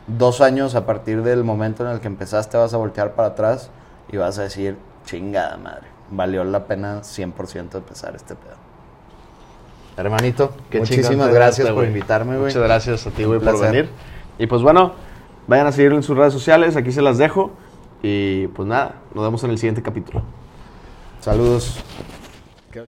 dos 0.07 0.41
años 0.41 0.74
a 0.74 0.87
partir 0.87 1.22
del 1.22 1.45
momento 1.45 1.85
en 1.85 1.91
el 1.93 2.01
que 2.01 2.07
empezaste 2.07 2.57
vas 2.57 2.72
a 2.72 2.78
voltear 2.78 3.12
para 3.12 3.28
atrás 3.28 3.70
y 4.11 4.16
vas 4.16 4.39
a 4.39 4.43
decir, 4.45 4.78
chingada 5.05 5.57
madre, 5.59 5.89
valió 6.11 6.43
la 6.45 6.64
pena 6.64 7.03
100% 7.03 7.74
empezar 7.76 8.16
este 8.16 8.35
pedo. 8.35 8.57
Hermanito, 10.01 10.53
Qué 10.70 10.78
muchísimas 10.78 11.32
gracias 11.32 11.68
por 11.70 11.84
invitarme, 11.84 12.36
güey. 12.36 12.46
Muchas 12.46 12.62
gracias 12.62 13.07
a 13.07 13.11
ti, 13.11 13.24
güey, 13.24 13.40
por 13.40 13.61
venir. 13.61 13.88
Y 14.38 14.46
pues 14.46 14.62
bueno, 14.62 14.94
vayan 15.46 15.66
a 15.66 15.72
seguirlo 15.72 15.96
en 15.96 16.03
sus 16.03 16.16
redes 16.16 16.32
sociales, 16.32 16.76
aquí 16.76 16.92
se 16.92 17.03
las 17.03 17.18
dejo. 17.18 17.53
Y 18.03 18.46
pues 18.48 18.66
nada, 18.66 18.94
nos 19.14 19.24
vemos 19.24 19.44
en 19.44 19.51
el 19.51 19.59
siguiente 19.59 19.82
capítulo. 19.82 20.22
Saludos. 21.20 21.84